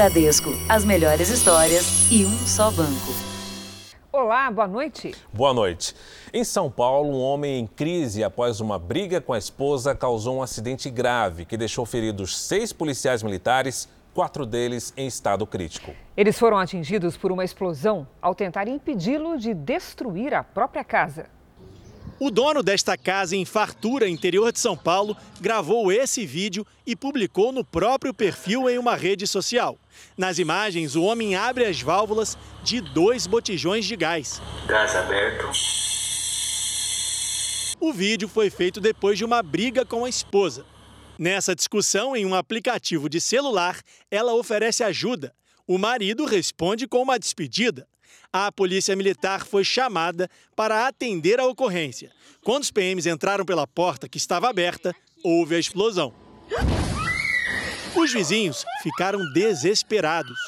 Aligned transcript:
Bradesco, 0.00 0.48
as 0.66 0.82
melhores 0.82 1.28
histórias 1.28 2.10
e 2.10 2.24
um 2.24 2.46
só 2.46 2.70
banco. 2.70 3.12
Olá, 4.10 4.50
boa 4.50 4.66
noite. 4.66 5.14
Boa 5.30 5.52
noite. 5.52 5.94
Em 6.32 6.42
São 6.42 6.70
Paulo, 6.70 7.10
um 7.10 7.20
homem 7.20 7.60
em 7.60 7.66
crise 7.66 8.24
após 8.24 8.60
uma 8.60 8.78
briga 8.78 9.20
com 9.20 9.34
a 9.34 9.38
esposa 9.38 9.94
causou 9.94 10.38
um 10.38 10.42
acidente 10.42 10.88
grave 10.88 11.44
que 11.44 11.54
deixou 11.54 11.84
feridos 11.84 12.38
seis 12.38 12.72
policiais 12.72 13.22
militares, 13.22 13.90
quatro 14.14 14.46
deles 14.46 14.90
em 14.96 15.06
estado 15.06 15.46
crítico. 15.46 15.94
Eles 16.16 16.38
foram 16.38 16.56
atingidos 16.56 17.18
por 17.18 17.30
uma 17.30 17.44
explosão 17.44 18.08
ao 18.22 18.34
tentar 18.34 18.68
impedi-lo 18.68 19.36
de 19.36 19.52
destruir 19.52 20.32
a 20.32 20.42
própria 20.42 20.82
casa. 20.82 21.26
O 22.22 22.30
dono 22.30 22.62
desta 22.62 22.98
casa 22.98 23.34
em 23.34 23.46
Fartura, 23.46 24.06
interior 24.06 24.52
de 24.52 24.60
São 24.60 24.76
Paulo, 24.76 25.16
gravou 25.40 25.90
esse 25.90 26.26
vídeo 26.26 26.66
e 26.86 26.94
publicou 26.94 27.50
no 27.50 27.64
próprio 27.64 28.12
perfil 28.12 28.68
em 28.68 28.76
uma 28.76 28.94
rede 28.94 29.26
social. 29.26 29.78
Nas 30.16 30.38
imagens, 30.38 30.96
o 30.96 31.02
homem 31.02 31.34
abre 31.34 31.64
as 31.64 31.80
válvulas 31.80 32.36
de 32.62 32.80
dois 32.80 33.26
botijões 33.26 33.84
de 33.84 33.96
gás. 33.96 34.40
Gás 34.66 34.94
aberto. 34.94 35.50
O 37.80 37.92
vídeo 37.92 38.28
foi 38.28 38.50
feito 38.50 38.80
depois 38.80 39.16
de 39.16 39.24
uma 39.24 39.42
briga 39.42 39.86
com 39.86 40.04
a 40.04 40.08
esposa. 40.08 40.66
Nessa 41.18 41.54
discussão, 41.54 42.14
em 42.14 42.26
um 42.26 42.34
aplicativo 42.34 43.08
de 43.08 43.20
celular, 43.20 43.80
ela 44.10 44.34
oferece 44.34 44.82
ajuda. 44.82 45.34
O 45.66 45.78
marido 45.78 46.24
responde 46.24 46.86
com 46.86 47.02
uma 47.02 47.18
despedida. 47.18 47.86
A 48.32 48.50
polícia 48.52 48.94
militar 48.94 49.46
foi 49.46 49.64
chamada 49.64 50.28
para 50.54 50.86
atender 50.86 51.40
a 51.40 51.46
ocorrência. 51.46 52.10
Quando 52.42 52.62
os 52.62 52.70
PMs 52.70 53.06
entraram 53.06 53.44
pela 53.44 53.66
porta 53.66 54.08
que 54.08 54.18
estava 54.18 54.48
aberta, 54.48 54.94
houve 55.22 55.54
a 55.54 55.58
explosão. 55.58 56.14
Os 57.96 58.12
vizinhos 58.12 58.64
ficaram 58.82 59.20
desesperados. 59.32 60.38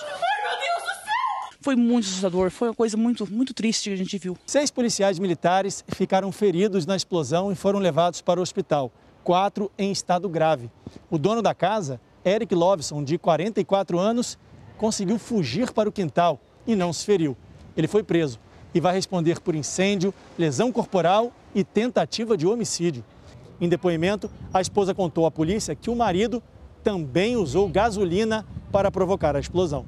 Foi 1.60 1.76
muito 1.76 2.06
assustador, 2.06 2.50
foi 2.50 2.68
uma 2.68 2.74
coisa 2.74 2.96
muito, 2.96 3.30
muito 3.30 3.52
triste 3.52 3.90
que 3.90 3.94
a 3.94 3.96
gente 3.96 4.18
viu. 4.18 4.36
Seis 4.46 4.70
policiais 4.70 5.18
militares 5.18 5.84
ficaram 5.88 6.30
feridos 6.32 6.86
na 6.86 6.96
explosão 6.96 7.52
e 7.52 7.54
foram 7.54 7.78
levados 7.78 8.20
para 8.20 8.40
o 8.40 8.42
hospital. 8.42 8.92
Quatro 9.22 9.70
em 9.78 9.92
estado 9.92 10.28
grave. 10.28 10.70
O 11.10 11.18
dono 11.18 11.42
da 11.42 11.54
casa, 11.54 12.00
Eric 12.24 12.54
Lovson, 12.54 13.04
de 13.04 13.18
44 13.18 13.98
anos, 13.98 14.38
conseguiu 14.76 15.18
fugir 15.18 15.72
para 15.72 15.88
o 15.88 15.92
quintal 15.92 16.40
e 16.66 16.74
não 16.74 16.92
se 16.92 17.04
feriu. 17.04 17.36
Ele 17.76 17.86
foi 17.86 18.02
preso 18.02 18.38
e 18.74 18.80
vai 18.80 18.94
responder 18.94 19.40
por 19.40 19.54
incêndio, 19.54 20.12
lesão 20.38 20.72
corporal 20.72 21.32
e 21.54 21.62
tentativa 21.62 22.36
de 22.36 22.46
homicídio. 22.46 23.04
Em 23.60 23.68
depoimento, 23.68 24.28
a 24.52 24.60
esposa 24.60 24.92
contou 24.92 25.26
à 25.26 25.30
polícia 25.30 25.74
que 25.76 25.90
o 25.90 25.94
marido 25.94 26.42
também 26.82 27.36
usou 27.36 27.68
gasolina 27.68 28.46
para 28.70 28.90
provocar 28.90 29.36
a 29.36 29.40
explosão. 29.40 29.86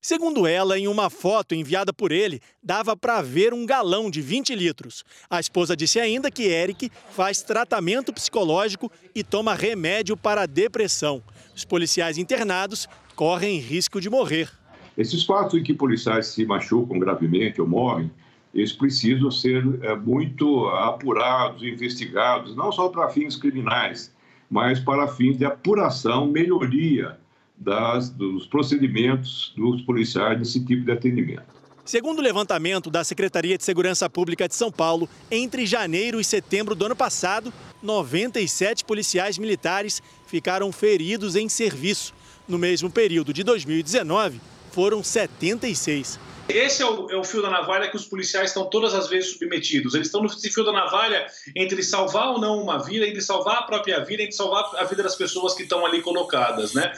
Segundo 0.00 0.46
ela, 0.46 0.78
em 0.78 0.86
uma 0.86 1.10
foto 1.10 1.52
enviada 1.52 1.92
por 1.92 2.12
ele, 2.12 2.40
dava 2.62 2.96
para 2.96 3.20
ver 3.20 3.52
um 3.52 3.66
galão 3.66 4.08
de 4.08 4.20
20 4.20 4.54
litros. 4.54 5.02
A 5.28 5.40
esposa 5.40 5.76
disse 5.76 5.98
ainda 5.98 6.30
que 6.30 6.44
Eric 6.44 6.92
faz 7.10 7.42
tratamento 7.42 8.12
psicológico 8.12 8.88
e 9.14 9.24
toma 9.24 9.52
remédio 9.52 10.16
para 10.16 10.42
a 10.42 10.46
depressão. 10.46 11.20
Os 11.56 11.64
policiais 11.64 12.18
internados 12.18 12.88
correm 13.16 13.58
risco 13.58 14.00
de 14.00 14.08
morrer. 14.08 14.48
Esses 14.96 15.24
fatos 15.24 15.58
em 15.58 15.64
que 15.64 15.74
policiais 15.74 16.28
se 16.28 16.46
machucam 16.46 17.00
gravemente 17.00 17.60
ou 17.60 17.66
morrem, 17.66 18.08
eles 18.54 18.72
precisam 18.72 19.30
ser 19.30 19.62
é, 19.82 19.94
muito 19.96 20.68
apurados, 20.68 21.62
investigados, 21.62 22.54
não 22.54 22.70
só 22.70 22.88
para 22.88 23.08
fins 23.08 23.36
criminais, 23.36 24.14
mas 24.50 24.80
para 24.80 25.08
fins 25.08 25.36
de 25.36 25.44
apuração, 25.44 26.26
melhoria 26.26 27.18
das, 27.56 28.10
dos 28.10 28.46
procedimentos 28.46 29.52
dos 29.56 29.82
policiais 29.82 30.38
nesse 30.38 30.64
tipo 30.64 30.84
de 30.84 30.92
atendimento. 30.92 31.56
Segundo 31.84 32.18
o 32.18 32.22
levantamento 32.22 32.90
da 32.90 33.04
Secretaria 33.04 33.56
de 33.56 33.62
Segurança 33.62 34.10
Pública 34.10 34.48
de 34.48 34.56
São 34.56 34.72
Paulo, 34.72 35.08
entre 35.30 35.64
janeiro 35.64 36.20
e 36.20 36.24
setembro 36.24 36.74
do 36.74 36.84
ano 36.84 36.96
passado, 36.96 37.52
97 37.80 38.84
policiais 38.84 39.38
militares 39.38 40.02
ficaram 40.26 40.72
feridos 40.72 41.36
em 41.36 41.48
serviço. 41.48 42.12
No 42.48 42.58
mesmo 42.58 42.90
período 42.90 43.32
de 43.32 43.44
2019, 43.44 44.40
foram 44.72 45.02
76. 45.02 46.18
Esse 46.48 46.82
é 46.82 46.86
o, 46.86 47.10
é 47.10 47.16
o, 47.16 47.24
fio 47.24 47.42
da 47.42 47.50
navalha 47.50 47.88
que 47.88 47.96
os 47.96 48.04
policiais 48.04 48.50
estão 48.50 48.66
todas 48.66 48.94
as 48.94 49.08
vezes 49.08 49.32
submetidos. 49.32 49.94
Eles 49.94 50.06
estão 50.06 50.22
nesse 50.22 50.48
fio 50.50 50.64
da 50.64 50.72
navalha 50.72 51.26
entre 51.56 51.82
salvar 51.82 52.28
ou 52.28 52.40
não 52.40 52.62
uma 52.62 52.82
vida, 52.84 53.06
entre 53.06 53.20
salvar 53.20 53.58
a 53.58 53.62
própria 53.62 54.04
vida, 54.04 54.22
entre 54.22 54.34
salvar 54.34 54.70
a 54.76 54.84
vida 54.84 55.02
das 55.02 55.16
pessoas 55.16 55.54
que 55.54 55.64
estão 55.64 55.84
ali 55.84 56.00
colocadas, 56.02 56.72
né? 56.72 56.92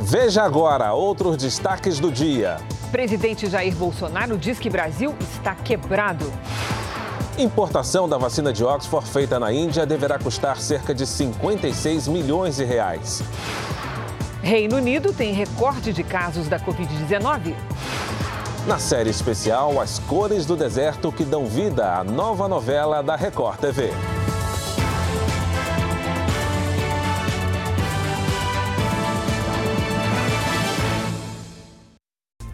Veja 0.00 0.42
agora 0.42 0.92
outros 0.94 1.36
destaques 1.36 2.00
do 2.00 2.10
dia. 2.10 2.58
Presidente 2.90 3.48
Jair 3.48 3.74
Bolsonaro 3.74 4.36
diz 4.36 4.58
que 4.58 4.70
Brasil 4.70 5.14
está 5.20 5.54
quebrado. 5.54 6.32
Importação 7.38 8.08
da 8.08 8.16
vacina 8.16 8.52
de 8.52 8.64
Oxford 8.64 9.08
feita 9.08 9.38
na 9.38 9.52
Índia 9.52 9.84
deverá 9.84 10.18
custar 10.18 10.58
cerca 10.58 10.94
de 10.94 11.06
56 11.06 12.08
milhões 12.08 12.56
de 12.56 12.64
reais. 12.64 13.22
Reino 14.46 14.76
Unido 14.76 15.12
tem 15.12 15.32
recorde 15.32 15.92
de 15.92 16.04
casos 16.04 16.46
da 16.46 16.56
Covid-19. 16.60 17.52
Na 18.64 18.78
série 18.78 19.10
especial, 19.10 19.80
As 19.80 19.98
Cores 19.98 20.46
do 20.46 20.56
Deserto 20.56 21.10
que 21.10 21.24
dão 21.24 21.46
vida 21.46 21.96
à 21.96 22.04
nova 22.04 22.46
novela 22.46 23.02
da 23.02 23.16
Record 23.16 23.58
TV. 23.58 23.90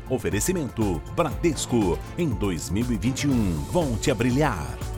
Oferecimento 0.09 0.99
Bradesco. 1.15 1.99
Em 2.17 2.31
2021, 2.31 3.53
volte 3.71 4.11
a 4.11 4.15
brilhar. 4.15 4.92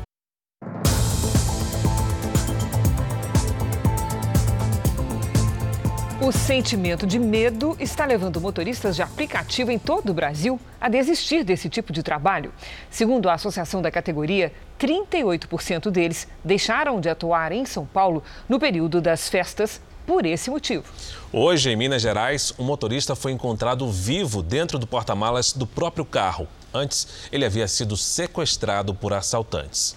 O 6.25 6.33
sentimento 6.33 7.07
de 7.07 7.19
medo 7.19 7.77
está 7.79 8.07
levando 8.07 8.41
motoristas 8.41 8.97
de 8.97 9.03
aplicativo 9.03 9.71
em 9.71 9.79
todo 9.79 10.09
o 10.09 10.15
Brasil 10.15 10.59
a 10.81 10.89
desistir 10.89 11.45
desse 11.45 11.69
tipo 11.69 11.93
de 11.93 12.03
trabalho. 12.03 12.51
Segundo 12.91 13.29
a 13.29 13.35
associação 13.35 13.83
da 13.83 13.91
categoria, 13.91 14.51
38% 14.81 15.91
deles 15.91 16.27
deixaram 16.43 16.99
de 16.99 17.11
atuar 17.11 17.53
em 17.53 17.67
São 17.67 17.85
Paulo 17.85 18.23
no 18.49 18.59
período 18.59 19.03
das 19.03 19.29
festas 19.29 19.83
por 20.07 20.25
esse 20.25 20.49
motivo. 20.49 20.85
Hoje, 21.31 21.69
em 21.69 21.77
Minas 21.77 22.01
Gerais, 22.01 22.55
um 22.59 22.65
motorista 22.65 23.15
foi 23.15 23.33
encontrado 23.33 23.87
vivo 23.93 24.43
dentro 24.43 24.79
do 24.79 24.87
porta-malas 24.87 25.53
do 25.53 25.67
próprio 25.67 26.07
carro. 26.07 26.49
Antes, 26.73 27.29
ele 27.31 27.45
havia 27.45 27.69
sido 27.69 27.99
sequestrado 27.99 28.95
por 28.95 29.13
assaltantes. 29.13 29.95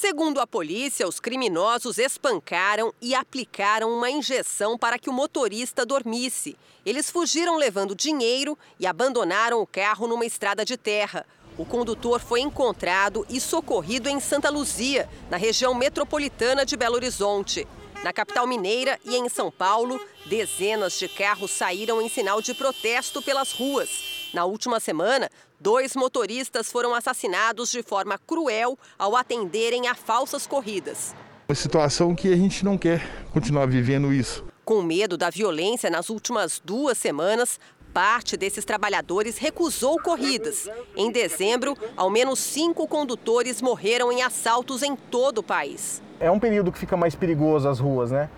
Segundo 0.00 0.38
a 0.38 0.46
polícia, 0.46 1.08
os 1.08 1.18
criminosos 1.18 1.98
espancaram 1.98 2.94
e 3.02 3.16
aplicaram 3.16 3.90
uma 3.90 4.08
injeção 4.08 4.78
para 4.78 4.96
que 4.96 5.10
o 5.10 5.12
motorista 5.12 5.84
dormisse. 5.84 6.56
Eles 6.86 7.10
fugiram 7.10 7.56
levando 7.56 7.96
dinheiro 7.96 8.56
e 8.78 8.86
abandonaram 8.86 9.60
o 9.60 9.66
carro 9.66 10.06
numa 10.06 10.24
estrada 10.24 10.64
de 10.64 10.76
terra. 10.76 11.26
O 11.58 11.64
condutor 11.64 12.20
foi 12.20 12.38
encontrado 12.38 13.26
e 13.28 13.40
socorrido 13.40 14.08
em 14.08 14.20
Santa 14.20 14.48
Luzia, 14.50 15.10
na 15.28 15.36
região 15.36 15.74
metropolitana 15.74 16.64
de 16.64 16.76
Belo 16.76 16.94
Horizonte. 16.94 17.66
Na 18.04 18.12
capital 18.12 18.46
mineira 18.46 19.00
e 19.04 19.16
em 19.16 19.28
São 19.28 19.50
Paulo, 19.50 20.00
dezenas 20.26 20.96
de 20.96 21.08
carros 21.08 21.50
saíram 21.50 22.00
em 22.00 22.08
sinal 22.08 22.40
de 22.40 22.54
protesto 22.54 23.20
pelas 23.20 23.50
ruas. 23.50 24.28
Na 24.32 24.44
última 24.44 24.78
semana, 24.78 25.28
dois 25.60 25.94
motoristas 25.94 26.70
foram 26.70 26.94
assassinados 26.94 27.70
de 27.70 27.82
forma 27.82 28.18
cruel 28.18 28.78
ao 28.98 29.16
atenderem 29.16 29.88
a 29.88 29.94
falsas 29.94 30.46
corridas. 30.46 31.14
Uma 31.48 31.54
situação 31.54 32.14
que 32.14 32.32
a 32.32 32.36
gente 32.36 32.64
não 32.64 32.76
quer 32.76 33.02
continuar 33.32 33.66
vivendo 33.66 34.12
isso. 34.12 34.44
Com 34.64 34.82
medo 34.82 35.16
da 35.16 35.30
violência 35.30 35.88
nas 35.88 36.10
últimas 36.10 36.60
duas 36.62 36.98
semanas, 36.98 37.58
parte 37.92 38.36
desses 38.36 38.64
trabalhadores 38.64 39.38
recusou 39.38 39.98
corridas. 39.98 40.68
Em 40.94 41.10
dezembro, 41.10 41.76
ao 41.96 42.10
menos 42.10 42.38
cinco 42.38 42.86
condutores 42.86 43.62
morreram 43.62 44.12
em 44.12 44.22
assaltos 44.22 44.82
em 44.82 44.94
todo 44.94 45.38
o 45.38 45.42
país. 45.42 46.02
É 46.20 46.30
um 46.30 46.38
período 46.38 46.70
que 46.70 46.78
fica 46.78 46.96
mais 46.96 47.14
perigoso 47.14 47.68
as 47.68 47.80
ruas, 47.80 48.10
né? 48.10 48.28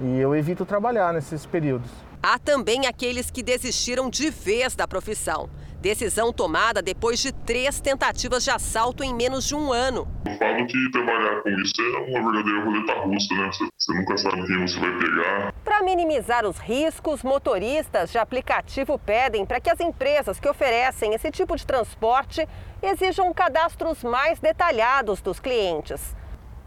E 0.00 0.18
eu 0.20 0.34
evito 0.34 0.64
trabalhar 0.64 1.12
nesses 1.12 1.44
períodos. 1.44 1.90
Há 2.22 2.38
também 2.38 2.86
aqueles 2.86 3.30
que 3.30 3.42
desistiram 3.42 4.08
de 4.08 4.30
vez 4.30 4.76
da 4.76 4.86
profissão. 4.86 5.50
Decisão 5.82 6.32
tomada 6.32 6.80
depois 6.80 7.18
de 7.18 7.32
três 7.32 7.80
tentativas 7.80 8.44
de 8.44 8.52
assalto 8.52 9.02
em 9.02 9.12
menos 9.12 9.44
de 9.44 9.56
um 9.56 9.72
ano. 9.72 10.06
Eu 10.24 10.38
falo 10.38 10.64
que 10.64 10.90
trabalhar 10.92 11.42
com 11.42 11.48
isso 11.48 11.72
é 11.80 12.20
uma 12.20 12.30
verdadeira 12.30 12.64
roleta 12.64 12.92
russa, 13.00 13.34
né? 13.34 13.50
Você, 13.50 13.64
você 13.76 13.92
nunca 13.92 14.16
sabe 14.16 14.46
quem 14.46 14.60
você 14.60 14.78
vai 14.78 14.96
pegar. 14.96 15.52
Para 15.64 15.82
minimizar 15.82 16.46
os 16.46 16.56
riscos, 16.58 17.24
motoristas 17.24 18.12
de 18.12 18.18
aplicativo 18.18 18.96
pedem 18.96 19.44
para 19.44 19.60
que 19.60 19.68
as 19.68 19.80
empresas 19.80 20.38
que 20.38 20.48
oferecem 20.48 21.14
esse 21.14 21.32
tipo 21.32 21.56
de 21.56 21.66
transporte 21.66 22.48
exijam 22.80 23.34
cadastros 23.34 24.04
mais 24.04 24.38
detalhados 24.38 25.20
dos 25.20 25.40
clientes. 25.40 26.14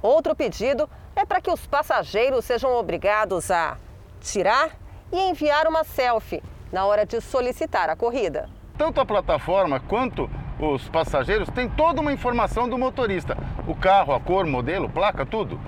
Outro 0.02 0.36
pedido 0.36 0.90
é 1.16 1.24
para 1.24 1.40
que 1.40 1.50
os 1.50 1.66
passageiros 1.66 2.44
sejam 2.44 2.76
obrigados 2.76 3.50
a 3.50 3.78
tirar 4.20 4.78
e 5.10 5.18
enviar 5.30 5.68
uma 5.68 5.86
selfie 5.86 6.44
na 6.70 6.86
hora 6.86 7.06
de 7.06 7.22
solicitar 7.22 7.90
a 7.90 7.96
corrida. 7.96 8.50
Tanto 8.78 9.00
a 9.00 9.06
plataforma 9.06 9.80
quanto 9.80 10.30
os 10.60 10.88
passageiros 10.90 11.50
têm 11.50 11.70
toda 11.70 12.02
uma 12.02 12.12
informação 12.12 12.68
do 12.68 12.78
motorista: 12.78 13.38
o 13.68 13.76
carro, 13.76 14.14
a 14.14 14.20
cor, 14.20 14.46
modelo, 14.46 14.90
placa, 14.90 15.26
tudo. 15.26 15.60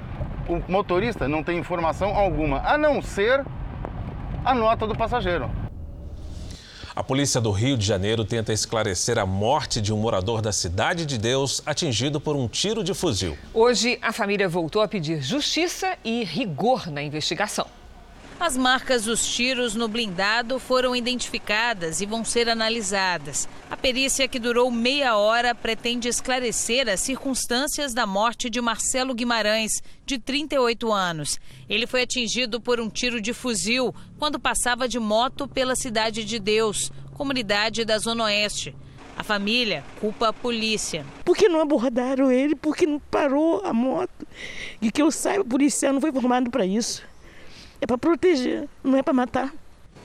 O 0.47 0.61
motorista 0.71 1.27
não 1.27 1.43
tem 1.43 1.57
informação 1.57 2.15
alguma, 2.15 2.59
a 2.59 2.77
não 2.77 3.01
ser 3.01 3.45
a 4.45 4.53
nota 4.53 4.87
do 4.87 4.95
passageiro. 4.95 5.49
A 6.95 7.03
polícia 7.03 7.39
do 7.39 7.51
Rio 7.51 7.77
de 7.77 7.85
Janeiro 7.85 8.25
tenta 8.25 8.51
esclarecer 8.51 9.19
a 9.19 9.25
morte 9.25 9.79
de 9.79 9.93
um 9.93 9.97
morador 9.97 10.41
da 10.41 10.51
Cidade 10.51 11.05
de 11.05 11.17
Deus 11.17 11.61
atingido 11.63 12.19
por 12.19 12.35
um 12.35 12.47
tiro 12.47 12.83
de 12.83 12.93
fuzil. 12.93 13.37
Hoje, 13.53 13.99
a 14.01 14.11
família 14.11 14.49
voltou 14.49 14.81
a 14.81 14.87
pedir 14.87 15.21
justiça 15.21 15.95
e 16.03 16.23
rigor 16.23 16.87
na 16.87 17.03
investigação. 17.03 17.67
As 18.39 18.55
marcas 18.55 19.05
dos 19.05 19.27
tiros 19.27 19.73
no 19.73 19.87
blindado 19.87 20.59
foram 20.59 20.95
identificadas 20.95 22.01
e 22.01 22.05
vão 22.05 22.23
ser 22.23 22.47
analisadas. 22.47 23.49
A 23.69 23.75
perícia, 23.75 24.27
que 24.27 24.37
durou 24.37 24.69
meia 24.69 25.17
hora, 25.17 25.55
pretende 25.55 26.07
esclarecer 26.07 26.87
as 26.87 26.99
circunstâncias 26.99 27.95
da 27.95 28.05
morte 28.05 28.47
de 28.47 28.61
Marcelo 28.61 29.15
Guimarães, 29.15 29.81
de 30.05 30.19
38 30.19 30.93
anos. 30.93 31.39
Ele 31.67 31.87
foi 31.87 32.03
atingido 32.03 32.61
por 32.61 32.79
um 32.79 32.89
tiro 32.89 33.19
de 33.19 33.33
fuzil 33.33 33.93
quando 34.19 34.39
passava 34.39 34.87
de 34.87 34.99
moto 34.99 35.47
pela 35.47 35.75
Cidade 35.75 36.23
de 36.23 36.37
Deus, 36.37 36.91
comunidade 37.15 37.83
da 37.83 37.97
Zona 37.97 38.25
Oeste. 38.25 38.75
A 39.17 39.23
família 39.23 39.83
culpa 39.99 40.27
a 40.27 40.33
polícia. 40.33 41.03
Por 41.25 41.35
que 41.35 41.49
não 41.49 41.59
abordaram 41.59 42.31
ele? 42.31 42.55
Por 42.55 42.75
que 42.75 42.85
não 42.85 42.99
parou 42.99 43.61
a 43.65 43.73
moto? 43.73 44.27
E 44.79 44.91
que 44.91 45.01
eu 45.01 45.09
saiba, 45.09 45.41
o 45.41 45.47
policial 45.47 45.91
não 45.91 45.99
foi 45.99 46.11
formado 46.11 46.51
para 46.51 46.67
isso. 46.67 47.03
É 47.79 47.85
para 47.85 47.97
proteger, 47.97 48.67
não 48.83 48.97
é 48.97 49.03
para 49.03 49.13
matar. 49.13 49.53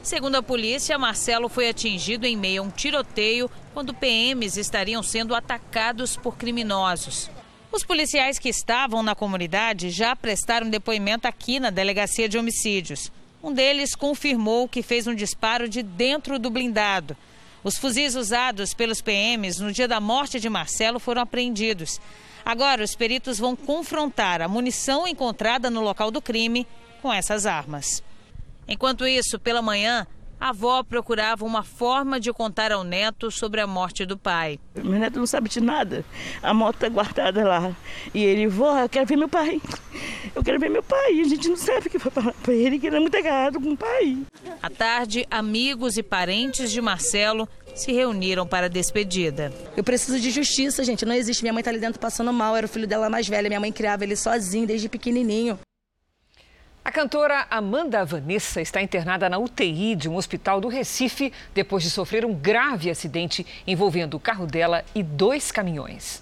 Segundo 0.03 0.35
a 0.35 0.43
polícia, 0.43 0.99
Marcelo 0.99 1.49
foi 1.49 1.69
atingido 1.69 2.27
em 2.27 2.37
meio 2.37 2.63
a 2.63 2.65
um 2.67 2.71
tiroteio 2.71 3.51
quando 3.73 3.95
PMs 3.95 4.57
estariam 4.57 5.03
sendo 5.03 5.35
atacados 5.35 6.17
por 6.17 6.37
criminosos. 6.37 7.31
Os 7.71 7.85
policiais 7.85 8.39
que 8.39 8.49
estavam 8.49 9.03
na 9.03 9.15
comunidade 9.15 9.91
já 9.91 10.15
prestaram 10.15 10.69
depoimento 10.69 11.27
aqui 11.27 11.61
na 11.61 11.71
delegacia 11.71 12.29
de 12.29 12.37
homicídios. 12.37 13.11
Um 13.43 13.53
deles 13.53 13.95
confirmou 13.95 14.69
que 14.69 14.83
fez 14.83 15.07
um 15.07 15.15
disparo 15.15 15.69
de 15.69 15.83
dentro 15.83 16.39
do 16.39 16.51
blindado. 16.51 17.17
Os 17.65 17.79
fuzis 17.79 18.17
usados 18.17 18.75
pelos 18.75 19.01
PMs 19.01 19.61
no 19.61 19.73
dia 19.73 19.87
da 19.87 20.01
morte 20.01 20.41
de 20.41 20.51
Marcelo 20.51 20.99
foram 20.99 21.23
apreendidos. 21.23 22.01
Agora, 22.45 22.83
os 22.83 22.97
peritos 22.97 23.39
vão 23.39 23.55
confrontar 23.55 24.43
a 24.43 24.49
munição 24.49 25.07
encontrada 25.07 25.71
no 25.71 25.81
local 25.81 26.11
do 26.11 26.21
crime 26.21 26.67
com 27.03 27.13
essas 27.13 27.45
armas. 27.45 28.03
Enquanto 28.69 29.07
isso, 29.07 29.39
pela 29.41 29.61
manhã, 29.61 30.07
a 30.41 30.49
avó 30.49 30.83
procurava 30.83 31.45
uma 31.45 31.63
forma 31.63 32.19
de 32.19 32.33
contar 32.33 32.73
ao 32.73 32.83
neto 32.83 33.31
sobre 33.31 33.61
a 33.61 33.67
morte 33.67 34.05
do 34.07 34.17
pai. 34.19 34.59
Meu 34.75 34.99
neto 34.99 35.19
não 35.19 35.27
sabe 35.27 35.49
de 35.49 35.61
nada. 35.61 36.05
A 36.43 36.55
moto 36.55 36.77
está 36.77 36.89
guardada 36.89 37.45
lá. 37.45 37.77
E 38.13 38.25
ele, 38.25 38.49
vó, 38.49 38.79
eu 38.79 38.89
quero 38.89 39.07
ver 39.07 39.17
meu 39.17 39.29
pai. 39.29 39.61
Eu 40.35 40.43
quero 40.43 40.59
ver 40.59 40.69
meu 40.69 40.83
pai. 40.83 41.21
A 41.21 41.25
gente 41.25 41.49
não 41.49 41.57
sabe 41.57 41.87
o 41.87 41.91
que 41.91 41.99
vai 41.99 42.11
falar 42.11 42.35
para 42.43 42.55
ele, 42.55 42.79
que 42.79 42.87
ele 42.87 42.97
é 42.97 43.01
muito 43.01 43.17
agarrado 43.17 43.61
com 43.61 43.71
o 43.71 43.77
pai. 43.77 44.19
À 44.61 44.71
tarde, 44.71 45.27
amigos 45.31 45.97
e 45.97 46.03
parentes 46.03 46.73
de 46.73 46.81
Marcelo 46.81 47.49
se 47.75 47.93
reuniram 47.93 48.47
para 48.47 48.67
a 48.67 48.69
despedida. 48.69 49.53
Eu 49.77 49.85
preciso 49.85 50.19
de 50.19 50.31
justiça, 50.31 50.83
gente. 50.83 51.05
Não 51.05 51.15
existe. 51.15 51.43
Minha 51.43 51.53
mãe 51.53 51.61
está 51.61 51.71
ali 51.71 51.79
dentro 51.79 52.01
passando 52.01 52.33
mal. 52.33 52.57
Era 52.57 52.67
o 52.67 52.69
filho 52.69 52.87
dela 52.87 53.09
mais 53.09 53.29
velho. 53.29 53.49
Minha 53.49 53.61
mãe 53.61 53.73
criava 53.73 54.03
ele 54.03 54.17
sozinho 54.17 54.67
desde 54.67 54.89
pequenininho. 54.89 55.59
A 56.85 56.91
cantora 56.91 57.47
Amanda 57.49 58.05
Vanessa 58.05 58.61
está 58.61 58.83
internada 58.83 59.29
na 59.29 59.39
UTI 59.39 59.95
de 59.95 60.09
um 60.09 60.17
hospital 60.17 60.61
do 60.61 60.67
Recife 60.67 61.33
depois 61.55 61.85
de 61.85 61.91
sofrer 61.91 62.25
um 62.25 62.35
grave 62.35 62.91
acidente 62.91 63.47
envolvendo 63.65 64.17
o 64.17 64.21
carro 64.21 64.49
dela 64.49 64.85
e 64.93 65.01
dois 65.01 65.53
caminhões. 65.53 66.21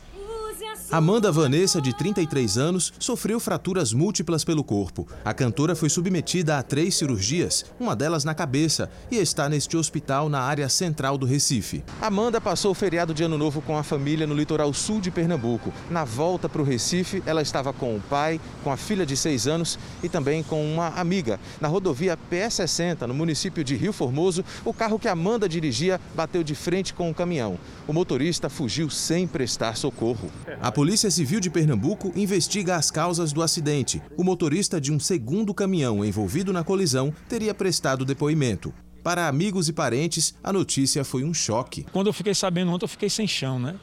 Amanda 0.92 1.30
Vanessa, 1.30 1.80
de 1.80 1.96
33 1.96 2.58
anos, 2.58 2.92
sofreu 2.98 3.38
fraturas 3.38 3.92
múltiplas 3.92 4.42
pelo 4.42 4.64
corpo. 4.64 5.06
A 5.24 5.32
cantora 5.32 5.76
foi 5.76 5.88
submetida 5.88 6.58
a 6.58 6.64
três 6.64 6.96
cirurgias, 6.96 7.64
uma 7.78 7.94
delas 7.94 8.24
na 8.24 8.34
cabeça, 8.34 8.90
e 9.08 9.14
está 9.14 9.48
neste 9.48 9.76
hospital 9.76 10.28
na 10.28 10.40
área 10.40 10.68
central 10.68 11.16
do 11.16 11.26
Recife. 11.26 11.84
Amanda 12.02 12.40
passou 12.40 12.72
o 12.72 12.74
feriado 12.74 13.14
de 13.14 13.22
Ano 13.22 13.38
Novo 13.38 13.62
com 13.62 13.78
a 13.78 13.84
família 13.84 14.26
no 14.26 14.34
litoral 14.34 14.74
sul 14.74 15.00
de 15.00 15.12
Pernambuco. 15.12 15.72
Na 15.88 16.02
volta 16.02 16.48
para 16.48 16.60
o 16.60 16.64
Recife, 16.64 17.22
ela 17.24 17.40
estava 17.40 17.72
com 17.72 17.94
o 17.94 18.00
pai, 18.00 18.40
com 18.64 18.72
a 18.72 18.76
filha 18.76 19.06
de 19.06 19.16
6 19.16 19.46
anos 19.46 19.78
e 20.02 20.08
também 20.08 20.42
com 20.42 20.60
uma 20.74 20.88
amiga. 20.88 21.38
Na 21.60 21.68
rodovia 21.68 22.18
PS60, 22.28 23.02
no 23.02 23.14
município 23.14 23.62
de 23.62 23.76
Rio 23.76 23.92
Formoso, 23.92 24.44
o 24.64 24.74
carro 24.74 24.98
que 24.98 25.06
Amanda 25.06 25.48
dirigia 25.48 26.00
bateu 26.16 26.42
de 26.42 26.56
frente 26.56 26.92
com 26.92 27.08
um 27.08 27.14
caminhão. 27.14 27.56
O 27.86 27.92
motorista 27.92 28.48
fugiu 28.48 28.90
sem 28.90 29.24
prestar 29.28 29.76
socorro. 29.76 30.28
A 30.60 30.79
Polícia 30.80 31.10
Civil 31.10 31.40
de 31.40 31.50
Pernambuco 31.50 32.10
investiga 32.16 32.74
as 32.74 32.90
causas 32.90 33.34
do 33.34 33.42
acidente. 33.42 34.00
O 34.16 34.24
motorista 34.24 34.80
de 34.80 34.90
um 34.90 34.98
segundo 34.98 35.52
caminhão 35.52 36.02
envolvido 36.02 36.54
na 36.54 36.64
colisão 36.64 37.12
teria 37.28 37.52
prestado 37.52 38.02
depoimento. 38.02 38.72
Para 39.02 39.28
amigos 39.28 39.68
e 39.68 39.74
parentes, 39.74 40.34
a 40.42 40.50
notícia 40.50 41.04
foi 41.04 41.22
um 41.22 41.34
choque. 41.34 41.84
Quando 41.92 42.06
eu 42.06 42.14
fiquei 42.14 42.34
sabendo 42.34 42.72
ontem, 42.72 42.86
eu 42.86 42.88
fiquei 42.88 43.10
sem 43.10 43.26
chão, 43.26 43.58
né? 43.58 43.76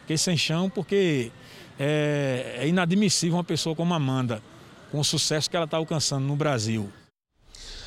Fiquei 0.00 0.18
sem 0.18 0.36
chão 0.36 0.68
porque 0.68 1.30
é, 1.78 2.56
é 2.58 2.66
inadmissível 2.66 3.36
uma 3.36 3.44
pessoa 3.44 3.76
como 3.76 3.94
Amanda, 3.94 4.42
com 4.90 4.98
o 4.98 5.04
sucesso 5.04 5.48
que 5.48 5.54
ela 5.54 5.66
está 5.66 5.76
alcançando 5.76 6.26
no 6.26 6.34
Brasil. 6.34 6.90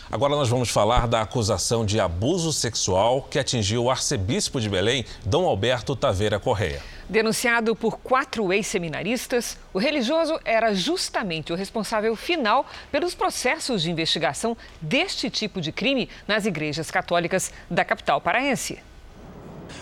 Agora 0.09 0.38
nós 0.38 0.48
vamos 0.48 0.69
falar 0.69 1.06
da 1.06 1.19
acusação 1.19 1.86
de 1.86 2.00
abuso 2.00 2.54
sexual 2.54 3.24
que 3.24 3.38
atingiu 3.38 3.83
o 3.83 3.92
arcebispo 3.92 4.62
de 4.62 4.69
Belém, 4.69 5.04
Dom 5.25 5.45
Alberto 5.45 5.98
Taveira 5.98 6.39
Correia. 6.39 6.81
Denunciado 7.10 7.76
por 7.76 8.00
quatro 8.00 8.54
ex-seminaristas, 8.54 9.58
o 9.74 9.80
religioso 9.80 10.40
era 10.46 10.74
justamente 10.74 11.52
o 11.52 11.56
responsável 11.56 12.16
final 12.16 12.66
pelos 12.92 13.14
processos 13.14 13.82
de 13.82 13.92
investigação 13.92 14.56
deste 14.82 15.30
tipo 15.30 15.60
de 15.60 15.72
crime 15.72 16.10
nas 16.28 16.46
igrejas 16.46 16.90
católicas 16.90 17.52
da 17.70 17.84
capital 17.84 18.22
paraense. 18.22 18.82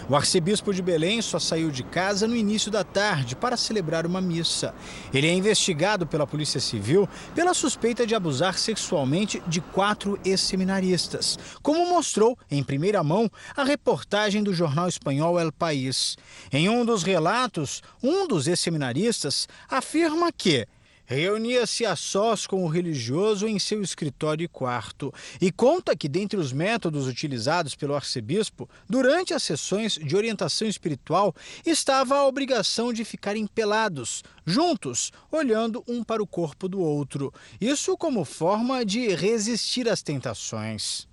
O 0.10 0.16
arcebispo 0.16 0.74
de 0.74 0.82
Belém 0.82 1.22
só 1.22 1.40
saiu 1.40 1.70
de 1.72 1.84
casa 1.84 2.28
no 2.28 2.36
início 2.36 2.72
da 2.72 2.84
tarde 2.84 3.36
para 3.36 3.56
celebrar 3.56 4.06
uma 4.06 4.20
missa. 4.20 4.74
Ele 5.14 5.28
é 5.28 5.34
investigado 5.34 6.06
pela 6.06 6.28
Polícia 6.28 6.60
Civil 6.60 7.08
pela 7.34 7.54
suspeita 7.54 8.06
de 8.06 8.16
abusar 8.16 8.58
sexualmente 8.58 9.42
de 9.48 9.62
quatro 9.62 10.20
ex-seminaristas, 10.26 11.38
como 11.62 11.90
mostrou 11.90 12.38
em 12.50 12.64
primeira 12.64 13.04
mão 13.04 13.30
a 13.56 13.64
reportagem 13.64 14.44
do 14.44 14.54
jornal 14.54 14.88
espanhol 14.88 15.40
El 15.40 15.52
País. 15.52 16.18
Em 16.52 16.70
um 16.70 16.84
dos 16.86 17.04
relatos, 17.04 17.82
um 18.02 18.28
dos 18.28 18.48
ex-seminaristas 18.48 19.48
afirma 19.70 20.32
que 20.32 20.68
Reunia-se 21.12 21.86
a 21.86 21.94
sós 21.94 22.48
com 22.48 22.64
o 22.64 22.70
religioso 22.70 23.46
em 23.46 23.60
seu 23.60 23.82
escritório 23.82 24.46
e 24.46 24.48
quarto 24.48 25.14
e 25.42 25.52
conta 25.52 25.94
que, 25.94 26.08
dentre 26.08 26.40
os 26.40 26.54
métodos 26.54 27.06
utilizados 27.06 27.76
pelo 27.76 27.94
arcebispo 27.94 28.70
durante 28.90 29.34
as 29.34 29.44
sessões 29.44 29.96
de 29.96 30.16
orientação 30.16 30.70
espiritual, 30.70 31.36
estava 31.66 32.16
a 32.16 32.26
obrigação 32.26 32.94
de 32.94 33.04
ficarem 33.04 33.46
pelados, 33.46 34.24
juntos, 34.46 35.12
olhando 35.30 35.84
um 35.86 36.02
para 36.02 36.24
o 36.24 36.28
corpo 36.28 36.70
do 36.70 36.80
outro. 36.80 37.34
Isso 37.60 37.98
como 37.98 38.24
forma 38.24 38.86
de 38.86 39.14
resistir 39.14 39.90
às 39.90 40.02
tentações. 40.02 41.11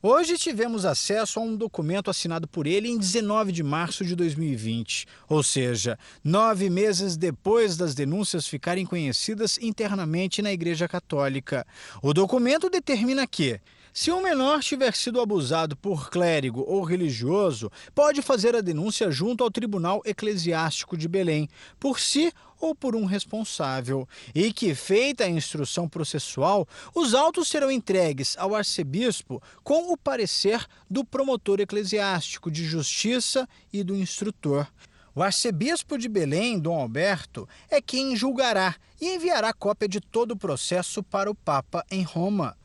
Hoje 0.00 0.38
tivemos 0.38 0.84
acesso 0.84 1.40
a 1.40 1.42
um 1.42 1.56
documento 1.56 2.08
assinado 2.08 2.46
por 2.46 2.68
ele 2.68 2.88
em 2.88 2.96
19 2.96 3.50
de 3.50 3.64
março 3.64 4.04
de 4.04 4.14
2020, 4.14 5.08
ou 5.28 5.42
seja, 5.42 5.98
nove 6.22 6.70
meses 6.70 7.16
depois 7.16 7.76
das 7.76 7.96
denúncias 7.96 8.46
ficarem 8.46 8.86
conhecidas 8.86 9.58
internamente 9.60 10.40
na 10.40 10.52
Igreja 10.52 10.86
Católica. 10.86 11.66
O 12.00 12.14
documento 12.14 12.70
determina 12.70 13.26
que, 13.26 13.60
se 13.98 14.12
um 14.12 14.22
menor 14.22 14.60
tiver 14.60 14.94
sido 14.94 15.20
abusado 15.20 15.76
por 15.76 16.08
clérigo 16.08 16.64
ou 16.68 16.84
religioso, 16.84 17.68
pode 17.92 18.22
fazer 18.22 18.54
a 18.54 18.60
denúncia 18.60 19.10
junto 19.10 19.42
ao 19.42 19.50
Tribunal 19.50 20.00
Eclesiástico 20.04 20.96
de 20.96 21.08
Belém, 21.08 21.48
por 21.80 21.98
si 21.98 22.32
ou 22.60 22.76
por 22.76 22.94
um 22.94 23.04
responsável, 23.04 24.08
e 24.32 24.52
que, 24.52 24.72
feita 24.72 25.24
a 25.24 25.28
instrução 25.28 25.88
processual, 25.88 26.64
os 26.94 27.12
autos 27.12 27.48
serão 27.48 27.72
entregues 27.72 28.36
ao 28.38 28.54
arcebispo 28.54 29.42
com 29.64 29.92
o 29.92 29.96
parecer 29.96 30.64
do 30.88 31.04
promotor 31.04 31.58
eclesiástico 31.58 32.52
de 32.52 32.64
justiça 32.64 33.48
e 33.72 33.82
do 33.82 33.96
instrutor. 33.96 34.68
O 35.12 35.24
arcebispo 35.24 35.98
de 35.98 36.08
Belém, 36.08 36.60
Dom 36.60 36.80
Alberto, 36.80 37.48
é 37.68 37.82
quem 37.82 38.14
julgará 38.14 38.76
e 39.00 39.16
enviará 39.16 39.52
cópia 39.52 39.88
de 39.88 40.00
todo 40.00 40.30
o 40.30 40.38
processo 40.38 41.02
para 41.02 41.28
o 41.28 41.34
Papa 41.34 41.84
em 41.90 42.04
Roma. 42.04 42.56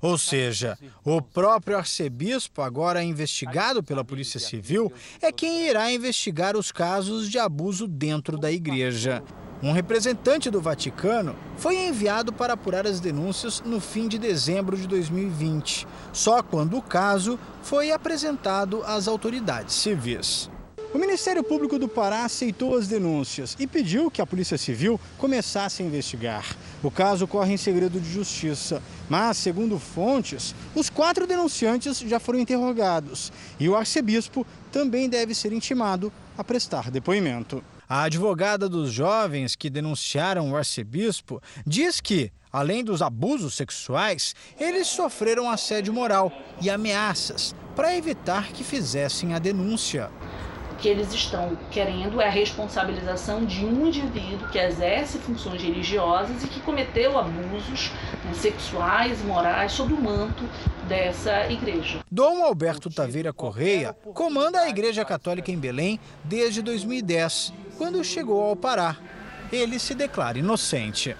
Ou 0.00 0.16
seja, 0.16 0.78
o 1.04 1.20
próprio 1.20 1.76
arcebispo, 1.76 2.62
agora 2.62 3.02
investigado 3.02 3.82
pela 3.82 4.04
Polícia 4.04 4.38
Civil, 4.38 4.92
é 5.20 5.32
quem 5.32 5.66
irá 5.66 5.90
investigar 5.90 6.56
os 6.56 6.70
casos 6.70 7.28
de 7.28 7.38
abuso 7.38 7.88
dentro 7.88 8.38
da 8.38 8.50
igreja. 8.50 9.22
Um 9.60 9.72
representante 9.72 10.50
do 10.50 10.60
Vaticano 10.60 11.34
foi 11.56 11.76
enviado 11.76 12.32
para 12.32 12.52
apurar 12.52 12.86
as 12.86 13.00
denúncias 13.00 13.60
no 13.66 13.80
fim 13.80 14.06
de 14.06 14.16
dezembro 14.16 14.76
de 14.76 14.86
2020, 14.86 15.84
só 16.12 16.44
quando 16.44 16.76
o 16.76 16.82
caso 16.82 17.36
foi 17.60 17.90
apresentado 17.90 18.84
às 18.84 19.08
autoridades 19.08 19.74
civis. 19.74 20.48
O 20.92 20.96
Ministério 20.98 21.44
Público 21.44 21.78
do 21.78 21.86
Pará 21.86 22.24
aceitou 22.24 22.74
as 22.74 22.88
denúncias 22.88 23.54
e 23.58 23.66
pediu 23.66 24.10
que 24.10 24.22
a 24.22 24.26
Polícia 24.26 24.56
Civil 24.56 24.98
começasse 25.18 25.82
a 25.82 25.86
investigar. 25.86 26.56
O 26.82 26.90
caso 26.90 27.26
corre 27.26 27.52
em 27.52 27.58
segredo 27.58 28.00
de 28.00 28.10
justiça, 28.10 28.82
mas, 29.06 29.36
segundo 29.36 29.78
fontes, 29.78 30.54
os 30.74 30.88
quatro 30.88 31.26
denunciantes 31.26 31.98
já 31.98 32.18
foram 32.18 32.38
interrogados 32.38 33.30
e 33.60 33.68
o 33.68 33.76
arcebispo 33.76 34.46
também 34.72 35.10
deve 35.10 35.34
ser 35.34 35.52
intimado 35.52 36.10
a 36.38 36.42
prestar 36.42 36.90
depoimento. 36.90 37.62
A 37.86 38.04
advogada 38.04 38.66
dos 38.66 38.90
jovens 38.90 39.54
que 39.54 39.68
denunciaram 39.68 40.50
o 40.50 40.56
arcebispo 40.56 41.38
diz 41.66 42.00
que, 42.00 42.32
além 42.50 42.82
dos 42.82 43.02
abusos 43.02 43.54
sexuais, 43.54 44.34
eles 44.58 44.86
sofreram 44.86 45.50
assédio 45.50 45.92
moral 45.92 46.32
e 46.62 46.70
ameaças 46.70 47.54
para 47.76 47.94
evitar 47.94 48.52
que 48.52 48.64
fizessem 48.64 49.34
a 49.34 49.38
denúncia 49.38 50.10
que 50.78 50.88
eles 50.88 51.12
estão 51.12 51.58
querendo 51.70 52.20
é 52.20 52.26
a 52.26 52.30
responsabilização 52.30 53.44
de 53.44 53.64
um 53.64 53.86
indivíduo 53.86 54.48
que 54.48 54.58
exerce 54.58 55.18
funções 55.18 55.60
religiosas 55.62 56.42
e 56.44 56.46
que 56.46 56.60
cometeu 56.60 57.18
abusos 57.18 57.90
né, 58.24 58.32
sexuais, 58.32 59.22
morais, 59.22 59.72
sob 59.72 59.92
o 59.92 60.00
manto 60.00 60.44
dessa 60.88 61.50
igreja. 61.50 61.98
Dom 62.10 62.44
Alberto 62.44 62.88
Taveira 62.88 63.32
Correia 63.32 63.94
comanda 64.14 64.60
a 64.60 64.68
Igreja 64.68 65.04
Católica 65.04 65.50
em 65.50 65.58
Belém 65.58 66.00
desde 66.24 66.62
2010, 66.62 67.52
quando 67.76 68.02
chegou 68.04 68.42
ao 68.42 68.56
Pará. 68.56 68.96
Ele 69.50 69.78
se 69.78 69.94
declara 69.94 70.38
inocente. 70.38 71.16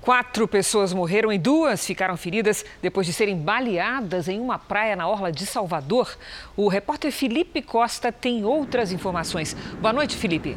Quatro 0.00 0.48
pessoas 0.48 0.94
morreram 0.94 1.30
e 1.30 1.36
duas 1.36 1.84
ficaram 1.84 2.16
feridas 2.16 2.64
depois 2.80 3.06
de 3.06 3.12
serem 3.12 3.36
baleadas 3.36 4.28
em 4.28 4.40
uma 4.40 4.58
praia 4.58 4.96
na 4.96 5.06
orla 5.06 5.30
de 5.30 5.44
Salvador. 5.44 6.16
O 6.56 6.68
repórter 6.68 7.12
Felipe 7.12 7.60
Costa 7.60 8.10
tem 8.10 8.42
outras 8.42 8.92
informações. 8.92 9.54
Boa 9.78 9.92
noite, 9.92 10.16
Felipe. 10.16 10.56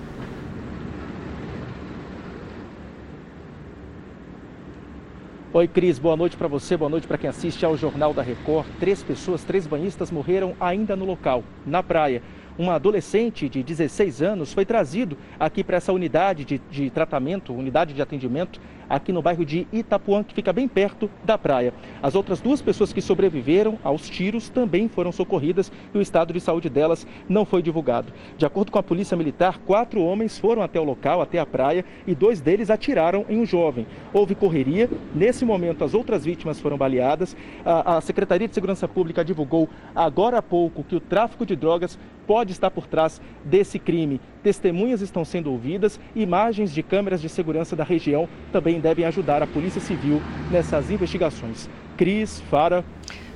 Oi, 5.51 5.67
Cris, 5.67 5.99
boa 5.99 6.15
noite 6.15 6.37
para 6.37 6.47
você, 6.47 6.77
boa 6.77 6.89
noite 6.89 7.05
para 7.05 7.17
quem 7.17 7.29
assiste 7.29 7.65
ao 7.65 7.75
Jornal 7.75 8.13
da 8.13 8.21
Record. 8.21 8.65
Três 8.79 9.03
pessoas, 9.03 9.43
três 9.43 9.67
banhistas 9.67 10.09
morreram 10.09 10.55
ainda 10.59 10.95
no 10.95 11.03
local, 11.03 11.43
na 11.65 11.83
praia 11.83 12.23
um 12.57 12.69
adolescente 12.69 13.49
de 13.49 13.63
16 13.63 14.21
anos 14.21 14.53
foi 14.53 14.65
trazido 14.65 15.17
aqui 15.39 15.63
para 15.63 15.77
essa 15.77 15.91
unidade 15.91 16.45
de, 16.45 16.61
de, 16.69 16.89
tratamento, 16.89 17.53
unidade 17.53 17.93
de 17.93 18.01
atendimento, 18.01 18.59
aqui 18.95 19.11
no 19.11 19.21
bairro 19.21 19.45
de 19.45 19.67
Itapuã, 19.71 20.23
que 20.23 20.33
fica 20.33 20.53
bem 20.53 20.67
perto 20.67 21.09
da 21.23 21.37
praia. 21.37 21.73
As 22.01 22.15
outras 22.15 22.39
duas 22.39 22.61
pessoas 22.61 22.93
que 22.93 23.01
sobreviveram 23.01 23.77
aos 23.83 24.09
tiros 24.09 24.49
também 24.49 24.87
foram 24.87 25.11
socorridas 25.11 25.71
e 25.93 25.97
o 25.97 26.01
estado 26.01 26.33
de 26.33 26.39
saúde 26.39 26.69
delas 26.69 27.07
não 27.27 27.45
foi 27.45 27.61
divulgado. 27.61 28.13
De 28.37 28.45
acordo 28.45 28.71
com 28.71 28.79
a 28.79 28.83
Polícia 28.83 29.17
Militar, 29.17 29.59
quatro 29.65 30.01
homens 30.01 30.37
foram 30.37 30.61
até 30.61 30.79
o 30.79 30.83
local, 30.83 31.21
até 31.21 31.39
a 31.39 31.45
praia, 31.45 31.83
e 32.05 32.13
dois 32.13 32.39
deles 32.39 32.69
atiraram 32.69 33.25
em 33.27 33.39
um 33.39 33.45
jovem. 33.45 33.87
Houve 34.13 34.35
correria. 34.35 34.89
Nesse 35.13 35.43
momento, 35.45 35.83
as 35.83 35.93
outras 35.93 36.23
vítimas 36.23 36.59
foram 36.59 36.77
baleadas. 36.77 37.35
A, 37.65 37.97
a 37.97 38.01
Secretaria 38.01 38.47
de 38.47 38.53
Segurança 38.53 38.87
Pública 38.87 39.25
divulgou 39.25 39.69
agora 39.95 40.37
há 40.37 40.41
pouco 40.41 40.83
que 40.83 40.95
o 40.95 40.99
tráfico 40.99 41.45
de 41.45 41.55
drogas 41.55 41.97
pode 42.25 42.51
estar 42.51 42.71
por 42.71 42.87
trás 42.87 43.21
desse 43.43 43.77
crime. 43.77 44.19
Testemunhas 44.41 45.01
estão 45.01 45.23
sendo 45.23 45.51
ouvidas, 45.51 45.99
imagens 46.15 46.73
de 46.73 46.81
câmeras 46.83 47.21
de 47.21 47.29
segurança 47.29 47.75
da 47.75 47.83
região 47.83 48.27
também 48.51 48.79
devem 48.83 49.05
ajudar 49.05 49.41
a 49.41 49.47
Polícia 49.47 49.81
Civil 49.81 50.21
nessas 50.51 50.91
investigações. 50.91 51.69
Cris, 51.97 52.43
Fara. 52.51 52.83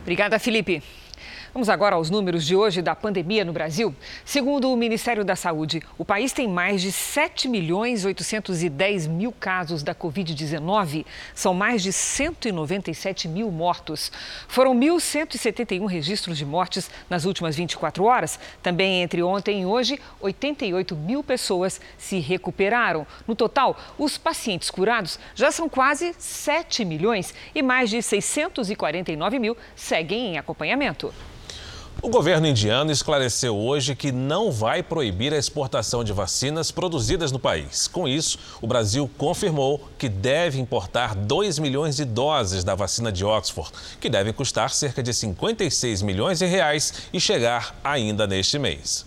Obrigada, 0.01 0.37
Felipe. 0.37 0.83
Vamos 1.57 1.69
agora 1.69 1.95
aos 1.95 2.11
números 2.11 2.45
de 2.45 2.55
hoje 2.55 2.83
da 2.83 2.95
pandemia 2.95 3.43
no 3.43 3.51
Brasil. 3.51 3.91
Segundo 4.23 4.71
o 4.71 4.77
Ministério 4.77 5.25
da 5.25 5.35
Saúde, 5.35 5.81
o 5.97 6.05
país 6.05 6.31
tem 6.31 6.47
mais 6.47 6.83
de 6.83 6.91
7 6.91 7.47
milhões 7.47 8.05
810 8.05 9.07
mil 9.07 9.31
casos 9.31 9.81
da 9.81 9.95
Covid-19. 9.95 11.03
São 11.33 11.55
mais 11.55 11.81
de 11.81 11.91
197 11.91 13.27
mil 13.27 13.49
mortos. 13.49 14.11
Foram 14.47 14.75
1.171 14.75 15.83
registros 15.87 16.37
de 16.37 16.45
mortes 16.45 16.91
nas 17.09 17.25
últimas 17.25 17.55
24 17.55 18.03
horas. 18.03 18.39
Também 18.61 19.01
entre 19.01 19.23
ontem 19.23 19.63
e 19.63 19.65
hoje, 19.65 19.99
88 20.21 20.95
mil 20.95 21.23
pessoas 21.23 21.81
se 21.97 22.19
recuperaram. 22.19 23.07
No 23.27 23.33
total, 23.33 23.75
os 23.97 24.15
pacientes 24.15 24.69
curados 24.69 25.17
já 25.33 25.49
são 25.49 25.67
quase 25.67 26.13
7 26.19 26.85
milhões 26.85 27.33
e 27.55 27.63
mais 27.63 27.89
de 27.89 27.99
649 28.03 29.39
mil 29.39 29.57
seguem 29.75 30.33
em 30.33 30.37
acompanhamento. 30.37 31.11
O 31.99 32.09
governo 32.09 32.45
indiano 32.45 32.91
esclareceu 32.91 33.57
hoje 33.57 33.95
que 33.95 34.11
não 34.11 34.51
vai 34.51 34.83
proibir 34.83 35.33
a 35.33 35.37
exportação 35.37 36.03
de 36.03 36.13
vacinas 36.13 36.71
produzidas 36.71 37.31
no 37.31 37.39
país. 37.39 37.87
Com 37.87 38.07
isso, 38.07 38.37
o 38.61 38.67
Brasil 38.67 39.09
confirmou 39.17 39.89
que 39.97 40.07
deve 40.07 40.59
importar 40.59 41.15
2 41.15 41.57
milhões 41.57 41.95
de 41.95 42.05
doses 42.05 42.63
da 42.63 42.75
vacina 42.75 43.11
de 43.11 43.25
Oxford, 43.25 43.71
que 43.99 44.09
devem 44.09 44.31
custar 44.31 44.69
cerca 44.69 45.01
de 45.01 45.11
56 45.11 46.03
milhões 46.03 46.37
de 46.37 46.45
reais 46.45 47.09
e 47.11 47.19
chegar 47.19 47.75
ainda 47.83 48.27
neste 48.27 48.59
mês. 48.59 49.03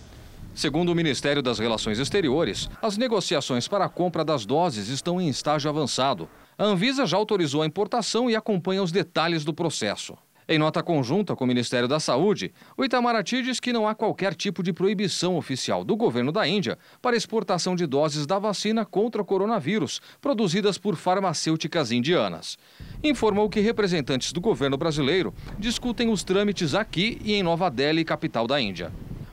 Segundo 0.53 0.89
o 0.89 0.95
Ministério 0.95 1.41
das 1.41 1.59
Relações 1.59 1.97
Exteriores, 1.97 2.69
as 2.81 2.97
negociações 2.97 3.69
para 3.69 3.85
a 3.85 3.89
compra 3.89 4.25
das 4.25 4.45
doses 4.45 4.89
estão 4.89 5.19
em 5.19 5.29
estágio 5.29 5.69
avançado. 5.69 6.27
A 6.57 6.65
Anvisa 6.65 7.05
já 7.05 7.15
autorizou 7.15 7.61
a 7.61 7.65
importação 7.65 8.29
e 8.29 8.35
acompanha 8.35 8.83
os 8.83 8.91
detalhes 8.91 9.45
do 9.45 9.53
processo. 9.53 10.17
Em 10.51 10.57
nota 10.57 10.83
conjunta 10.83 11.33
com 11.33 11.45
o 11.45 11.47
Ministério 11.47 11.87
da 11.87 11.97
Saúde, 11.97 12.51
o 12.75 12.83
Itamaraty 12.83 13.41
diz 13.41 13.57
que 13.57 13.71
não 13.71 13.87
há 13.87 13.95
qualquer 13.95 14.35
tipo 14.35 14.61
de 14.61 14.73
proibição 14.73 15.37
oficial 15.37 15.81
do 15.85 15.95
governo 15.95 16.29
da 16.29 16.45
Índia 16.45 16.77
para 17.01 17.15
exportação 17.15 17.73
de 17.73 17.85
doses 17.85 18.25
da 18.25 18.37
vacina 18.37 18.83
contra 18.83 19.21
o 19.21 19.25
coronavírus 19.25 20.01
produzidas 20.19 20.77
por 20.77 20.97
farmacêuticas 20.97 21.93
indianas. 21.93 22.57
Informou 23.01 23.49
que 23.49 23.61
representantes 23.61 24.33
do 24.33 24.41
governo 24.41 24.75
brasileiro 24.75 25.33
discutem 25.57 26.09
os 26.09 26.21
trâmites 26.21 26.75
aqui 26.75 27.17
e 27.23 27.31
em 27.31 27.41
Nova 27.41 27.71
Delhi, 27.71 28.03
capital 28.03 28.45
da 28.45 28.59
Índia. 28.59 28.91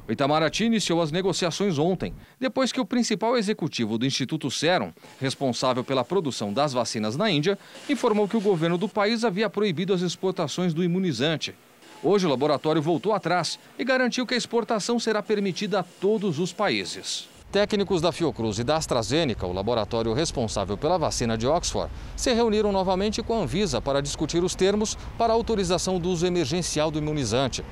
O 0.09 0.13
Itamaraty 0.13 0.65
iniciou 0.65 1.03
as 1.03 1.13
negociações 1.13 1.79
ontem, 1.79 2.15
depois 2.41 2.73
que 2.73 2.81
o 2.81 2.87
principal 2.87 3.37
executivo 3.37 3.99
do 3.99 4.07
Instituto 4.07 4.51
Serum, 4.51 4.91
responsável 5.21 5.85
pela 5.85 6.03
produção 6.03 6.51
das 6.51 6.73
vacinas 6.73 7.15
na 7.15 7.31
Índia, 7.31 7.59
informou 7.91 8.27
que 8.27 8.37
o 8.37 8.41
governo 8.41 8.79
do 8.79 8.89
país 8.89 9.23
havia 9.23 9.51
proibido 9.51 9.93
as 9.93 10.01
exportações 10.01 10.73
do 10.73 10.83
imunizante. 10.83 11.55
Hoje 12.03 12.27
o 12.27 12.31
laboratório 12.31 12.81
voltou 12.81 13.13
atrás 13.13 13.59
e 13.79 13.85
garantiu 13.85 14.25
que 14.25 14.33
a 14.33 14.39
exportação 14.39 14.99
será 14.99 15.23
permitida 15.23 15.81
a 15.81 15.83
todos 15.83 16.39
os 16.39 16.55
países. 16.55 17.29
Técnicos 17.53 18.01
da 18.01 18.13
Fiocruz 18.13 18.59
e 18.59 18.65
da 18.65 18.77
AstraZeneca, 18.77 19.47
o 19.47 19.53
laboratório 19.53 20.13
responsável 20.15 20.77
pela 20.77 20.99
vacina 20.99 21.37
de 21.37 21.47
Oxford, 21.47 21.91
se 22.17 22.33
reuniram 22.33 22.73
novamente 22.73 23.23
com 23.23 23.35
a 23.35 23.43
Anvisa 23.43 23.81
para 23.81 24.01
discutir 24.01 24.43
os 24.45 24.55
termos 24.55 24.97
para 25.19 25.33
a 25.33 25.37
autorização 25.37 25.99
do 25.99 26.09
uso 26.09 26.27
emergencial 26.27 26.91
do 26.91 26.99
imunizante. 26.99 27.65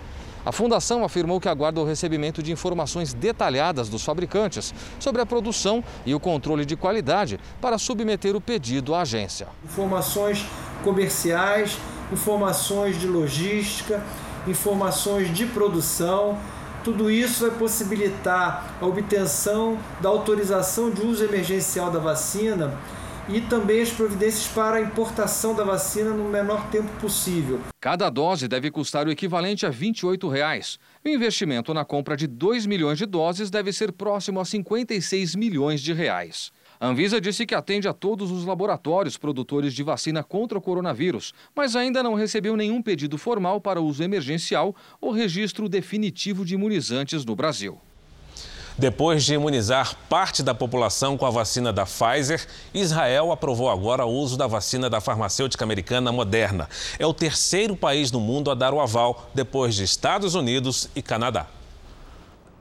A 0.46 0.52
fundação 0.52 1.02
afirmou 1.02 1.40
que 1.40 1.48
aguarda 1.48 1.80
o 1.80 1.84
recebimento 1.84 2.40
de 2.40 2.52
informações 2.52 3.12
detalhadas 3.12 3.88
dos 3.88 4.04
fabricantes 4.04 4.72
sobre 4.96 5.20
a 5.20 5.26
produção 5.26 5.82
e 6.06 6.14
o 6.14 6.20
controle 6.20 6.64
de 6.64 6.76
qualidade 6.76 7.40
para 7.60 7.76
submeter 7.78 8.36
o 8.36 8.40
pedido 8.40 8.94
à 8.94 9.00
agência. 9.00 9.48
Informações 9.64 10.46
comerciais, 10.84 11.76
informações 12.12 12.96
de 13.00 13.08
logística, 13.08 14.00
informações 14.46 15.34
de 15.34 15.46
produção. 15.46 16.38
Tudo 16.84 17.10
isso 17.10 17.44
vai 17.44 17.58
possibilitar 17.58 18.76
a 18.80 18.86
obtenção 18.86 19.76
da 20.00 20.08
autorização 20.08 20.92
de 20.92 21.04
uso 21.04 21.24
emergencial 21.24 21.90
da 21.90 21.98
vacina 21.98 22.72
e 23.28 23.40
também 23.40 23.80
as 23.80 23.90
providências 23.90 24.46
para 24.48 24.76
a 24.76 24.80
importação 24.80 25.54
da 25.54 25.64
vacina 25.64 26.10
no 26.10 26.28
menor 26.28 26.68
tempo 26.70 26.88
possível. 27.00 27.60
Cada 27.80 28.08
dose 28.08 28.48
deve 28.48 28.70
custar 28.70 29.06
o 29.06 29.10
equivalente 29.10 29.66
a 29.66 29.70
28 29.70 30.28
reais. 30.28 30.78
O 31.04 31.08
investimento 31.08 31.74
na 31.74 31.84
compra 31.84 32.16
de 32.16 32.26
2 32.26 32.66
milhões 32.66 32.98
de 32.98 33.06
doses 33.06 33.50
deve 33.50 33.72
ser 33.72 33.92
próximo 33.92 34.40
a 34.40 34.44
56 34.44 35.34
milhões 35.34 35.80
de 35.80 35.92
reais. 35.92 36.50
A 36.78 36.88
Anvisa 36.88 37.20
disse 37.20 37.46
que 37.46 37.54
atende 37.54 37.88
a 37.88 37.92
todos 37.94 38.30
os 38.30 38.44
laboratórios 38.44 39.16
produtores 39.16 39.72
de 39.72 39.82
vacina 39.82 40.22
contra 40.22 40.58
o 40.58 40.60
coronavírus, 40.60 41.32
mas 41.54 41.74
ainda 41.74 42.02
não 42.02 42.14
recebeu 42.14 42.54
nenhum 42.54 42.82
pedido 42.82 43.16
formal 43.16 43.60
para 43.60 43.80
uso 43.80 44.02
emergencial 44.02 44.76
ou 45.00 45.10
registro 45.10 45.68
definitivo 45.68 46.44
de 46.44 46.54
imunizantes 46.54 47.24
no 47.24 47.34
Brasil. 47.34 47.80
Depois 48.78 49.24
de 49.24 49.32
imunizar 49.32 49.96
parte 50.06 50.42
da 50.42 50.54
população 50.54 51.16
com 51.16 51.24
a 51.24 51.30
vacina 51.30 51.72
da 51.72 51.86
Pfizer, 51.86 52.46
Israel 52.74 53.32
aprovou 53.32 53.70
agora 53.70 54.04
o 54.04 54.12
uso 54.12 54.36
da 54.36 54.46
vacina 54.46 54.90
da 54.90 55.00
farmacêutica 55.00 55.64
americana 55.64 56.12
Moderna. 56.12 56.68
É 56.98 57.06
o 57.06 57.14
terceiro 57.14 57.74
país 57.74 58.12
no 58.12 58.20
mundo 58.20 58.50
a 58.50 58.54
dar 58.54 58.74
o 58.74 58.80
aval, 58.80 59.30
depois 59.32 59.74
de 59.74 59.84
Estados 59.84 60.34
Unidos 60.34 60.90
e 60.94 61.00
Canadá. 61.00 61.46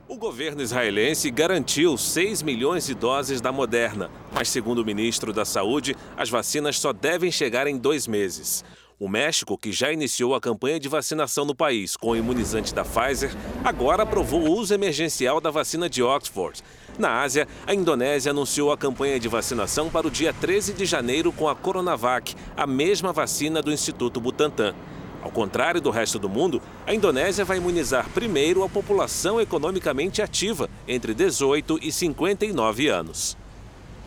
O 0.07 0.15
governo 0.15 0.62
israelense 0.62 1.29
garantiu 1.29 1.98
6 1.98 2.43
milhões 2.43 2.86
de 2.86 2.93
doses 2.93 3.41
da 3.41 3.51
Moderna, 3.51 4.10
mas, 4.31 4.48
segundo 4.48 4.79
o 4.79 4.86
ministro 4.86 5.34
da 5.34 5.43
Saúde, 5.43 5.98
as 6.15 6.29
vacinas 6.29 6.79
só 6.79 6.93
devem 6.93 7.29
chegar 7.29 7.67
em 7.67 7.77
dois 7.77 8.07
meses. 8.07 8.63
O 8.97 9.09
México, 9.09 9.57
que 9.57 9.73
já 9.73 9.91
iniciou 9.91 10.33
a 10.33 10.39
campanha 10.39 10.79
de 10.79 10.87
vacinação 10.87 11.43
no 11.43 11.53
país 11.53 11.97
com 11.97 12.11
o 12.11 12.15
imunizante 12.15 12.73
da 12.73 12.85
Pfizer, 12.85 13.29
agora 13.61 14.03
aprovou 14.03 14.47
o 14.47 14.51
uso 14.57 14.73
emergencial 14.73 15.41
da 15.41 15.51
vacina 15.51 15.89
de 15.89 16.01
Oxford. 16.01 16.63
Na 16.97 17.21
Ásia, 17.21 17.45
a 17.67 17.73
Indonésia 17.73 18.31
anunciou 18.31 18.71
a 18.71 18.77
campanha 18.77 19.19
de 19.19 19.27
vacinação 19.27 19.89
para 19.89 20.07
o 20.07 20.11
dia 20.11 20.31
13 20.31 20.71
de 20.71 20.85
janeiro 20.85 21.33
com 21.33 21.49
a 21.49 21.55
Coronavac, 21.55 22.33
a 22.55 22.65
mesma 22.65 23.11
vacina 23.11 23.61
do 23.61 23.69
Instituto 23.69 24.21
Butantan. 24.21 24.73
Ao 25.21 25.29
contrário 25.29 25.81
do 25.81 25.89
resto 25.89 26.17
do 26.17 26.29
mundo, 26.29 26.61
a 26.87 26.93
Indonésia 26.93 27.43
vai 27.43 27.57
imunizar 27.57 28.09
primeiro 28.11 28.63
a 28.63 28.69
população 28.69 29.41
economicamente 29.41 30.21
ativa, 30.21 30.69
entre 30.87 31.13
18 31.13 31.79
e 31.81 31.91
59 31.91 32.87
anos. 32.87 33.35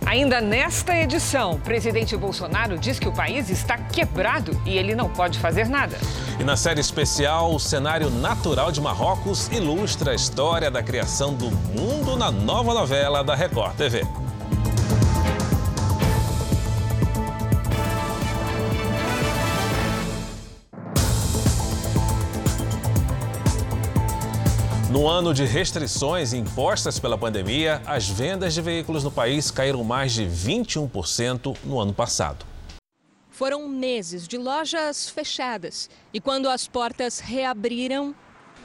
Ainda 0.08 0.40
nesta 0.40 0.96
edição, 0.96 1.52
o 1.52 1.58
presidente 1.58 2.16
Bolsonaro 2.16 2.78
diz 2.78 2.98
que 2.98 3.06
o 3.06 3.12
país 3.12 3.50
está 3.50 3.76
quebrado 3.76 4.58
e 4.64 4.78
ele 4.78 4.94
não 4.94 5.06
pode 5.10 5.38
fazer 5.38 5.68
nada. 5.68 5.98
E 6.40 6.44
na 6.44 6.56
série 6.56 6.80
especial, 6.80 7.54
o 7.54 7.60
cenário 7.60 8.08
natural 8.08 8.72
de 8.72 8.80
Marrocos 8.80 9.48
ilustra 9.48 10.12
a 10.12 10.14
história 10.14 10.70
da 10.70 10.82
criação 10.82 11.34
do 11.34 11.50
mundo 11.50 12.16
na 12.16 12.30
nova 12.30 12.72
novela 12.72 13.22
da 13.22 13.34
Record 13.34 13.76
TV. 13.76 14.02
No 24.90 25.06
ano 25.06 25.34
de 25.34 25.44
restrições 25.44 26.32
impostas 26.32 26.98
pela 26.98 27.18
pandemia, 27.18 27.82
as 27.84 28.08
vendas 28.08 28.54
de 28.54 28.62
veículos 28.62 29.04
no 29.04 29.10
país 29.10 29.50
caíram 29.50 29.84
mais 29.84 30.14
de 30.14 30.24
21% 30.24 31.58
no 31.62 31.78
ano 31.78 31.92
passado. 31.92 32.46
Foram 33.28 33.68
meses 33.68 34.26
de 34.26 34.38
lojas 34.38 35.10
fechadas 35.10 35.90
e 36.10 36.18
quando 36.18 36.48
as 36.48 36.66
portas 36.66 37.20
reabriram, 37.20 38.14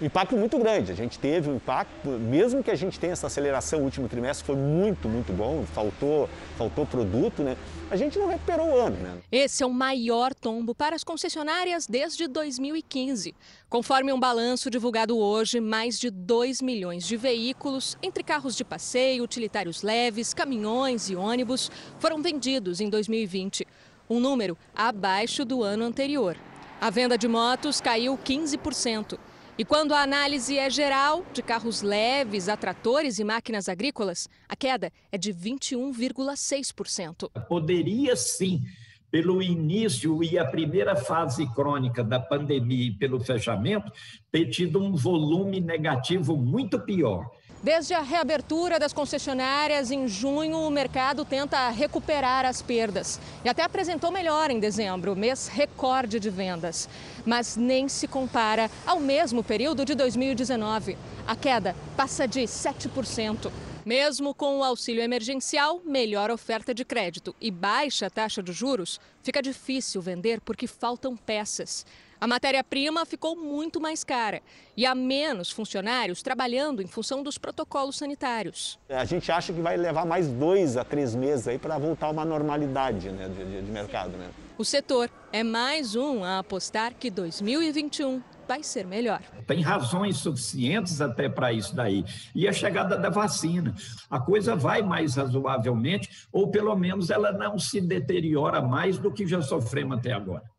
impacto 0.01 0.35
muito 0.35 0.57
grande. 0.57 0.91
A 0.91 0.95
gente 0.95 1.19
teve 1.19 1.49
um 1.49 1.55
impacto, 1.55 2.09
mesmo 2.09 2.63
que 2.63 2.71
a 2.71 2.75
gente 2.75 2.99
tenha 2.99 3.13
essa 3.13 3.27
aceleração 3.27 3.79
no 3.79 3.85
último 3.85 4.07
trimestre, 4.07 4.45
foi 4.45 4.55
muito, 4.55 5.07
muito 5.07 5.31
bom, 5.33 5.63
faltou, 5.73 6.29
faltou 6.57 6.85
produto, 6.85 7.43
né? 7.43 7.55
A 7.89 7.95
gente 7.95 8.17
não 8.17 8.27
recuperou 8.27 8.67
o 8.67 8.79
ano, 8.79 8.97
né? 8.97 9.17
Esse 9.31 9.63
é 9.63 9.65
o 9.65 9.73
maior 9.73 10.33
tombo 10.33 10.73
para 10.73 10.95
as 10.95 11.03
concessionárias 11.03 11.87
desde 11.87 12.27
2015. 12.27 13.35
Conforme 13.69 14.11
um 14.11 14.19
balanço 14.19 14.69
divulgado 14.69 15.17
hoje, 15.17 15.59
mais 15.59 15.99
de 15.99 16.09
2 16.09 16.61
milhões 16.61 17.05
de 17.05 17.15
veículos, 17.15 17.97
entre 18.01 18.23
carros 18.23 18.55
de 18.55 18.63
passeio, 18.63 19.23
utilitários 19.23 19.83
leves, 19.83 20.33
caminhões 20.33 21.09
e 21.09 21.15
ônibus, 21.15 21.71
foram 21.99 22.21
vendidos 22.21 22.81
em 22.81 22.89
2020. 22.89 23.65
Um 24.09 24.19
número 24.19 24.57
abaixo 24.75 25.45
do 25.45 25.63
ano 25.63 25.85
anterior. 25.85 26.37
A 26.81 26.89
venda 26.89 27.17
de 27.17 27.27
motos 27.27 27.79
caiu 27.79 28.17
15%. 28.17 29.17
E 29.55 29.63
quando 29.63 29.93
a 29.93 30.01
análise 30.01 30.57
é 30.57 30.67
geral, 30.67 31.23
de 31.31 31.43
carros 31.43 31.83
leves 31.83 32.49
a 32.49 32.57
tratores 32.57 33.19
e 33.19 33.23
máquinas 33.23 33.69
agrícolas, 33.69 34.27
a 34.49 34.55
queda 34.55 34.91
é 35.11 35.17
de 35.17 35.31
21,6%. 35.31 37.29
Poderia 37.47 38.15
sim, 38.15 38.63
pelo 39.11 39.43
início 39.43 40.23
e 40.23 40.39
a 40.39 40.45
primeira 40.45 40.95
fase 40.95 41.45
crônica 41.53 42.03
da 42.03 42.19
pandemia 42.19 42.87
e 42.87 42.91
pelo 42.97 43.19
fechamento, 43.19 43.91
ter 44.31 44.49
tido 44.49 44.81
um 44.81 44.95
volume 44.95 45.61
negativo 45.61 46.35
muito 46.35 46.79
pior. 46.79 47.29
Desde 47.63 47.93
a 47.93 48.01
reabertura 48.01 48.77
das 48.77 48.91
concessionárias 48.91 49.89
em 49.89 50.05
junho, 50.05 50.57
o 50.57 50.69
mercado 50.69 51.23
tenta 51.23 51.69
recuperar 51.69 52.43
as 52.43 52.61
perdas 52.61 53.21
e 53.41 53.47
até 53.47 53.63
apresentou 53.63 54.11
melhor 54.11 54.51
em 54.51 54.59
dezembro, 54.59 55.15
mês 55.15 55.47
recorde 55.47 56.19
de 56.19 56.29
vendas. 56.29 56.89
Mas 57.25 57.55
nem 57.55 57.87
se 57.87 58.05
compara 58.05 58.69
ao 58.85 58.99
mesmo 58.99 59.41
período 59.41 59.85
de 59.85 59.95
2019. 59.95 60.97
A 61.25 61.37
queda 61.37 61.73
passa 61.95 62.27
de 62.27 62.41
7%. 62.41 63.49
Mesmo 63.85 64.33
com 64.33 64.59
o 64.59 64.63
auxílio 64.63 65.01
emergencial, 65.01 65.81
melhor 65.85 66.31
oferta 66.31 66.73
de 66.73 66.83
crédito 66.83 67.33
e 67.39 67.49
baixa 67.49 68.09
taxa 68.09 68.43
de 68.43 68.51
juros, 68.51 68.99
fica 69.21 69.41
difícil 69.41 70.01
vender 70.01 70.41
porque 70.41 70.67
faltam 70.67 71.15
peças. 71.15 71.85
A 72.23 72.27
matéria-prima 72.27 73.05
ficou 73.05 73.35
muito 73.35 73.81
mais 73.81 74.01
cara 74.01 74.41
e 74.77 74.85
há 74.85 74.95
menos 74.95 75.51
funcionários 75.51 76.23
trabalhando 76.23 76.81
em 76.81 76.87
função 76.87 77.21
dos 77.21 77.37
protocolos 77.37 77.97
sanitários. 77.97 78.79
A 78.87 79.03
gente 79.03 79.29
acha 79.29 79.51
que 79.51 79.59
vai 79.59 79.75
levar 79.75 80.05
mais 80.05 80.29
dois 80.29 80.77
a 80.77 80.85
três 80.85 81.13
meses 81.13 81.49
aí 81.49 81.59
para 81.59 81.77
voltar 81.77 82.05
a 82.05 82.11
uma 82.11 82.23
normalidade 82.23 83.09
né, 83.09 83.27
de, 83.27 83.63
de 83.63 83.69
mercado. 83.69 84.11
Né? 84.11 84.29
O 84.57 84.63
setor 84.63 85.09
é 85.33 85.43
mais 85.43 85.97
um 85.97 86.23
a 86.23 86.39
apostar 86.39 86.93
que 86.93 87.11
2021 87.11 88.23
vai 88.47 88.63
ser 88.63 88.87
melhor. 88.87 89.19
Tem 89.45 89.61
razões 89.61 90.15
suficientes 90.15 91.01
até 91.01 91.27
para 91.27 91.51
isso 91.51 91.75
daí. 91.75 92.05
E 92.33 92.47
a 92.47 92.53
chegada 92.53 92.97
da 92.97 93.09
vacina. 93.09 93.75
A 94.09 94.21
coisa 94.21 94.55
vai 94.55 94.81
mais 94.81 95.15
razoavelmente, 95.15 96.07
ou 96.31 96.49
pelo 96.49 96.73
menos 96.73 97.09
ela 97.09 97.33
não 97.33 97.59
se 97.59 97.81
deteriora 97.81 98.61
mais 98.61 98.97
do 98.97 99.11
que 99.11 99.27
já 99.27 99.41
sofremos 99.41 99.97
até 99.97 100.13
agora. 100.13 100.52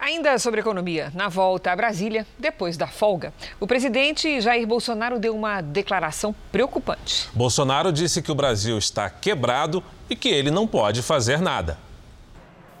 Ainda 0.00 0.38
sobre 0.38 0.60
economia, 0.60 1.10
na 1.12 1.28
volta 1.28 1.72
a 1.72 1.76
Brasília, 1.76 2.24
depois 2.38 2.76
da 2.76 2.86
folga, 2.86 3.32
o 3.58 3.66
presidente 3.66 4.40
Jair 4.40 4.64
Bolsonaro 4.64 5.18
deu 5.18 5.34
uma 5.34 5.60
declaração 5.60 6.32
preocupante. 6.52 7.28
Bolsonaro 7.34 7.92
disse 7.92 8.22
que 8.22 8.30
o 8.30 8.34
Brasil 8.34 8.78
está 8.78 9.10
quebrado 9.10 9.82
e 10.08 10.14
que 10.14 10.28
ele 10.28 10.52
não 10.52 10.68
pode 10.68 11.02
fazer 11.02 11.40
nada. 11.40 11.76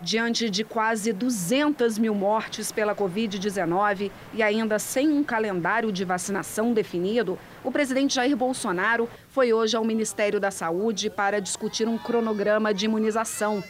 Diante 0.00 0.48
de 0.48 0.62
quase 0.62 1.12
200 1.12 1.98
mil 1.98 2.14
mortes 2.14 2.70
pela 2.70 2.94
Covid-19 2.94 4.12
e 4.32 4.40
ainda 4.40 4.78
sem 4.78 5.08
um 5.08 5.24
calendário 5.24 5.90
de 5.90 6.04
vacinação 6.04 6.72
definido, 6.72 7.36
o 7.64 7.72
presidente 7.72 8.14
Jair 8.14 8.36
Bolsonaro 8.36 9.10
foi 9.28 9.52
hoje 9.52 9.76
ao 9.76 9.84
Ministério 9.84 10.38
da 10.38 10.52
Saúde 10.52 11.10
para 11.10 11.40
discutir 11.40 11.88
um 11.88 11.98
cronograma 11.98 12.72
de 12.72 12.84
imunização. 12.84 13.60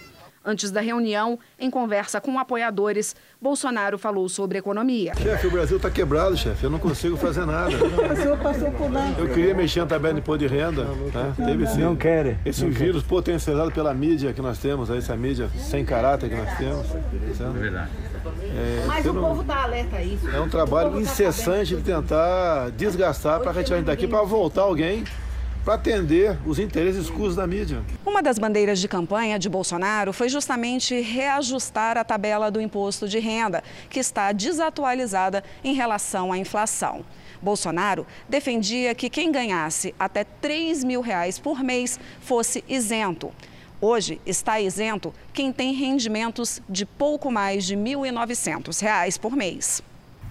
Antes 0.48 0.70
da 0.70 0.80
reunião, 0.80 1.38
em 1.58 1.70
conversa 1.70 2.22
com 2.22 2.38
apoiadores, 2.38 3.14
Bolsonaro 3.38 3.98
falou 3.98 4.26
sobre 4.30 4.56
economia. 4.56 5.12
Chefe, 5.14 5.46
o 5.46 5.50
Brasil 5.50 5.76
está 5.76 5.90
quebrado, 5.90 6.38
chefe. 6.38 6.64
Eu 6.64 6.70
não 6.70 6.78
consigo 6.78 7.18
fazer 7.18 7.44
nada. 7.44 7.76
o 7.76 8.16
senhor 8.16 8.38
passou 8.38 8.70
por 8.70 8.90
lá. 8.90 9.12
Eu 9.18 9.28
queria 9.28 9.54
mexer 9.54 9.80
na 9.80 9.86
tabela 9.86 10.14
de 10.14 10.20
imposto 10.20 10.38
de 10.38 10.46
renda. 10.46 10.86
Tá? 11.12 11.34
Teve 11.44 11.66
sim. 11.66 11.82
Não 11.82 11.94
quer. 11.94 12.38
Esse 12.46 12.64
não 12.64 12.70
vírus 12.70 13.02
quer. 13.02 13.08
potencializado 13.10 13.70
pela 13.72 13.92
mídia 13.92 14.32
que 14.32 14.40
nós 14.40 14.56
temos, 14.56 14.88
essa 14.88 15.14
mídia 15.14 15.50
sem 15.58 15.84
caráter 15.84 16.30
que 16.30 16.36
nós 16.36 16.56
temos. 16.56 16.86
É 16.94 17.58
verdade. 17.58 17.90
É, 18.40 18.84
Mas 18.86 19.04
o 19.04 19.12
não... 19.12 19.20
povo 19.20 19.42
está 19.42 19.64
alerta 19.64 19.96
a 19.96 20.02
isso. 20.02 20.30
É 20.30 20.40
um 20.40 20.48
trabalho 20.48 20.92
tá 20.92 20.98
incessante 20.98 21.76
de 21.76 21.82
tentar 21.82 22.70
desgastar 22.70 23.40
para 23.40 23.52
retirar 23.52 23.76
a 23.76 23.78
gente 23.80 23.86
daqui 23.88 24.06
para 24.06 24.22
voltar 24.22 24.62
alguém 24.62 25.04
para 25.64 25.74
atender 25.74 26.38
os 26.46 26.58
interesses 26.58 27.04
escuros 27.04 27.36
da 27.36 27.46
mídia. 27.46 27.82
Uma 28.04 28.22
das 28.22 28.38
bandeiras 28.38 28.78
de 28.78 28.88
campanha 28.88 29.38
de 29.38 29.48
Bolsonaro 29.48 30.12
foi 30.12 30.28
justamente 30.28 31.00
reajustar 31.00 31.96
a 31.96 32.04
tabela 32.04 32.50
do 32.50 32.60
imposto 32.60 33.08
de 33.08 33.18
renda, 33.18 33.62
que 33.90 34.00
está 34.00 34.32
desatualizada 34.32 35.44
em 35.62 35.74
relação 35.74 36.32
à 36.32 36.38
inflação. 36.38 37.04
Bolsonaro 37.40 38.06
defendia 38.28 38.94
que 38.94 39.08
quem 39.08 39.30
ganhasse 39.30 39.94
até 39.98 40.24
3 40.24 40.84
mil 40.84 41.00
reais 41.00 41.38
por 41.38 41.62
mês 41.62 41.98
fosse 42.20 42.64
isento. 42.68 43.32
Hoje 43.80 44.20
está 44.26 44.60
isento 44.60 45.14
quem 45.32 45.52
tem 45.52 45.72
rendimentos 45.72 46.60
de 46.68 46.84
pouco 46.84 47.30
mais 47.30 47.64
de 47.64 47.76
R$ 47.76 47.82
1.900 47.82 49.20
por 49.20 49.36
mês. 49.36 49.82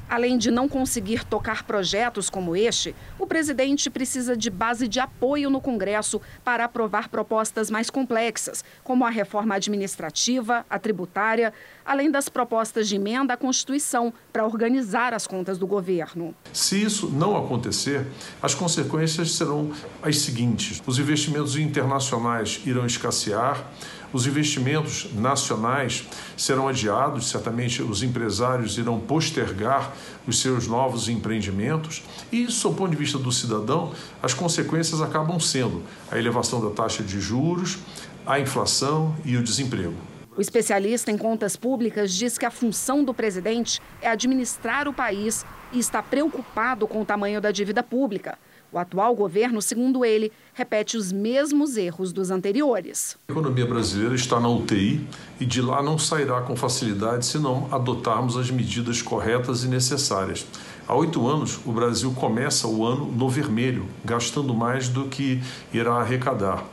Além 0.10 0.38
de 0.38 0.50
não 0.50 0.70
conseguir 0.70 1.26
tocar 1.26 1.64
projetos 1.64 2.30
como 2.30 2.56
este, 2.56 2.96
o 3.20 3.28
presidente 3.28 3.90
precisa 3.90 4.38
de 4.38 4.50
base 4.50 4.88
de 4.88 5.02
apoio 5.02 5.50
no 5.50 5.60
Congresso 5.60 6.22
para 6.46 6.64
aprovar 6.64 7.10
propostas 7.10 7.70
mais 7.70 7.90
complexas, 7.90 8.64
como 8.84 9.06
a 9.06 9.10
reforma 9.10 9.56
administrativa, 9.56 10.66
a 10.70 10.80
tributária, 10.80 11.54
além 11.86 12.10
das 12.10 12.30
propostas 12.30 12.88
de 12.88 12.96
emenda 12.96 13.34
à 13.34 13.38
Constituição 13.38 14.14
para 14.32 14.46
organizar 14.46 15.14
as 15.14 15.28
contas 15.28 15.58
do 15.58 15.68
governo. 15.68 16.34
Se 16.54 16.82
isso 16.82 17.10
não 17.10 17.36
acontecer, 17.36 18.08
as 18.42 18.56
consequências 18.56 19.34
serão 19.34 19.72
as 20.02 20.20
seguintes: 20.20 20.82
os 20.86 21.00
investimentos 21.00 21.58
internacionais 21.58 22.62
irão 22.66 22.86
escassear 22.86 23.66
os 24.14 24.26
investimentos 24.26 25.08
nacionais 25.14 26.06
serão 26.36 26.68
adiados, 26.68 27.30
certamente 27.30 27.82
os 27.82 28.04
empresários 28.04 28.78
irão 28.78 29.00
postergar 29.00 29.94
os 30.28 30.40
seus 30.42 30.68
novos 30.68 31.10
empreendimentos 31.10 32.04
e, 32.32 32.50
sob 32.52 32.76
o 32.76 32.78
ponto 32.78 32.92
de 32.92 32.98
vista 32.98 33.18
do 33.18 33.32
cidadão, 33.32 33.92
as 34.22 34.34
consequências 34.34 35.02
acabam 35.02 35.40
sendo 35.40 35.84
a 36.12 36.18
elevação 36.18 36.62
da 36.62 36.70
taxa 36.70 37.04
de 37.04 37.20
juros, 37.20 37.78
a 38.26 38.40
inflação 38.40 39.16
e 39.24 39.38
o 39.38 39.44
desemprego. 39.44 39.96
O 40.36 40.42
especialista 40.42 41.12
em 41.12 41.18
contas 41.18 41.56
públicas 41.56 42.14
diz 42.14 42.38
que 42.38 42.46
a 42.46 42.52
função 42.52 43.04
do 43.04 43.12
presidente 43.12 43.82
é 44.00 44.08
administrar 44.08 44.88
o 44.88 44.94
país 44.94 45.44
e 45.74 45.80
está 45.80 46.04
preocupado 46.04 46.88
com 46.88 47.02
o 47.02 47.06
tamanho 47.06 47.42
da 47.42 47.52
dívida 47.52 47.82
pública. 47.82 48.38
O 48.78 48.80
atual 48.80 49.16
governo, 49.16 49.60
segundo 49.60 50.06
ele, 50.06 50.32
repete 50.54 50.98
os 50.98 51.12
mesmos 51.12 51.78
erros 51.78 52.14
dos 52.14 52.30
anteriores. 52.30 53.18
A 53.28 53.32
economia 53.32 53.66
brasileira 53.66 54.14
está 54.14 54.40
na 54.40 54.48
UTI 54.50 55.02
e 55.40 55.48
de 55.48 55.64
lá 55.64 55.82
não 55.82 55.98
sairá 55.98 56.42
com 56.42 56.56
facilidade 56.56 57.26
se 57.26 57.40
não 57.40 57.68
adotarmos 57.72 58.38
as 58.38 58.52
medidas 58.52 59.02
corretas 59.02 59.64
e 59.64 59.68
necessárias. 59.68 60.46
Há 60.88 60.94
oito 60.94 61.28
anos, 61.28 61.60
o 61.66 61.72
Brasil 61.72 62.12
começa 62.12 62.68
o 62.68 62.86
ano 62.86 63.12
no 63.12 63.28
vermelho, 63.28 63.88
gastando 64.06 64.54
mais 64.54 64.88
do 64.88 65.06
que 65.06 65.42
irá 65.74 65.96
arrecadar. 65.96 66.64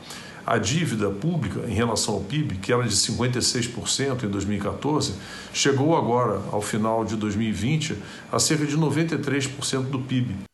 A 0.45 0.59
dívida 0.59 1.09
pública 1.09 1.61
em 1.67 1.73
relação 1.73 2.13
ao 2.13 2.21
PIB, 2.21 2.57
que 2.57 2.71
era 2.71 2.83
de 2.83 2.95
56% 2.95 4.25
em 4.25 4.27
2014, 4.27 5.15
chegou 5.51 5.97
agora, 5.97 6.39
ao 6.51 6.61
final 6.61 7.03
de 7.03 7.15
2020, 7.15 7.97
a 8.31 8.37
cerca 8.37 8.63
de 8.63 8.77
93% 8.77 9.85
do 9.85 9.97
PIB. 9.97 10.45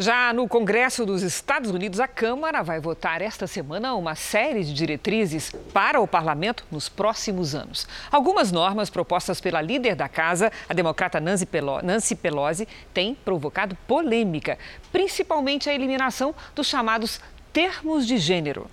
Já 0.00 0.32
no 0.32 0.46
Congresso 0.46 1.04
dos 1.04 1.22
Estados 1.22 1.72
Unidos, 1.72 1.98
a 1.98 2.06
Câmara 2.06 2.62
vai 2.62 2.78
votar 2.78 3.20
esta 3.20 3.48
semana 3.48 3.96
uma 3.96 4.14
série 4.14 4.62
de 4.62 4.72
diretrizes 4.72 5.50
para 5.72 6.00
o 6.00 6.06
parlamento 6.06 6.64
nos 6.70 6.88
próximos 6.88 7.52
anos. 7.52 7.84
Algumas 8.08 8.52
normas 8.52 8.90
propostas 8.90 9.40
pela 9.40 9.60
líder 9.60 9.96
da 9.96 10.08
casa, 10.08 10.52
a 10.68 10.72
democrata 10.72 11.18
Nancy 11.18 12.14
Pelosi, 12.14 12.68
têm 12.94 13.12
provocado 13.12 13.76
polêmica, 13.88 14.56
principalmente 14.92 15.68
a 15.68 15.74
eliminação 15.74 16.32
dos 16.54 16.68
chamados 16.68 17.20
termos 17.52 18.06
de 18.06 18.18
gênero. 18.18 18.70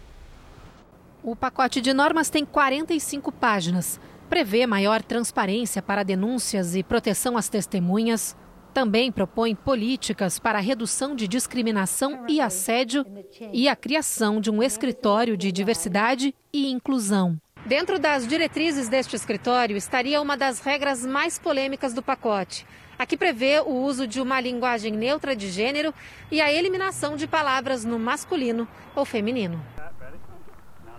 O 1.24 1.36
pacote 1.36 1.82
de 1.82 1.92
normas 1.92 2.30
tem 2.30 2.46
45 2.46 3.32
páginas. 3.32 4.00
Prevê 4.30 4.68
maior 4.68 5.02
transparência 5.02 5.82
para 5.82 6.04
denúncias 6.04 6.76
e 6.76 6.84
proteção 6.84 7.36
às 7.36 7.50
testemunhas. 7.50 8.36
Também 8.76 9.10
propõe 9.10 9.56
políticas 9.56 10.38
para 10.38 10.58
a 10.58 10.62
redução 10.62 11.16
de 11.16 11.30
discriminação 11.30 12.26
e 12.28 12.42
assédio 12.42 13.06
e 13.54 13.70
a 13.70 13.76
criação 13.76 14.42
de 14.42 14.52
um 14.52 14.62
escritório 14.62 15.38
de 15.38 15.50
diversidade 15.50 16.36
e 16.52 16.70
inclusão. 16.70 17.40
Dentro 17.66 17.98
das 17.98 18.28
diretrizes 18.28 18.90
deste 18.90 19.16
escritório 19.16 19.78
estaria 19.78 20.22
uma 20.22 20.36
das 20.36 20.60
regras 20.60 21.06
mais 21.06 21.40
polêmicas 21.40 21.94
do 21.94 22.04
pacote 22.04 22.68
a 23.00 23.06
que 23.06 23.16
prevê 23.16 23.62
o 23.62 23.72
uso 23.72 24.06
de 24.06 24.20
uma 24.20 24.42
linguagem 24.42 24.92
neutra 24.92 25.34
de 25.34 25.50
gênero 25.50 25.94
e 26.30 26.42
a 26.42 26.52
eliminação 26.52 27.16
de 27.16 27.28
palavras 27.28 27.86
no 27.86 27.98
masculino 27.98 28.68
ou 28.94 29.06
feminino. 29.06 29.64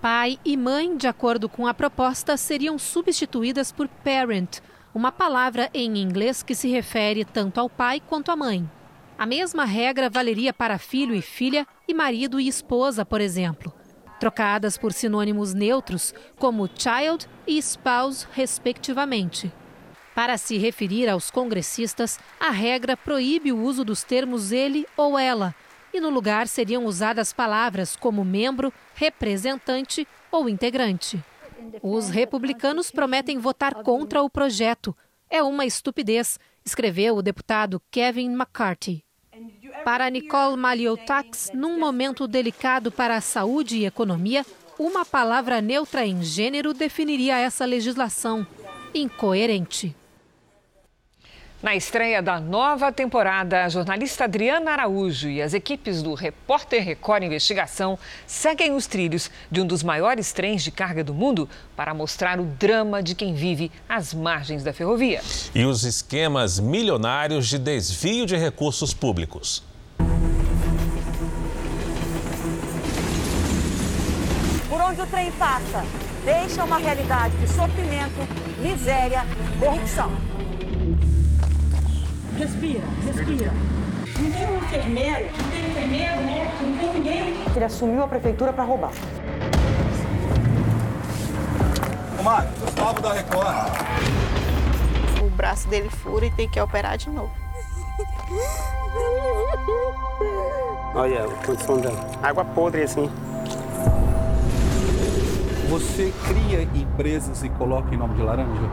Pai 0.01 0.39
e 0.45 0.57
mãe, 0.57 0.97
de 0.97 1.07
acordo 1.07 1.47
com 1.49 1.67
a 1.67 1.75
proposta, 1.75 2.37
seriam 2.37 2.79
substituídas 2.79 3.71
por 3.71 3.87
parent, 3.89 4.61
uma 4.97 5.13
palavra 5.13 5.69
em 5.75 5.99
inglês 5.99 6.43
que 6.43 6.55
se 6.55 6.71
refere 6.71 7.23
tanto 7.23 7.61
ao 7.61 7.69
pai 7.69 8.01
quanto 8.01 8.31
à 8.31 8.37
mãe. 8.37 8.67
A 9.19 9.27
mesma 9.27 9.67
regra 9.67 10.09
valeria 10.09 10.55
para 10.55 10.79
filho 10.79 11.15
e 11.15 11.21
filha 11.21 11.67
e 11.87 11.93
marido 11.93 12.41
e 12.41 12.49
esposa, 12.49 13.05
por 13.05 13.21
exemplo, 13.21 13.71
trocadas 14.19 14.79
por 14.79 14.95
sinônimos 14.95 15.53
neutros 15.53 16.15
como 16.39 16.67
child 16.67 17.29
e 17.47 17.59
spouse, 17.59 18.27
respectivamente. 18.33 19.53
Para 20.15 20.39
se 20.39 20.57
referir 20.57 21.11
aos 21.11 21.31
congressistas, 21.31 22.19
a 22.41 22.49
regra 22.49 22.97
proíbe 22.97 23.53
o 23.53 23.63
uso 23.63 23.85
dos 23.85 24.03
termos 24.03 24.51
ele 24.51 24.87
ou 24.97 25.19
ela, 25.19 25.55
e 25.93 26.01
no 26.01 26.09
lugar 26.09 26.49
seriam 26.49 26.87
usadas 26.87 27.35
palavras 27.35 27.97
como 27.97 28.25
membro, 28.25 28.73
representante 28.95 30.09
ou 30.33 30.49
integrante. 30.49 31.23
Os 31.83 32.09
republicanos 32.09 32.91
prometem 32.91 33.39
votar 33.39 33.75
contra 33.83 34.23
o 34.23 34.31
projeto. 34.31 34.97
É 35.29 35.43
uma 35.43 35.67
estupidez, 35.67 36.39
escreveu 36.65 37.17
o 37.17 37.23
deputado 37.23 37.81
Kevin 37.91 38.33
McCarthy. 38.33 39.05
Para 39.85 40.09
Nicole 40.09 40.57
Maliotax, 40.57 41.51
num 41.53 41.79
momento 41.79 42.27
delicado 42.27 42.91
para 42.91 43.17
a 43.17 43.21
saúde 43.21 43.77
e 43.77 43.87
economia, 43.87 44.45
uma 44.79 45.05
palavra 45.05 45.61
neutra 45.61 46.07
em 46.07 46.23
gênero 46.23 46.73
definiria 46.75 47.39
essa 47.39 47.65
legislação. 47.65 48.47
Incoerente. 48.95 49.95
Na 51.63 51.75
estreia 51.75 52.21
da 52.21 52.39
nova 52.39 52.93
temporada, 52.93 53.65
a 53.65 53.69
jornalista 53.71 54.25
Adriana 54.25 54.73
Araújo 54.73 55.31
e 55.31 55.41
as 55.41 55.55
equipes 55.55 56.03
do 56.03 56.13
Repórter 56.13 56.85
Record 56.85 57.23
Investigação 57.23 57.99
seguem 58.27 58.75
os 58.75 58.87
trilhos 58.87 59.31
de 59.51 59.63
um 59.63 59.67
dos 59.67 59.83
maiores 59.83 60.33
trens 60.33 60.63
de 60.63 60.71
carga 60.71 61.03
do 61.03 61.15
mundo 61.15 61.49
para 61.75 61.95
mostrar 61.95 62.39
o 62.39 62.45
drama 62.45 63.03
de 63.03 63.15
quem 63.15 63.35
vive 63.35 63.73
às 63.89 64.13
margens 64.13 64.63
da 64.63 64.73
ferrovia. 64.75 65.23
E 65.55 65.65
os 65.65 65.83
esquemas 65.85 66.61
milionários 66.61 67.49
de 67.49 67.59
desvio 67.59 68.27
de 68.27 68.37
recursos 68.37 68.93
públicos. 68.93 69.65
Por 74.69 74.81
onde 74.83 75.01
o 75.01 75.07
trem 75.07 75.33
passa, 75.33 75.83
deixa 76.23 76.63
uma 76.63 76.77
realidade 76.77 77.35
de 77.39 77.49
sofrimento, 77.49 78.29
miséria, 78.61 79.25
corrupção. 79.59 80.36
Respira, 82.39 82.85
respira. 83.05 83.53
Não 84.19 84.31
tem 84.31 84.47
um 84.47 84.57
enfermeiro, 84.59 85.27
não 85.37 85.51
tem 85.51 85.67
enfermeiro, 85.67 86.17
né? 86.17 86.53
Não 86.61 86.79
tem 86.79 86.93
ninguém. 86.93 87.35
Ele 87.55 87.65
assumiu 87.65 88.03
a 88.03 88.09
prefeitura 88.09 88.53
para 88.53 88.65
roubar. 88.65 88.93
Mário, 92.23 92.49
Gustavo 92.61 93.01
da 93.01 93.13
Record. 93.13 93.57
O 95.25 95.31
braço 95.31 95.69
dele 95.69 95.89
fura 95.89 96.27
e 96.27 96.31
tem 96.31 96.49
que 96.49 96.61
operar 96.61 96.99
de 96.99 97.09
novo. 97.09 97.31
Olha 100.95 101.25
a 101.25 101.47
condição 101.47 101.79
dela. 101.79 102.05
Água 102.23 102.45
podre 102.45 102.83
assim. 102.83 103.11
Você 105.69 106.13
cria 106.27 106.63
empresas 106.63 107.43
e 107.43 107.49
coloca 107.49 107.95
em 107.95 107.99
nome 107.99 108.15
de 108.15 108.23
laranja? 108.23 108.71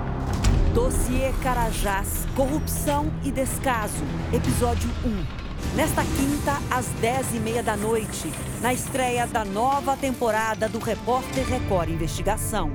Dossiê 0.73 1.31
Carajás, 1.43 2.27
Corrupção 2.35 3.05
e 3.23 3.31
Descaso, 3.31 4.03
episódio 4.33 4.89
1. 5.05 5.75
Nesta 5.75 6.03
quinta, 6.03 6.59
às 6.71 6.87
10h30 6.99 7.61
da 7.61 7.77
noite, 7.77 8.33
na 8.59 8.73
estreia 8.73 9.27
da 9.27 9.45
nova 9.45 9.95
temporada 9.95 10.67
do 10.67 10.79
Repórter 10.79 11.45
Record 11.45 11.89
Investigação. 11.89 12.71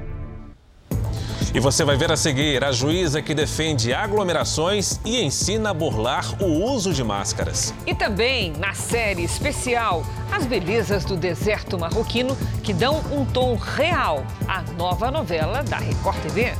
E 1.52 1.58
você 1.58 1.84
vai 1.84 1.96
ver 1.96 2.12
a 2.12 2.16
seguir 2.16 2.62
a 2.62 2.70
juíza 2.70 3.20
que 3.20 3.34
defende 3.34 3.92
aglomerações 3.92 5.00
e 5.04 5.20
ensina 5.20 5.70
a 5.70 5.74
burlar 5.74 6.40
o 6.40 6.46
uso 6.46 6.92
de 6.94 7.02
máscaras. 7.02 7.74
E 7.84 7.96
também, 7.96 8.52
na 8.52 8.74
série 8.74 9.24
especial, 9.24 10.04
as 10.30 10.46
belezas 10.46 11.04
do 11.04 11.16
deserto 11.16 11.76
marroquino 11.76 12.36
que 12.62 12.72
dão 12.72 13.00
um 13.10 13.24
tom 13.24 13.56
real 13.56 14.24
à 14.46 14.62
nova 14.78 15.10
novela 15.10 15.64
da 15.64 15.78
Record 15.78 16.16
TV. 16.18 16.54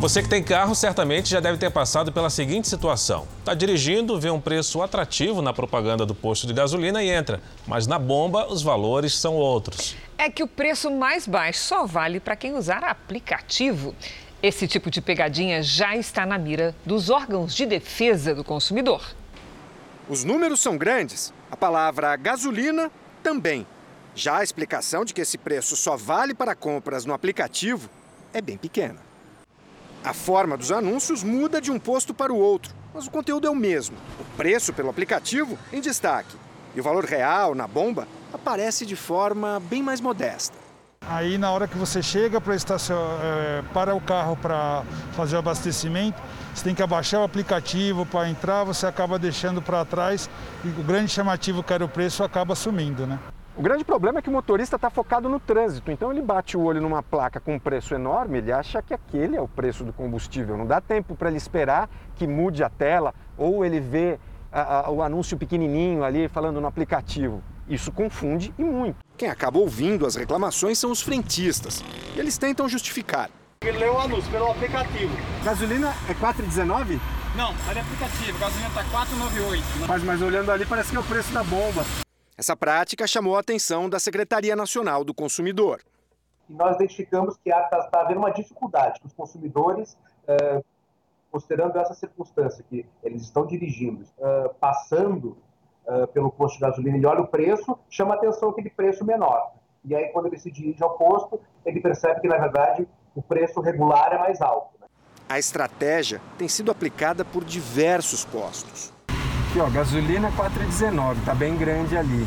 Você 0.00 0.22
que 0.22 0.30
tem 0.30 0.42
carro 0.42 0.74
certamente 0.74 1.28
já 1.28 1.40
deve 1.40 1.58
ter 1.58 1.70
passado 1.70 2.10
pela 2.10 2.30
seguinte 2.30 2.66
situação: 2.66 3.28
está 3.40 3.52
dirigindo, 3.52 4.18
vê 4.18 4.30
um 4.30 4.40
preço 4.40 4.80
atrativo 4.80 5.42
na 5.42 5.52
propaganda 5.52 6.06
do 6.06 6.14
posto 6.14 6.46
de 6.46 6.54
gasolina 6.54 7.02
e 7.02 7.10
entra, 7.10 7.38
mas 7.66 7.86
na 7.86 7.98
bomba 7.98 8.50
os 8.50 8.62
valores 8.62 9.14
são 9.14 9.34
outros. 9.34 9.94
É 10.16 10.30
que 10.30 10.42
o 10.42 10.46
preço 10.46 10.90
mais 10.90 11.28
baixo 11.28 11.60
só 11.60 11.84
vale 11.84 12.18
para 12.18 12.34
quem 12.34 12.54
usar 12.54 12.82
aplicativo. 12.82 13.94
Esse 14.42 14.66
tipo 14.66 14.90
de 14.90 15.02
pegadinha 15.02 15.62
já 15.62 15.94
está 15.94 16.24
na 16.24 16.38
mira 16.38 16.74
dos 16.86 17.10
órgãos 17.10 17.54
de 17.54 17.66
defesa 17.66 18.34
do 18.34 18.42
consumidor. 18.42 19.02
Os 20.08 20.24
números 20.24 20.60
são 20.60 20.78
grandes, 20.78 21.30
a 21.50 21.56
palavra 21.58 22.16
gasolina 22.16 22.90
também. 23.22 23.66
Já 24.14 24.38
a 24.38 24.42
explicação 24.42 25.04
de 25.04 25.12
que 25.12 25.20
esse 25.20 25.36
preço 25.36 25.76
só 25.76 25.94
vale 25.94 26.32
para 26.32 26.54
compras 26.54 27.04
no 27.04 27.12
aplicativo 27.12 27.90
é 28.32 28.40
bem 28.40 28.56
pequena. 28.56 29.09
A 30.02 30.14
forma 30.14 30.56
dos 30.56 30.72
anúncios 30.72 31.22
muda 31.22 31.60
de 31.60 31.70
um 31.70 31.78
posto 31.78 32.14
para 32.14 32.32
o 32.32 32.38
outro, 32.38 32.74
mas 32.94 33.06
o 33.06 33.10
conteúdo 33.10 33.46
é 33.46 33.50
o 33.50 33.54
mesmo. 33.54 33.96
O 34.18 34.24
preço 34.36 34.72
pelo 34.72 34.88
aplicativo 34.88 35.58
em 35.70 35.80
destaque. 35.80 36.36
E 36.74 36.80
o 36.80 36.82
valor 36.82 37.04
real 37.04 37.54
na 37.54 37.66
bomba 37.66 38.08
aparece 38.32 38.86
de 38.86 38.96
forma 38.96 39.60
bem 39.60 39.82
mais 39.82 40.00
modesta. 40.00 40.56
Aí 41.06 41.36
na 41.36 41.50
hora 41.50 41.68
que 41.68 41.76
você 41.76 42.02
chega 42.02 42.40
para 42.40 42.54
estacion... 42.54 42.96
É, 43.22 43.62
para 43.74 43.94
o 43.94 44.00
carro 44.00 44.36
para 44.36 44.84
fazer 45.12 45.36
o 45.36 45.38
abastecimento, 45.40 46.20
você 46.54 46.64
tem 46.64 46.74
que 46.74 46.82
abaixar 46.82 47.20
o 47.20 47.24
aplicativo 47.24 48.06
para 48.06 48.28
entrar, 48.28 48.64
você 48.64 48.86
acaba 48.86 49.18
deixando 49.18 49.60
para 49.60 49.84
trás 49.84 50.30
e 50.64 50.68
o 50.68 50.82
grande 50.82 51.10
chamativo 51.10 51.62
que 51.62 51.72
era 51.72 51.84
o 51.84 51.88
preço 51.88 52.24
acaba 52.24 52.54
sumindo, 52.54 53.06
né? 53.06 53.18
O 53.60 53.62
grande 53.62 53.84
problema 53.84 54.20
é 54.20 54.22
que 54.22 54.30
o 54.30 54.32
motorista 54.32 54.76
está 54.76 54.88
focado 54.88 55.28
no 55.28 55.38
trânsito, 55.38 55.90
então 55.90 56.10
ele 56.10 56.22
bate 56.22 56.56
o 56.56 56.62
olho 56.62 56.80
numa 56.80 57.02
placa 57.02 57.38
com 57.38 57.56
um 57.56 57.58
preço 57.58 57.94
enorme, 57.94 58.38
ele 58.38 58.50
acha 58.50 58.80
que 58.80 58.94
aquele 58.94 59.36
é 59.36 59.40
o 59.42 59.46
preço 59.46 59.84
do 59.84 59.92
combustível. 59.92 60.56
Não 60.56 60.66
dá 60.66 60.80
tempo 60.80 61.14
para 61.14 61.28
ele 61.28 61.36
esperar 61.36 61.86
que 62.16 62.26
mude 62.26 62.64
a 62.64 62.70
tela 62.70 63.14
ou 63.36 63.62
ele 63.62 63.78
vê 63.78 64.18
a, 64.50 64.86
a, 64.86 64.90
o 64.90 65.02
anúncio 65.02 65.36
pequenininho 65.36 66.02
ali 66.02 66.26
falando 66.26 66.58
no 66.58 66.66
aplicativo. 66.66 67.42
Isso 67.68 67.92
confunde 67.92 68.50
e 68.58 68.64
muito. 68.64 68.96
Quem 69.18 69.28
acaba 69.28 69.58
ouvindo 69.58 70.06
as 70.06 70.14
reclamações 70.14 70.78
são 70.78 70.90
os 70.90 71.02
frentistas. 71.02 71.84
E 72.16 72.18
eles 72.18 72.38
tentam 72.38 72.66
justificar. 72.66 73.28
Ele 73.62 73.76
leu 73.76 73.92
o 73.92 73.98
anúncio 73.98 74.30
pelo 74.30 74.50
aplicativo. 74.50 75.14
Gasolina 75.44 75.92
é 76.08 76.14
4,19? 76.14 76.98
Não, 77.36 77.50
é 77.50 77.78
aplicativo. 77.78 78.38
Gasolina 78.38 78.68
está 78.68 78.84
4,98. 78.84 79.62
Mas, 79.86 80.02
mas 80.02 80.22
olhando 80.22 80.50
ali 80.50 80.64
parece 80.64 80.92
que 80.92 80.96
é 80.96 81.00
o 81.00 81.04
preço 81.04 81.30
da 81.34 81.44
bomba. 81.44 81.84
Essa 82.40 82.56
prática 82.56 83.06
chamou 83.06 83.36
a 83.36 83.40
atenção 83.40 83.86
da 83.86 84.00
Secretaria 84.00 84.56
Nacional 84.56 85.04
do 85.04 85.12
Consumidor. 85.12 85.82
E 86.48 86.54
nós 86.54 86.74
identificamos 86.76 87.36
que 87.36 87.50
está 87.50 87.82
tá 87.82 88.00
havendo 88.00 88.16
uma 88.16 88.30
dificuldade 88.30 88.98
que 88.98 89.06
os 89.06 89.12
consumidores, 89.12 89.94
eh, 90.26 90.62
considerando 91.30 91.78
essa 91.78 91.92
circunstância, 91.92 92.64
que 92.70 92.86
eles 93.02 93.20
estão 93.20 93.44
dirigindo, 93.44 94.06
eh, 94.18 94.50
passando 94.58 95.36
eh, 95.86 96.06
pelo 96.06 96.32
posto 96.32 96.54
de 96.54 96.62
gasolina, 96.62 96.96
ele 96.96 97.04
olha 97.04 97.20
o 97.20 97.26
preço, 97.26 97.78
chama 97.90 98.14
a 98.14 98.16
atenção 98.16 98.48
aquele 98.48 98.70
preço 98.70 99.04
menor. 99.04 99.52
E 99.84 99.94
aí, 99.94 100.08
quando 100.08 100.28
ele 100.28 100.38
se 100.38 100.50
dirige 100.50 100.82
ao 100.82 100.96
posto, 100.96 101.38
ele 101.66 101.78
percebe 101.78 102.22
que, 102.22 102.28
na 102.28 102.38
verdade, 102.38 102.88
o 103.14 103.20
preço 103.20 103.60
regular 103.60 104.14
é 104.14 104.18
mais 104.18 104.40
alto. 104.40 104.80
Né? 104.80 104.86
A 105.28 105.38
estratégia 105.38 106.22
tem 106.38 106.48
sido 106.48 106.70
aplicada 106.70 107.22
por 107.22 107.44
diversos 107.44 108.24
postos. 108.24 108.94
Aqui, 109.50 109.58
ó, 109.58 109.68
gasolina 109.68 110.30
4,19, 110.30 111.16
tá 111.24 111.34
bem 111.34 111.56
grande 111.56 111.96
ali. 111.96 112.24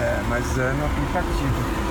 É, 0.00 0.22
mas 0.28 0.58
é 0.58 0.72
no 0.72 0.86
aplicativo. 0.86 1.88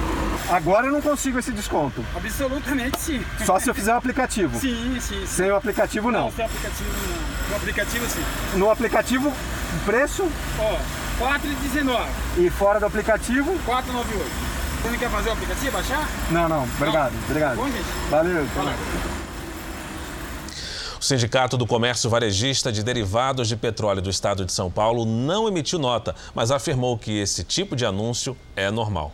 Agora 0.49 0.87
eu 0.87 0.91
não 0.91 1.01
consigo 1.01 1.39
esse 1.39 1.53
desconto. 1.53 2.03
Absolutamente 2.13 2.99
sim. 2.99 3.25
Só 3.45 3.59
se 3.59 3.69
eu 3.69 3.73
fizer 3.73 3.93
o 3.93 3.97
aplicativo. 3.97 4.59
Sim, 4.59 4.97
sim. 4.99 5.21
sim. 5.21 5.25
Sem 5.25 5.51
o 5.51 5.55
aplicativo 5.55 6.11
não. 6.11 6.25
Não, 6.25 6.31
sem 6.31 6.43
aplicativo 6.43 6.89
não. 6.89 7.49
No 7.49 7.55
aplicativo 7.55 8.05
sim. 8.07 8.25
No 8.57 8.69
aplicativo, 8.69 9.29
o 9.29 9.85
preço? 9.85 10.29
Ó, 10.59 10.77
4,19. 11.23 12.05
E 12.37 12.49
fora 12.49 12.77
do 12.77 12.87
aplicativo? 12.87 13.57
4,98. 13.65 13.87
Você 14.81 14.89
não 14.89 14.97
quer 14.97 15.09
fazer 15.09 15.29
o 15.29 15.31
aplicativo, 15.31 15.71
baixar? 15.71 16.09
Não, 16.29 16.49
não. 16.49 16.63
Obrigado, 16.63 17.13
não. 17.13 17.23
obrigado. 17.23 17.55
Bom, 17.55 17.67
gente. 17.67 17.85
Valeu. 18.09 18.45
Valeu. 18.53 19.16
O 20.99 21.03
Sindicato 21.03 21.57
do 21.57 21.67
Comércio 21.67 22.09
Varejista 22.09 22.71
de 22.71 22.83
Derivados 22.83 23.47
de 23.47 23.55
Petróleo 23.55 24.01
do 24.01 24.09
Estado 24.09 24.43
de 24.43 24.51
São 24.51 24.71
Paulo 24.71 25.05
não 25.05 25.47
emitiu 25.47 25.77
nota, 25.77 26.15
mas 26.33 26.49
afirmou 26.49 26.97
que 26.97 27.19
esse 27.19 27.43
tipo 27.43 27.75
de 27.75 27.85
anúncio 27.85 28.35
é 28.55 28.71
normal. 28.71 29.13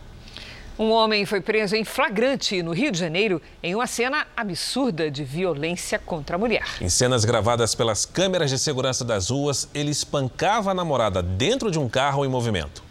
Um 0.80 0.91
homem 0.91 1.26
foi 1.26 1.41
preso 1.41 1.76
em 1.76 1.84
flagrante 1.84 2.63
no 2.63 2.72
Rio 2.72 2.89
de 2.89 2.98
Janeiro 2.98 3.41
em 3.62 3.76
uma 3.76 3.86
cena 3.86 4.26
absurda 4.36 5.12
de 5.12 5.26
violência 5.26 6.00
contra 6.00 6.38
a 6.38 6.39
mulher. 6.39 6.63
Em 6.80 6.88
cenas 6.88 7.26
gravadas 7.26 7.76
pelas 7.76 8.06
câmeras 8.06 8.50
de 8.50 8.58
segurança 8.58 9.04
das 9.04 9.30
ruas, 9.30 9.67
ele 9.74 9.91
espancava 9.91 10.72
a 10.72 10.74
namorada 10.74 11.22
dentro 11.22 11.69
de 11.69 11.78
um 11.78 11.89
carro 11.89 12.24
em 12.26 12.30
movimento. 12.30 12.82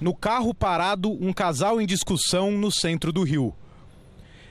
No 0.00 0.14
carro 0.14 0.54
parado, 0.54 1.12
um 1.22 1.34
casal 1.34 1.80
em 1.80 1.86
discussão 1.86 2.50
no 2.50 2.72
centro 2.72 3.12
do 3.12 3.22
Rio. 3.22 3.54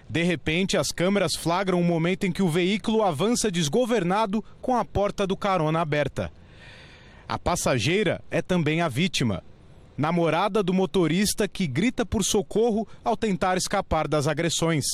De 0.10 0.24
repente, 0.24 0.78
as 0.78 0.88
câmeras 0.92 1.36
flagram 1.36 1.80
um 1.80 1.84
momento 1.84 2.26
em 2.26 2.32
que 2.32 2.42
o 2.42 2.50
veículo 2.50 3.04
avança 3.04 3.52
desgovernado 3.52 4.44
com 4.62 4.76
a 4.76 4.86
porta 4.86 5.28
do 5.28 5.36
carona 5.36 5.82
aberta. 5.82 6.32
A 7.28 7.38
passageira 7.38 8.22
é 8.32 8.42
também 8.42 8.80
a 8.82 8.88
vítima, 8.88 9.44
namorada 9.98 10.64
do 10.64 10.74
motorista 10.74 11.48
que 11.48 11.68
grita 11.68 12.06
por 12.06 12.24
socorro 12.24 12.88
ao 13.04 13.18
tentar 13.18 13.58
escapar 13.58 14.08
das 14.08 14.28
agressões. 14.28 14.86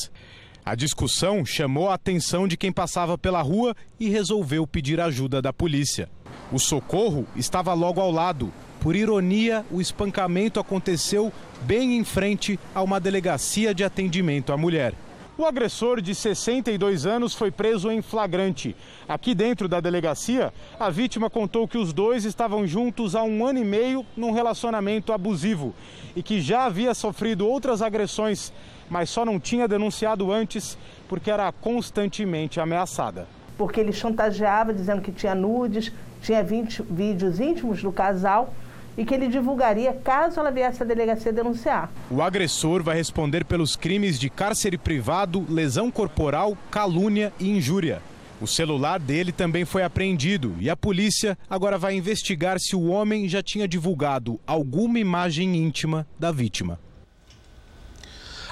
A 0.65 0.75
discussão 0.75 1.45
chamou 1.45 1.89
a 1.89 1.95
atenção 1.95 2.47
de 2.47 2.55
quem 2.55 2.71
passava 2.71 3.17
pela 3.17 3.41
rua 3.41 3.75
e 3.99 4.09
resolveu 4.09 4.65
pedir 4.65 4.99
ajuda 4.99 5.41
da 5.41 5.51
polícia. 5.51 6.09
O 6.51 6.57
socorro 6.57 7.27
estava 7.35 7.73
logo 7.73 7.99
ao 7.99 8.09
lado. 8.09 8.51
Por 8.83 8.97
ironia, 8.97 9.65
o 9.71 9.79
espancamento 9.79 10.59
aconteceu 10.59 11.31
bem 11.61 11.95
em 11.95 12.03
frente 12.03 12.59
a 12.75 12.81
uma 12.81 12.99
delegacia 12.99 13.73
de 13.73 13.81
atendimento 13.81 14.51
à 14.51 14.57
mulher. 14.57 14.93
O 15.37 15.45
agressor 15.45 16.01
de 16.01 16.13
62 16.13 17.05
anos 17.05 17.33
foi 17.33 17.49
preso 17.49 17.89
em 17.89 18.01
flagrante. 18.01 18.75
Aqui 19.07 19.33
dentro 19.33 19.69
da 19.69 19.79
delegacia, 19.79 20.53
a 20.77 20.89
vítima 20.89 21.29
contou 21.29 21.65
que 21.65 21.77
os 21.77 21.93
dois 21.93 22.25
estavam 22.25 22.67
juntos 22.67 23.15
há 23.15 23.23
um 23.23 23.47
ano 23.47 23.59
e 23.59 23.63
meio 23.63 24.05
num 24.17 24.31
relacionamento 24.31 25.13
abusivo 25.13 25.73
e 26.13 26.21
que 26.21 26.41
já 26.41 26.65
havia 26.65 26.93
sofrido 26.93 27.47
outras 27.47 27.81
agressões, 27.81 28.51
mas 28.89 29.09
só 29.09 29.23
não 29.23 29.39
tinha 29.39 29.65
denunciado 29.65 30.29
antes 30.29 30.77
porque 31.07 31.31
era 31.31 31.49
constantemente 31.53 32.59
ameaçada. 32.59 33.29
Porque 33.57 33.79
ele 33.79 33.93
chantageava 33.93 34.73
dizendo 34.73 35.01
que 35.01 35.11
tinha 35.13 35.33
nudes, 35.33 35.89
tinha 36.21 36.43
20 36.43 36.83
vídeos 36.83 37.39
íntimos 37.39 37.81
do 37.81 37.89
casal 37.89 38.53
e 38.97 39.05
que 39.05 39.13
ele 39.13 39.27
divulgaria 39.27 39.93
caso 39.93 40.39
ela 40.39 40.51
viesse 40.51 40.83
à 40.83 40.85
delegacia 40.85 41.33
denunciar. 41.33 41.91
O 42.09 42.21
agressor 42.21 42.83
vai 42.83 42.95
responder 42.95 43.45
pelos 43.45 43.75
crimes 43.75 44.19
de 44.19 44.29
cárcere 44.29 44.77
privado, 44.77 45.45
lesão 45.49 45.89
corporal, 45.89 46.57
calúnia 46.69 47.33
e 47.39 47.49
injúria. 47.49 48.01
O 48.41 48.47
celular 48.47 48.99
dele 48.99 49.31
também 49.31 49.63
foi 49.63 49.83
apreendido 49.83 50.55
e 50.59 50.69
a 50.69 50.75
polícia 50.75 51.37
agora 51.49 51.77
vai 51.77 51.95
investigar 51.95 52.59
se 52.59 52.75
o 52.75 52.87
homem 52.87 53.29
já 53.29 53.41
tinha 53.41 53.67
divulgado 53.67 54.39
alguma 54.45 54.99
imagem 54.99 55.55
íntima 55.55 56.05
da 56.19 56.31
vítima. 56.31 56.77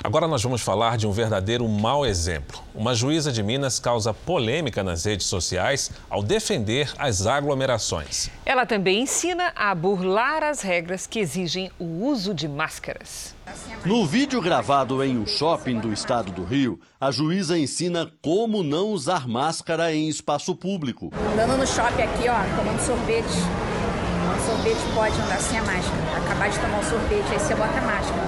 Agora 0.04 0.28
nós 0.28 0.42
vamos 0.42 0.62
falar 0.62 0.98
de 0.98 1.06
um 1.06 1.12
verdadeiro 1.12 1.68
mau 1.68 2.04
exemplo. 2.04 2.60
Uma 2.74 2.96
juíza 2.96 3.32
de 3.32 3.44
Minas 3.44 3.80
causa 3.80 4.12
polêmica 4.12 4.84
nas 4.84 5.06
redes 5.06 5.28
sociais 5.28 5.92
ao 6.10 6.24
defender 6.24 6.92
as 6.98 7.28
aglomerações. 7.28 8.30
Ela 8.44 8.66
também 8.66 9.02
ensina 9.02 9.54
a 9.56 9.74
burlar 9.76 10.44
as 10.44 10.62
regras 10.62 11.06
que 11.06 11.20
exigem 11.20 11.72
o 11.78 12.04
uso 12.04 12.34
de 12.34 12.48
máscaras. 12.48 13.36
No 13.86 14.06
vídeo 14.06 14.42
gravado 14.42 15.04
em 15.04 15.20
um 15.20 15.28
shopping 15.28 15.80
do 15.80 15.94
estado 15.94 16.32
do 16.32 16.44
Rio, 16.44 16.80
a 17.00 17.12
juíza 17.12 17.58
ensina 17.58 18.12
como 18.24 18.64
não 18.64 18.88
usar 18.88 19.28
máscara 19.28 19.94
em 19.94 20.10
espaço 20.10 20.56
público. 20.56 21.12
Andando 21.34 21.58
no 21.58 21.68
shopping 21.68 22.02
aqui, 22.02 22.28
ó, 22.28 22.58
tomando 22.58 22.80
sorvete. 22.80 23.71
Sorvete 24.52 24.82
pode 24.94 25.16
andar 25.16 25.40
sem 25.40 25.58
a 25.58 25.64
máscara. 25.64 26.18
Acabar 26.18 26.50
de 26.50 26.60
tomar 26.60 26.80
o 26.80 26.84
sorvete, 26.84 27.32
aí 27.32 27.40
você 27.40 27.56
bota 27.56 27.78
a 27.78 27.82
máscara. 27.82 28.22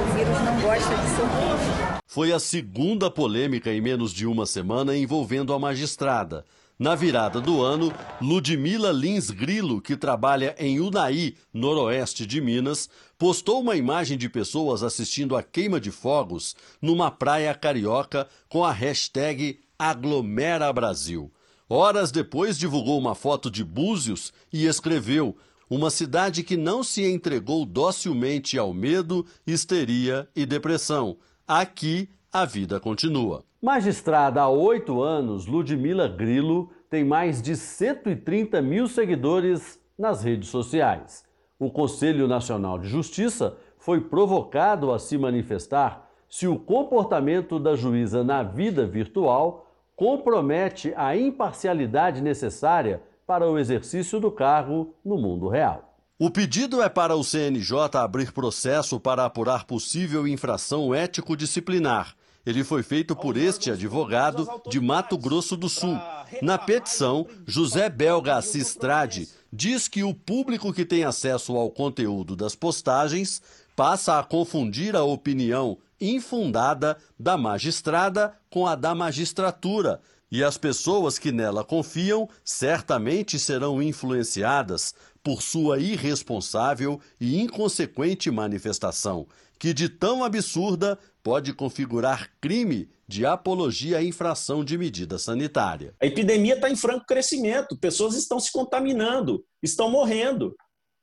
O 0.00 0.14
vírus 0.14 0.40
não 0.42 0.60
gosta 0.60 0.94
de 0.94 1.16
sorvete. 1.16 2.00
Foi 2.06 2.32
a 2.32 2.38
segunda 2.38 3.10
polêmica 3.10 3.72
em 3.72 3.80
menos 3.80 4.12
de 4.12 4.24
uma 4.24 4.46
semana 4.46 4.96
envolvendo 4.96 5.52
a 5.52 5.58
magistrada. 5.58 6.44
Na 6.78 6.94
virada 6.94 7.40
do 7.40 7.60
ano, 7.60 7.92
Ludmila 8.20 8.92
Lins 8.92 9.30
Grilo, 9.30 9.80
que 9.80 9.96
trabalha 9.96 10.54
em 10.60 10.78
Unai, 10.78 11.34
noroeste 11.52 12.24
de 12.24 12.40
Minas, 12.40 12.88
postou 13.18 13.60
uma 13.60 13.74
imagem 13.74 14.16
de 14.16 14.28
pessoas 14.28 14.84
assistindo 14.84 15.36
a 15.36 15.42
queima 15.42 15.80
de 15.80 15.90
fogos 15.90 16.54
numa 16.80 17.10
praia 17.10 17.52
carioca 17.52 18.28
com 18.48 18.64
a 18.64 18.70
hashtag 18.70 19.58
Aglomera 19.76 20.72
Brasil. 20.72 21.32
Horas 21.68 22.12
depois, 22.12 22.56
divulgou 22.56 22.96
uma 22.96 23.16
foto 23.16 23.50
de 23.50 23.64
Búzios 23.64 24.32
e 24.52 24.66
escreveu: 24.66 25.36
uma 25.74 25.90
cidade 25.90 26.44
que 26.44 26.56
não 26.56 26.84
se 26.84 27.04
entregou 27.04 27.66
docilmente 27.66 28.56
ao 28.56 28.72
medo, 28.72 29.26
histeria 29.44 30.28
e 30.34 30.46
depressão. 30.46 31.16
Aqui, 31.46 32.08
a 32.32 32.44
vida 32.44 32.78
continua. 32.78 33.44
Magistrada 33.60 34.40
há 34.40 34.48
oito 34.48 35.02
anos, 35.02 35.46
Ludmila 35.46 36.06
Grilo 36.06 36.70
tem 36.88 37.04
mais 37.04 37.42
de 37.42 37.56
130 37.56 38.62
mil 38.62 38.86
seguidores 38.86 39.80
nas 39.98 40.22
redes 40.22 40.48
sociais. 40.48 41.24
O 41.58 41.70
Conselho 41.70 42.28
Nacional 42.28 42.78
de 42.78 42.88
Justiça 42.88 43.56
foi 43.76 44.00
provocado 44.00 44.92
a 44.92 44.98
se 45.00 45.18
manifestar 45.18 46.08
se 46.28 46.46
o 46.46 46.56
comportamento 46.56 47.58
da 47.58 47.74
juíza 47.74 48.22
na 48.22 48.44
vida 48.44 48.86
virtual 48.86 49.72
compromete 49.96 50.92
a 50.96 51.16
imparcialidade 51.16 52.22
necessária 52.22 53.02
para 53.26 53.48
o 53.48 53.58
exercício 53.58 54.20
do 54.20 54.30
cargo 54.30 54.94
no 55.04 55.16
mundo 55.16 55.48
real. 55.48 55.94
O 56.18 56.30
pedido 56.30 56.80
é 56.80 56.88
para 56.88 57.16
o 57.16 57.24
CNJ 57.24 57.98
abrir 57.98 58.32
processo 58.32 59.00
para 59.00 59.24
apurar 59.24 59.64
possível 59.64 60.28
infração 60.28 60.94
ético-disciplinar. 60.94 62.14
Ele 62.46 62.62
foi 62.62 62.82
feito 62.82 63.16
por 63.16 63.36
este 63.36 63.70
advogado 63.70 64.46
de 64.68 64.78
Mato 64.78 65.16
Grosso 65.16 65.56
do 65.56 65.68
Sul. 65.68 65.98
Na 66.42 66.58
petição, 66.58 67.26
José 67.46 67.88
Belga 67.88 68.36
Assistrade 68.36 69.28
diz 69.52 69.88
que 69.88 70.04
o 70.04 70.14
público 70.14 70.72
que 70.72 70.84
tem 70.84 71.04
acesso 71.04 71.56
ao 71.56 71.70
conteúdo 71.70 72.36
das 72.36 72.54
postagens 72.54 73.40
passa 73.74 74.18
a 74.18 74.22
confundir 74.22 74.94
a 74.94 75.02
opinião 75.02 75.78
infundada 76.00 76.98
da 77.18 77.36
magistrada 77.36 78.34
com 78.50 78.66
a 78.66 78.74
da 78.74 78.94
magistratura, 78.94 80.00
e 80.30 80.42
as 80.42 80.58
pessoas 80.58 81.18
que 81.18 81.30
nela 81.30 81.64
confiam 81.64 82.28
certamente 82.44 83.38
serão 83.38 83.82
influenciadas 83.82 84.94
por 85.22 85.42
sua 85.42 85.78
irresponsável 85.78 87.00
e 87.20 87.40
inconsequente 87.40 88.30
manifestação, 88.30 89.26
que 89.58 89.72
de 89.72 89.88
tão 89.88 90.24
absurda 90.24 90.98
pode 91.22 91.52
configurar 91.52 92.30
crime 92.40 92.88
de 93.06 93.24
apologia 93.24 93.98
à 93.98 94.02
infração 94.02 94.64
de 94.64 94.76
medida 94.76 95.18
sanitária. 95.18 95.94
A 96.00 96.06
epidemia 96.06 96.54
está 96.54 96.68
em 96.68 96.76
franco 96.76 97.06
crescimento, 97.06 97.78
pessoas 97.78 98.14
estão 98.14 98.40
se 98.40 98.50
contaminando, 98.50 99.44
estão 99.62 99.90
morrendo. 99.90 100.54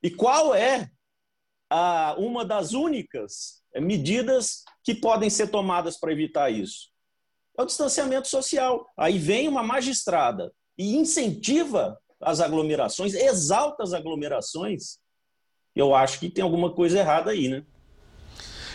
E 0.03 0.09
qual 0.09 0.53
é 0.53 0.89
a 1.71 2.15
uma 2.17 2.43
das 2.43 2.73
únicas 2.73 3.61
medidas 3.79 4.63
que 4.83 4.93
podem 4.93 5.29
ser 5.29 5.47
tomadas 5.47 5.97
para 5.97 6.11
evitar 6.11 6.49
isso. 6.49 6.90
É 7.57 7.61
o 7.61 7.65
distanciamento 7.65 8.27
social. 8.27 8.87
Aí 8.97 9.17
vem 9.17 9.47
uma 9.47 9.63
magistrada 9.63 10.51
e 10.77 10.95
incentiva 10.95 11.97
as 12.21 12.39
aglomerações, 12.39 13.13
exalta 13.13 13.83
as 13.83 13.93
aglomerações. 13.93 14.99
Eu 15.75 15.95
acho 15.95 16.19
que 16.19 16.29
tem 16.29 16.43
alguma 16.43 16.71
coisa 16.71 16.99
errada 16.99 17.31
aí, 17.31 17.47
né? 17.47 17.63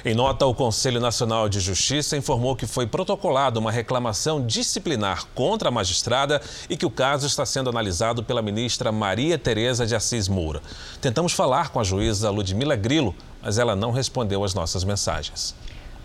Em 0.05 0.15
nota, 0.15 0.47
o 0.47 0.55
Conselho 0.55 1.01
Nacional 1.01 1.49
de 1.49 1.59
Justiça 1.59 2.17
informou 2.17 2.55
que 2.55 2.65
foi 2.65 2.87
protocolada 2.87 3.59
uma 3.59 3.73
reclamação 3.73 4.45
disciplinar 4.45 5.27
contra 5.35 5.69
a 5.69 5.73
magistrada 5.73 6.41
e 6.71 6.77
que 6.77 6.87
o 6.87 6.91
caso 6.91 7.27
está 7.27 7.45
sendo 7.45 7.69
analisado 7.69 8.23
pela 8.23 8.41
ministra 8.41 8.93
Maria 8.93 9.37
Tereza 9.37 9.85
de 9.85 9.97
Assis 9.97 10.29
Moura. 10.29 10.63
Tentamos 11.01 11.33
falar 11.33 11.71
com 11.71 11.81
a 11.81 11.85
juíza 11.85 12.31
Ludmila 12.31 12.77
Grilo, 12.77 13.17
mas 13.43 13.59
ela 13.59 13.75
não 13.75 13.91
respondeu 13.91 14.45
às 14.45 14.55
nossas 14.55 14.85
mensagens. 14.85 15.57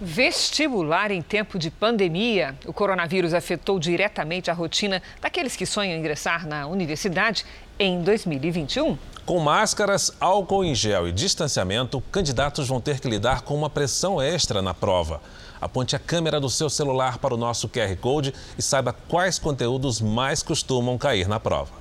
Vestibular 0.03 1.11
em 1.11 1.21
tempo 1.21 1.59
de 1.59 1.69
pandemia. 1.69 2.55
O 2.65 2.73
coronavírus 2.73 3.35
afetou 3.35 3.77
diretamente 3.77 4.49
a 4.49 4.53
rotina 4.53 4.99
daqueles 5.21 5.55
que 5.55 5.63
sonham 5.63 5.95
ingressar 5.95 6.47
na 6.47 6.65
universidade 6.65 7.45
em 7.77 8.01
2021. 8.01 8.97
Com 9.27 9.37
máscaras, 9.37 10.11
álcool 10.19 10.65
em 10.65 10.73
gel 10.73 11.07
e 11.07 11.11
distanciamento, 11.11 12.01
candidatos 12.11 12.67
vão 12.67 12.81
ter 12.81 12.99
que 12.99 13.07
lidar 13.07 13.43
com 13.43 13.53
uma 13.53 13.69
pressão 13.69 14.19
extra 14.19 14.59
na 14.59 14.73
prova. 14.73 15.21
Aponte 15.61 15.95
a 15.95 15.99
câmera 15.99 16.39
do 16.39 16.49
seu 16.49 16.67
celular 16.67 17.19
para 17.19 17.35
o 17.35 17.37
nosso 17.37 17.69
QR 17.69 17.95
Code 17.97 18.33
e 18.57 18.61
saiba 18.63 18.95
quais 19.07 19.37
conteúdos 19.37 20.01
mais 20.01 20.41
costumam 20.41 20.97
cair 20.97 21.27
na 21.27 21.39
prova. 21.39 21.75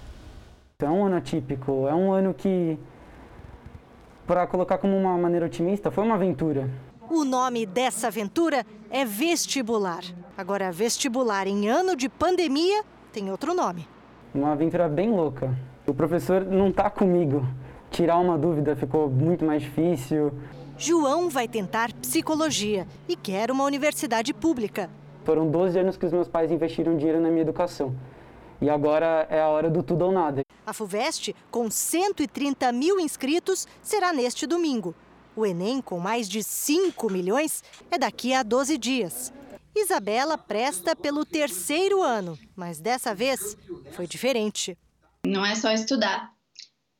É 0.78 0.87
um 0.87 1.06
ano 1.06 1.16
atípico, 1.16 1.88
é 1.88 1.94
um 1.94 2.12
ano 2.12 2.35
que, 2.35 2.78
para 4.26 4.46
colocar 4.46 4.76
como 4.76 4.94
uma 4.94 5.16
maneira 5.16 5.46
otimista, 5.46 5.90
foi 5.90 6.04
uma 6.04 6.16
aventura. 6.16 6.68
O 7.11 7.25
nome 7.25 7.66
dessa 7.66 8.07
aventura 8.07 8.64
é 8.88 9.05
vestibular. 9.05 10.05
Agora, 10.38 10.70
vestibular 10.70 11.49
em 11.49 11.68
ano 11.68 11.96
de 11.96 12.09
pandemia 12.09 12.85
tem 13.12 13.33
outro 13.33 13.53
nome. 13.53 13.85
Uma 14.33 14.53
aventura 14.53 14.88
bem 14.88 15.11
louca. 15.11 15.53
O 15.88 15.92
professor 15.92 16.44
não 16.44 16.68
está 16.68 16.88
comigo. 16.88 17.44
Tirar 17.90 18.16
uma 18.18 18.38
dúvida 18.38 18.77
ficou 18.77 19.11
muito 19.11 19.44
mais 19.44 19.61
difícil. 19.61 20.33
João 20.79 21.29
vai 21.29 21.49
tentar 21.49 21.92
psicologia 21.94 22.87
e 23.09 23.16
quer 23.16 23.51
uma 23.51 23.64
universidade 23.64 24.33
pública. 24.33 24.88
Foram 25.25 25.51
12 25.51 25.81
anos 25.81 25.96
que 25.96 26.07
os 26.07 26.12
meus 26.12 26.29
pais 26.29 26.53
investiram 26.53 26.96
dinheiro 26.96 27.20
na 27.20 27.29
minha 27.29 27.42
educação. 27.42 27.92
E 28.61 28.70
agora 28.70 29.27
é 29.29 29.40
a 29.40 29.49
hora 29.49 29.68
do 29.68 29.83
tudo 29.83 30.05
ou 30.05 30.12
nada. 30.12 30.42
A 30.64 30.73
FUVEST, 30.73 31.35
com 31.51 31.68
130 31.68 32.70
mil 32.70 33.01
inscritos, 33.01 33.66
será 33.83 34.12
neste 34.12 34.46
domingo. 34.46 34.94
O 35.40 35.46
Enem, 35.46 35.81
com 35.81 35.98
mais 35.98 36.29
de 36.29 36.42
5 36.42 37.11
milhões, 37.11 37.64
é 37.90 37.96
daqui 37.96 38.35
a 38.35 38.42
12 38.42 38.76
dias. 38.76 39.33
Isabela 39.74 40.37
presta 40.37 40.94
pelo 40.94 41.24
terceiro 41.24 42.03
ano, 42.03 42.38
mas 42.55 42.79
dessa 42.79 43.14
vez 43.14 43.57
foi 43.92 44.07
diferente. 44.07 44.76
Não 45.26 45.42
é 45.42 45.55
só 45.55 45.72
estudar. 45.72 46.31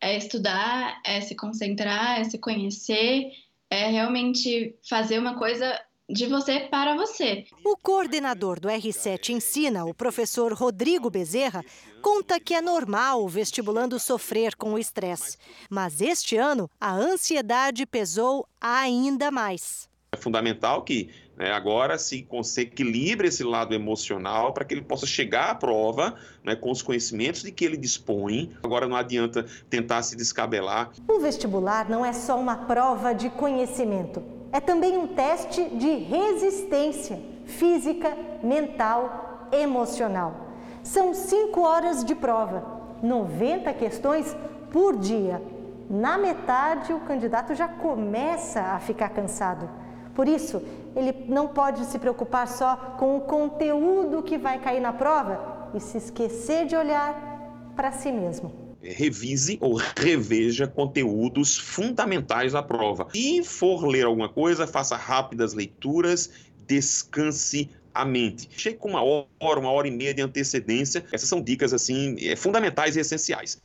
É 0.01 0.17
estudar, 0.17 1.03
é 1.05 1.21
se 1.21 1.35
concentrar, 1.35 2.19
é 2.19 2.25
se 2.25 2.39
conhecer, 2.39 3.31
é 3.69 3.91
realmente 3.91 4.75
fazer 4.89 5.19
uma 5.19 5.39
coisa 5.39 5.79
de 6.13 6.27
você 6.27 6.61
para 6.61 6.97
você. 6.97 7.45
O 7.65 7.77
coordenador 7.77 8.59
do 8.59 8.69
R7 8.69 9.31
Ensina, 9.31 9.85
o 9.85 9.95
professor 9.95 10.53
Rodrigo 10.53 11.09
Bezerra, 11.09 11.65
conta 12.03 12.41
que 12.41 12.55
é 12.55 12.61
normal 12.61 13.25
o 13.25 13.29
vestibulando 13.29 13.99
sofrer 13.99 14.57
com 14.57 14.75
o 14.75 14.79
estresse. 14.79 15.37
Mas 15.69 16.01
este 16.01 16.37
ano, 16.37 16.69
a 16.81 16.93
ansiedade 16.93 17.87
pesou 17.87 18.47
ainda 18.61 19.31
mais. 19.31 19.89
É 20.13 20.17
fundamental 20.17 20.83
que 20.83 21.09
né, 21.37 21.53
agora 21.53 21.97
se, 21.97 22.27
se 22.43 22.61
equilibre 22.63 23.29
esse 23.29 23.45
lado 23.45 23.73
emocional 23.73 24.53
para 24.53 24.65
que 24.65 24.75
ele 24.75 24.83
possa 24.83 25.07
chegar 25.07 25.51
à 25.51 25.55
prova 25.55 26.17
né, 26.43 26.57
com 26.57 26.71
os 26.71 26.83
conhecimentos 26.83 27.43
de 27.43 27.53
que 27.53 27.65
ele 27.65 27.77
dispõe. 27.77 28.53
Agora 28.63 28.89
não 28.89 28.97
adianta 28.97 29.47
tentar 29.69 30.03
se 30.03 30.17
descabelar. 30.17 30.91
O 31.09 31.21
vestibular 31.21 31.89
não 31.89 32.05
é 32.05 32.13
só 32.13 32.39
uma 32.39 32.57
prova 32.67 33.15
de 33.15 33.31
conhecimento, 33.31 34.21
é 34.53 34.61
também 34.61 34.97
um 34.97 35.07
teste 35.07 35.65
de 35.65 35.91
resistência 35.91 37.21
física, 37.45 38.17
mental, 38.43 39.49
emocional. 39.53 40.35
São 40.83 41.13
cinco 41.13 41.61
horas 41.61 42.05
de 42.05 42.15
prova, 42.15 42.65
90 43.03 43.73
questões 43.75 44.37
por 44.73 44.97
dia. 44.97 45.43
Na 45.89 46.17
metade, 46.17 46.93
o 46.93 47.01
candidato 47.01 47.55
já 47.55 47.67
começa 47.67 48.61
a 48.61 48.79
ficar 48.79 49.11
cansado. 49.11 49.69
Por 50.15 50.29
isso, 50.29 50.63
ele 50.95 51.27
não 51.29 51.49
pode 51.49 51.85
se 51.85 51.99
preocupar 51.99 52.47
só 52.47 52.77
com 52.99 53.17
o 53.17 53.21
conteúdo 53.21 54.23
que 54.23 54.39
vai 54.39 54.59
cair 54.59 54.81
na 54.81 54.93
prova 54.93 55.71
e 55.75 55.81
se 55.81 55.99
esquecer 55.99 56.67
de 56.67 56.77
olhar 56.77 57.73
para 57.75 57.93
si 57.93 58.11
mesmo. 58.11 58.70
Revise 58.83 59.59
ou 59.61 59.75
reveja 59.97 60.67
conteúdos 60.67 61.59
fundamentais 61.59 62.53
da 62.53 62.63
prova. 62.63 63.09
E 63.15 63.45
for 63.45 63.87
ler 63.87 64.07
alguma 64.07 64.29
coisa, 64.29 64.67
faça 64.67 64.97
rápidas 64.97 65.53
leituras, 65.53 66.31
descanse 66.67 67.69
a 67.95 68.05
mente. 68.05 68.49
Chegue 68.57 68.79
com 68.79 68.91
uma 68.91 69.03
hora, 69.03 69.61
uma 69.61 69.71
hora 69.71 69.89
e 69.89 69.91
meia 69.91 70.15
de 70.15 70.23
antecedência. 70.23 71.05
Essas 71.13 71.29
são 71.29 71.43
dicas 71.43 71.73
assim 71.73 72.17
é, 72.21 72.37
fundamentais 72.37 72.97
e 72.97 73.01
essenciais. 73.01 73.61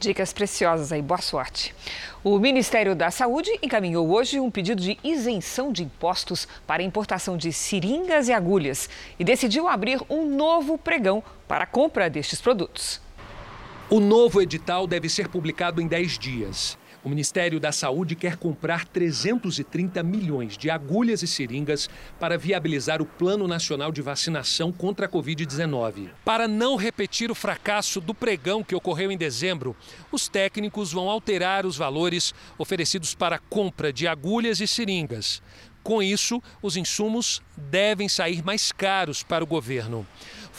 Dicas 0.00 0.32
preciosas 0.32 0.92
aí, 0.92 1.02
boa 1.02 1.20
sorte. 1.20 1.74
O 2.22 2.38
Ministério 2.38 2.94
da 2.94 3.10
Saúde 3.10 3.50
encaminhou 3.60 4.08
hoje 4.08 4.38
um 4.38 4.48
pedido 4.48 4.80
de 4.80 4.96
isenção 5.02 5.72
de 5.72 5.82
impostos 5.82 6.46
para 6.66 6.84
importação 6.84 7.36
de 7.36 7.52
seringas 7.52 8.28
e 8.28 8.32
agulhas 8.32 8.88
e 9.18 9.24
decidiu 9.24 9.66
abrir 9.66 10.00
um 10.08 10.28
novo 10.28 10.78
pregão 10.78 11.20
para 11.48 11.64
a 11.64 11.66
compra 11.66 12.08
destes 12.08 12.40
produtos. 12.40 13.00
O 13.90 14.00
novo 14.00 14.42
edital 14.42 14.86
deve 14.86 15.08
ser 15.08 15.28
publicado 15.28 15.80
em 15.80 15.86
10 15.86 16.18
dias. 16.18 16.78
O 17.02 17.08
Ministério 17.08 17.58
da 17.58 17.72
Saúde 17.72 18.14
quer 18.14 18.36
comprar 18.36 18.84
330 18.84 20.02
milhões 20.02 20.58
de 20.58 20.68
agulhas 20.68 21.22
e 21.22 21.26
seringas 21.26 21.88
para 22.20 22.36
viabilizar 22.36 23.00
o 23.00 23.06
Plano 23.06 23.48
Nacional 23.48 23.90
de 23.90 24.02
Vacinação 24.02 24.70
contra 24.70 25.06
a 25.06 25.08
Covid-19. 25.08 26.10
Para 26.22 26.46
não 26.46 26.76
repetir 26.76 27.30
o 27.30 27.34
fracasso 27.34 27.98
do 27.98 28.12
pregão 28.12 28.62
que 28.62 28.74
ocorreu 28.74 29.10
em 29.10 29.16
dezembro, 29.16 29.74
os 30.12 30.28
técnicos 30.28 30.92
vão 30.92 31.08
alterar 31.08 31.64
os 31.64 31.78
valores 31.78 32.34
oferecidos 32.58 33.14
para 33.14 33.36
a 33.36 33.40
compra 33.48 33.90
de 33.90 34.06
agulhas 34.06 34.60
e 34.60 34.68
seringas. 34.68 35.40
Com 35.82 36.02
isso, 36.02 36.42
os 36.60 36.76
insumos 36.76 37.40
devem 37.56 38.10
sair 38.10 38.44
mais 38.44 38.70
caros 38.70 39.22
para 39.22 39.42
o 39.42 39.46
governo. 39.46 40.06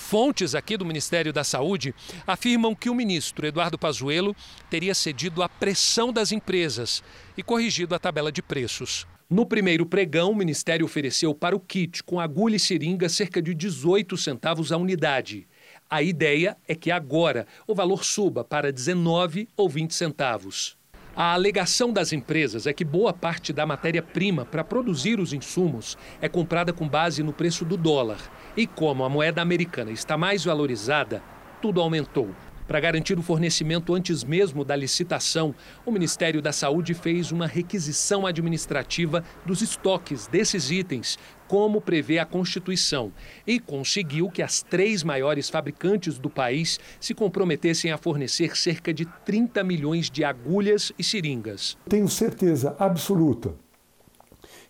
Fontes 0.09 0.55
aqui 0.55 0.75
do 0.75 0.83
Ministério 0.83 1.31
da 1.31 1.43
Saúde 1.43 1.93
afirmam 2.25 2.73
que 2.73 2.89
o 2.89 2.95
ministro 2.95 3.45
Eduardo 3.45 3.77
Pazuello 3.77 4.35
teria 4.67 4.95
cedido 4.95 5.43
à 5.43 5.47
pressão 5.47 6.11
das 6.11 6.31
empresas 6.31 7.03
e 7.37 7.43
corrigido 7.43 7.93
a 7.93 7.99
tabela 7.99 8.31
de 8.31 8.41
preços. 8.41 9.05
No 9.29 9.45
primeiro 9.45 9.85
pregão, 9.85 10.31
o 10.31 10.35
Ministério 10.35 10.83
ofereceu 10.83 11.35
para 11.35 11.55
o 11.55 11.59
kit 11.59 12.03
com 12.03 12.19
agulha 12.19 12.55
e 12.55 12.59
seringa 12.59 13.07
cerca 13.07 13.39
de 13.39 13.53
18 13.53 14.17
centavos 14.17 14.71
a 14.71 14.77
unidade. 14.77 15.47
A 15.87 16.01
ideia 16.01 16.57
é 16.67 16.73
que 16.73 16.89
agora 16.89 17.45
o 17.67 17.75
valor 17.75 18.03
suba 18.03 18.43
para 18.43 18.73
19 18.73 19.47
ou 19.55 19.69
20 19.69 19.93
centavos. 19.93 20.78
A 21.21 21.33
alegação 21.33 21.91
das 21.91 22.13
empresas 22.13 22.65
é 22.65 22.71
que 22.71 22.85
boa 22.85 23.11
parte 23.11 23.51
da 23.51 23.65
matéria-prima 23.65 24.45
para 24.45 24.63
produzir 24.63 25.19
os 25.19 25.33
insumos 25.33 25.97
é 26.21 26.29
comprada 26.29 26.71
com 26.71 26.87
base 26.87 27.21
no 27.21 27.33
preço 27.33 27.65
do 27.65 27.75
dólar 27.75 28.19
e 28.55 28.65
como 28.65 29.03
a 29.03 29.09
moeda 29.09 29.41
americana 29.41 29.91
está 29.91 30.17
mais 30.17 30.45
valorizada, 30.45 31.21
tudo 31.61 31.81
aumentou. 31.81 32.33
Para 32.65 32.79
garantir 32.79 33.19
o 33.19 33.21
fornecimento 33.21 33.93
antes 33.93 34.23
mesmo 34.23 34.63
da 34.63 34.77
licitação, 34.77 35.53
o 35.85 35.91
Ministério 35.91 36.41
da 36.41 36.53
Saúde 36.53 36.93
fez 36.93 37.33
uma 37.33 37.47
requisição 37.47 38.25
administrativa 38.25 39.21
dos 39.45 39.61
estoques 39.61 40.25
desses 40.25 40.71
itens, 40.71 41.19
como 41.49 41.81
prevê 41.81 42.19
a 42.19 42.25
Constituição, 42.25 43.11
e 43.45 43.59
conseguiu 43.59 44.29
que 44.29 44.43
as 44.43 44.61
três 44.61 45.03
maiores 45.03 45.49
fabricantes 45.49 46.19
do 46.19 46.29
país 46.29 46.79
se 47.01 47.15
comprometessem 47.15 47.91
a 47.91 47.97
fornecer 47.97 48.55
cerca 48.55 48.93
de 48.93 49.05
30 49.25 49.63
milhões 49.63 50.11
de 50.11 50.23
agulhas 50.23 50.93
e 50.97 51.03
seringas. 51.03 51.75
Tenho 51.89 52.07
certeza 52.07 52.75
absoluta 52.77 53.55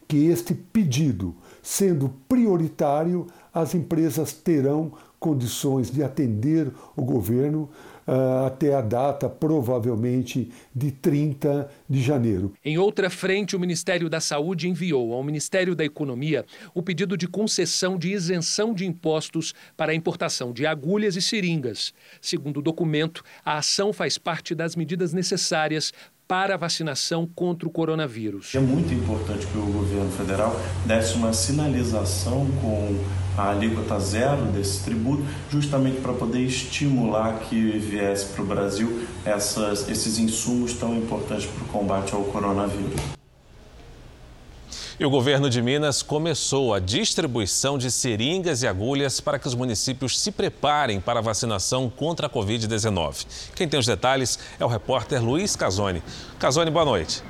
que 0.07 0.25
este 0.25 0.55
pedido, 0.55 1.35
sendo 1.61 2.09
prioritário, 2.27 3.27
as 3.53 3.75
empresas 3.75 4.31
terão 4.33 4.93
condições 5.19 5.91
de 5.91 6.01
atender 6.01 6.71
o 6.95 7.03
governo 7.03 7.69
uh, 8.09 8.47
até 8.47 8.73
a 8.73 8.81
data, 8.81 9.29
provavelmente, 9.29 10.51
de 10.73 10.91
30 10.91 11.69
de 11.87 12.01
janeiro. 12.01 12.53
Em 12.65 12.77
outra 12.77 13.09
frente, 13.09 13.55
o 13.55 13.59
Ministério 13.59 14.09
da 14.09 14.19
Saúde 14.19 14.67
enviou 14.67 15.13
ao 15.13 15.23
Ministério 15.23 15.75
da 15.75 15.85
Economia 15.85 16.45
o 16.73 16.81
pedido 16.81 17.15
de 17.15 17.27
concessão 17.27 17.97
de 17.97 18.11
isenção 18.11 18.73
de 18.73 18.85
impostos 18.85 19.53
para 19.77 19.91
a 19.91 19.95
importação 19.95 20.51
de 20.51 20.65
agulhas 20.65 21.15
e 21.15 21.21
seringas. 21.21 21.93
Segundo 22.19 22.57
o 22.57 22.63
documento, 22.63 23.23
a 23.45 23.57
ação 23.57 23.93
faz 23.93 24.17
parte 24.17 24.55
das 24.55 24.75
medidas 24.75 25.13
necessárias 25.13 25.93
para 26.27 26.53
a 26.53 26.57
vacinação 26.57 27.27
contra 27.27 27.67
o 27.67 27.71
coronavírus. 27.71 28.53
É 28.53 28.59
muito 28.59 28.93
importante 28.93 29.47
que 29.47 29.57
o 29.57 29.65
governo 29.65 30.11
federal 30.11 30.55
desse 30.85 31.15
uma 31.15 31.33
sinalização 31.33 32.47
com 32.61 32.99
a 33.39 33.51
alíquota 33.51 33.99
zero 33.99 34.43
desse 34.47 34.83
tributo, 34.83 35.23
justamente 35.49 36.01
para 36.01 36.13
poder 36.13 36.41
estimular 36.41 37.39
que 37.39 37.55
viesse 37.79 38.25
para 38.25 38.43
o 38.43 38.45
Brasil 38.45 39.07
essas, 39.25 39.87
esses 39.87 40.19
insumos 40.19 40.73
tão 40.73 40.95
importantes 40.97 41.45
para 41.45 41.63
o 41.63 41.67
combate 41.67 42.13
ao 42.13 42.23
coronavírus. 42.23 42.99
E 44.99 45.05
o 45.05 45.09
governo 45.09 45.49
de 45.49 45.61
Minas 45.61 46.03
começou 46.03 46.73
a 46.73 46.79
distribuição 46.79 47.77
de 47.77 47.89
seringas 47.89 48.63
e 48.63 48.67
agulhas 48.67 49.21
para 49.21 49.39
que 49.39 49.47
os 49.47 49.55
municípios 49.55 50.19
se 50.19 50.29
preparem 50.29 50.99
para 50.99 51.19
a 51.19 51.21
vacinação 51.21 51.89
contra 51.89 52.27
a 52.27 52.29
Covid-19. 52.29 53.25
Quem 53.55 53.65
tem 53.65 53.79
os 53.79 53.85
detalhes 53.85 54.37
é 54.59 54.65
o 54.65 54.67
repórter 54.67 55.23
Luiz 55.23 55.55
Casoni. 55.55 56.03
Casoni, 56.37 56.69
boa 56.69 56.83
noite. 56.83 57.23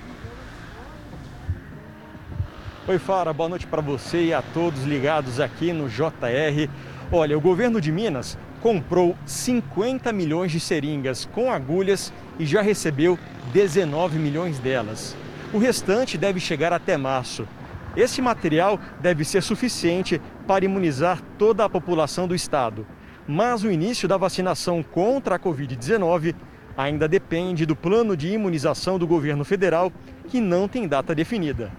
Oi, 2.90 2.98
Fara, 2.98 3.32
boa 3.32 3.48
noite 3.48 3.68
para 3.68 3.84
você 3.84 4.24
e 4.24 4.34
a 4.34 4.42
todos 4.42 4.84
ligados 4.84 5.40
aqui 5.40 5.72
no 5.72 5.88
JR. 5.88 6.68
Olha, 7.12 7.38
o 7.38 7.40
governo 7.40 7.80
de 7.80 7.92
Minas 7.92 8.36
comprou 8.64 9.16
50 9.28 10.12
milhões 10.12 10.52
de 10.52 10.60
seringas 10.60 11.24
com 11.24 11.52
agulhas 11.52 12.12
e 12.40 12.48
já 12.48 12.64
recebeu 12.64 13.20
19 13.54 14.18
milhões 14.18 14.58
delas. 14.58 15.16
O 15.54 15.60
restante 15.60 16.18
deve 16.18 16.40
chegar 16.40 16.74
até 16.74 16.98
março. 16.98 17.48
Esse 17.96 18.24
material 18.24 18.80
deve 19.00 19.24
ser 19.24 19.44
suficiente 19.44 20.20
para 20.48 20.66
imunizar 20.66 21.22
toda 21.38 21.64
a 21.64 21.70
população 21.70 22.28
do 22.28 22.34
estado. 22.34 22.88
Mas 23.28 23.64
o 23.64 23.70
início 23.70 24.08
da 24.08 24.18
vacinação 24.18 24.82
contra 24.82 25.36
a 25.36 25.40
Covid-19 25.40 26.34
ainda 26.76 27.08
depende 27.08 27.68
do 27.68 27.76
plano 27.76 28.18
de 28.18 28.30
imunização 28.30 28.98
do 28.98 29.06
governo 29.06 29.46
federal, 29.46 29.94
que 30.28 30.42
não 30.42 30.68
tem 30.68 30.88
data 30.88 31.14
definida. 31.14 31.72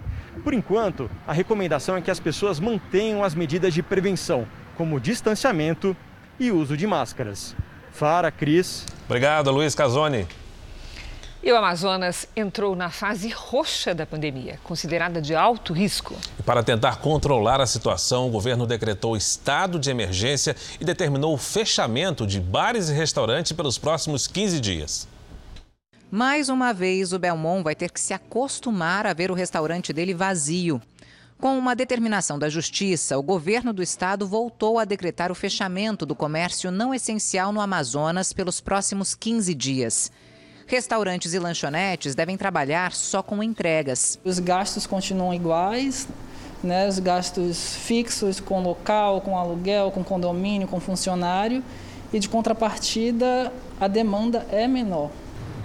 Por 0.42 0.54
enquanto, 0.54 1.10
a 1.26 1.32
recomendação 1.32 1.96
é 1.96 2.00
que 2.00 2.10
as 2.10 2.20
pessoas 2.20 2.58
mantenham 2.58 3.22
as 3.22 3.34
medidas 3.34 3.74
de 3.74 3.82
prevenção, 3.82 4.46
como 4.76 5.00
distanciamento 5.00 5.96
e 6.38 6.50
uso 6.50 6.76
de 6.76 6.86
máscaras. 6.86 7.54
Fara, 7.90 8.30
Cris. 8.30 8.86
Obrigado, 9.06 9.50
Luiz 9.50 9.74
Casoni. 9.74 10.26
E 11.42 11.50
o 11.50 11.56
Amazonas 11.56 12.28
entrou 12.36 12.76
na 12.76 12.90
fase 12.90 13.30
roxa 13.30 13.94
da 13.94 14.04
pandemia, 14.04 14.58
considerada 14.62 15.22
de 15.22 15.34
alto 15.34 15.72
risco. 15.72 16.14
E 16.38 16.42
para 16.42 16.62
tentar 16.62 16.96
controlar 16.96 17.62
a 17.62 17.66
situação, 17.66 18.28
o 18.28 18.30
governo 18.30 18.66
decretou 18.66 19.16
estado 19.16 19.78
de 19.78 19.90
emergência 19.90 20.54
e 20.78 20.84
determinou 20.84 21.32
o 21.32 21.38
fechamento 21.38 22.26
de 22.26 22.38
bares 22.38 22.90
e 22.90 22.92
restaurantes 22.92 23.52
pelos 23.52 23.78
próximos 23.78 24.26
15 24.26 24.60
dias. 24.60 25.08
Mais 26.10 26.48
uma 26.48 26.72
vez, 26.72 27.12
o 27.12 27.20
Belmont 27.20 27.62
vai 27.62 27.76
ter 27.76 27.92
que 27.92 28.00
se 28.00 28.12
acostumar 28.12 29.06
a 29.06 29.12
ver 29.12 29.30
o 29.30 29.34
restaurante 29.34 29.92
dele 29.92 30.12
vazio. 30.12 30.82
Com 31.38 31.56
uma 31.56 31.76
determinação 31.76 32.36
da 32.36 32.48
Justiça, 32.48 33.16
o 33.16 33.22
governo 33.22 33.72
do 33.72 33.80
estado 33.80 34.26
voltou 34.26 34.80
a 34.80 34.84
decretar 34.84 35.30
o 35.30 35.36
fechamento 35.36 36.04
do 36.04 36.16
comércio 36.16 36.72
não 36.72 36.92
essencial 36.92 37.52
no 37.52 37.60
Amazonas 37.60 38.32
pelos 38.32 38.60
próximos 38.60 39.14
15 39.14 39.54
dias. 39.54 40.10
Restaurantes 40.66 41.32
e 41.32 41.38
lanchonetes 41.38 42.16
devem 42.16 42.36
trabalhar 42.36 42.92
só 42.92 43.22
com 43.22 43.40
entregas. 43.40 44.18
Os 44.24 44.40
gastos 44.40 44.88
continuam 44.88 45.32
iguais, 45.32 46.08
né? 46.60 46.88
os 46.88 46.98
gastos 46.98 47.76
fixos 47.76 48.40
com 48.40 48.60
local, 48.60 49.20
com 49.20 49.38
aluguel, 49.38 49.92
com 49.92 50.02
condomínio, 50.02 50.66
com 50.66 50.80
funcionário, 50.80 51.62
e 52.12 52.18
de 52.18 52.28
contrapartida 52.28 53.52
a 53.80 53.86
demanda 53.86 54.44
é 54.50 54.66
menor. 54.66 55.10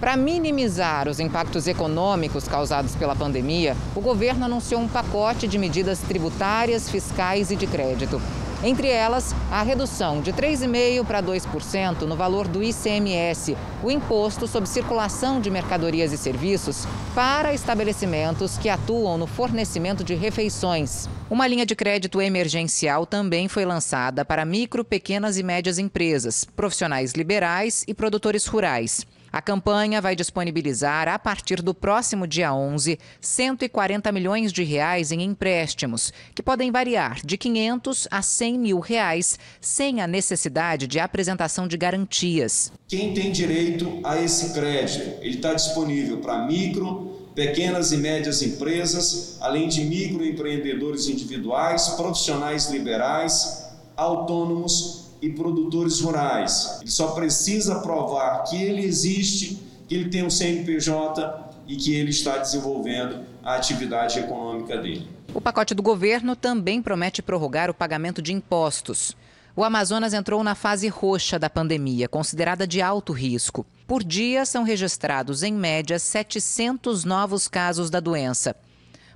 Para 0.00 0.14
minimizar 0.14 1.08
os 1.08 1.18
impactos 1.18 1.66
econômicos 1.66 2.46
causados 2.46 2.94
pela 2.94 3.16
pandemia, 3.16 3.74
o 3.94 4.00
governo 4.00 4.44
anunciou 4.44 4.80
um 4.80 4.88
pacote 4.88 5.48
de 5.48 5.58
medidas 5.58 6.00
tributárias, 6.00 6.90
fiscais 6.90 7.50
e 7.50 7.56
de 7.56 7.66
crédito. 7.66 8.20
Entre 8.62 8.88
elas, 8.88 9.34
a 9.50 9.62
redução 9.62 10.20
de 10.20 10.32
3,5% 10.32 11.04
para 11.04 11.22
2% 11.22 12.02
no 12.02 12.16
valor 12.16 12.46
do 12.48 12.62
ICMS, 12.62 13.56
o 13.82 13.90
Imposto 13.90 14.46
sobre 14.46 14.68
Circulação 14.68 15.40
de 15.40 15.50
Mercadorias 15.50 16.12
e 16.12 16.18
Serviços, 16.18 16.86
para 17.14 17.54
estabelecimentos 17.54 18.58
que 18.58 18.68
atuam 18.68 19.16
no 19.16 19.26
fornecimento 19.26 20.04
de 20.04 20.14
refeições. 20.14 21.08
Uma 21.30 21.46
linha 21.46 21.66
de 21.66 21.74
crédito 21.74 22.20
emergencial 22.20 23.06
também 23.06 23.48
foi 23.48 23.64
lançada 23.64 24.24
para 24.24 24.44
micro, 24.44 24.84
pequenas 24.84 25.38
e 25.38 25.42
médias 25.42 25.78
empresas, 25.78 26.44
profissionais 26.44 27.12
liberais 27.12 27.84
e 27.86 27.94
produtores 27.94 28.46
rurais. 28.46 29.06
A 29.36 29.42
campanha 29.42 30.00
vai 30.00 30.16
disponibilizar, 30.16 31.08
a 31.08 31.18
partir 31.18 31.60
do 31.60 31.74
próximo 31.74 32.26
dia 32.26 32.54
11, 32.54 32.98
140 33.20 34.10
milhões 34.10 34.50
de 34.50 34.64
reais 34.64 35.12
em 35.12 35.20
empréstimos, 35.20 36.10
que 36.34 36.42
podem 36.42 36.72
variar 36.72 37.20
de 37.22 37.36
500 37.36 38.08
a 38.10 38.22
100 38.22 38.58
mil 38.58 38.80
reais, 38.80 39.38
sem 39.60 40.00
a 40.00 40.06
necessidade 40.06 40.86
de 40.86 40.98
apresentação 40.98 41.68
de 41.68 41.76
garantias. 41.76 42.72
Quem 42.88 43.12
tem 43.12 43.30
direito 43.30 44.00
a 44.02 44.18
esse 44.18 44.54
crédito? 44.54 45.20
Ele 45.20 45.36
está 45.36 45.52
disponível 45.52 46.16
para 46.16 46.46
micro, 46.46 47.28
pequenas 47.34 47.92
e 47.92 47.98
médias 47.98 48.40
empresas, 48.40 49.36
além 49.42 49.68
de 49.68 49.84
microempreendedores 49.84 51.08
individuais, 51.08 51.88
profissionais 51.90 52.70
liberais, 52.70 53.66
autônomos 53.94 55.05
e 55.20 55.30
produtores 55.30 56.00
rurais. 56.00 56.78
Ele 56.80 56.90
só 56.90 57.08
precisa 57.08 57.80
provar 57.80 58.44
que 58.44 58.62
ele 58.62 58.84
existe, 58.84 59.60
que 59.88 59.94
ele 59.94 60.10
tem 60.10 60.24
um 60.24 60.30
CNPJ 60.30 61.46
e 61.66 61.76
que 61.76 61.94
ele 61.94 62.10
está 62.10 62.38
desenvolvendo 62.38 63.24
a 63.42 63.54
atividade 63.54 64.18
econômica 64.18 64.76
dele. 64.78 65.08
O 65.34 65.40
pacote 65.40 65.74
do 65.74 65.82
governo 65.82 66.34
também 66.34 66.80
promete 66.80 67.22
prorrogar 67.22 67.70
o 67.70 67.74
pagamento 67.74 68.22
de 68.22 68.32
impostos. 68.32 69.16
O 69.54 69.64
Amazonas 69.64 70.12
entrou 70.12 70.44
na 70.44 70.54
fase 70.54 70.88
roxa 70.88 71.38
da 71.38 71.48
pandemia, 71.48 72.08
considerada 72.08 72.66
de 72.66 72.82
alto 72.82 73.12
risco. 73.12 73.64
Por 73.86 74.04
dia, 74.04 74.44
são 74.44 74.64
registrados, 74.64 75.42
em 75.42 75.52
média, 75.52 75.98
700 75.98 77.04
novos 77.04 77.48
casos 77.48 77.88
da 77.88 78.00
doença. 78.00 78.54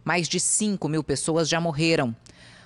Mais 0.03 0.28
de 0.28 0.40
5 0.40 0.88
mil 0.88 1.05
pessoas 1.05 1.48
já 1.48 1.61
morreram. 1.61 2.14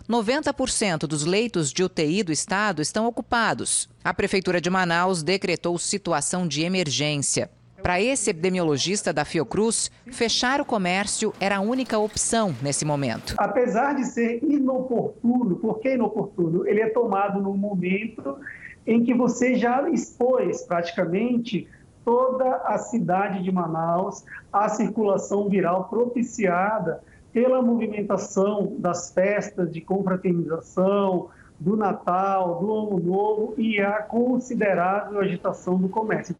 90% 0.08 1.06
dos 1.06 1.24
leitos 1.24 1.72
de 1.72 1.82
UTI 1.82 2.22
do 2.22 2.30
estado 2.30 2.82
estão 2.82 3.06
ocupados. 3.06 3.88
A 4.04 4.12
Prefeitura 4.12 4.60
de 4.60 4.68
Manaus 4.68 5.22
decretou 5.22 5.78
situação 5.78 6.46
de 6.46 6.62
emergência. 6.62 7.50
Para 7.82 8.00
esse 8.00 8.30
epidemiologista 8.30 9.12
da 9.12 9.24
Fiocruz, 9.24 9.90
fechar 10.10 10.60
o 10.60 10.64
comércio 10.64 11.32
era 11.40 11.56
a 11.56 11.60
única 11.60 11.98
opção 11.98 12.54
nesse 12.62 12.84
momento. 12.84 13.34
Apesar 13.38 13.94
de 13.94 14.04
ser 14.04 14.42
inoportuno, 14.42 15.56
por 15.56 15.80
que 15.80 15.94
inoportuno? 15.94 16.66
Ele 16.66 16.80
é 16.80 16.88
tomado 16.88 17.40
no 17.40 17.54
momento 17.54 18.38
em 18.86 19.04
que 19.04 19.14
você 19.14 19.54
já 19.54 19.88
expôs 19.90 20.62
praticamente 20.62 21.68
toda 22.04 22.56
a 22.66 22.76
cidade 22.76 23.42
de 23.42 23.50
Manaus 23.50 24.24
à 24.52 24.68
circulação 24.68 25.48
viral 25.48 25.84
propiciada 25.88 27.02
pela 27.34 27.60
movimentação 27.60 28.76
das 28.78 29.12
festas 29.12 29.72
de 29.72 29.80
confraternização, 29.80 31.30
do 31.58 31.76
Natal, 31.76 32.60
do 32.60 32.72
Ano 32.72 33.00
Novo 33.00 33.54
e 33.58 33.80
a 33.80 34.02
considerável 34.02 35.20
agitação 35.20 35.76
do 35.76 35.88
comércio. 35.88 36.36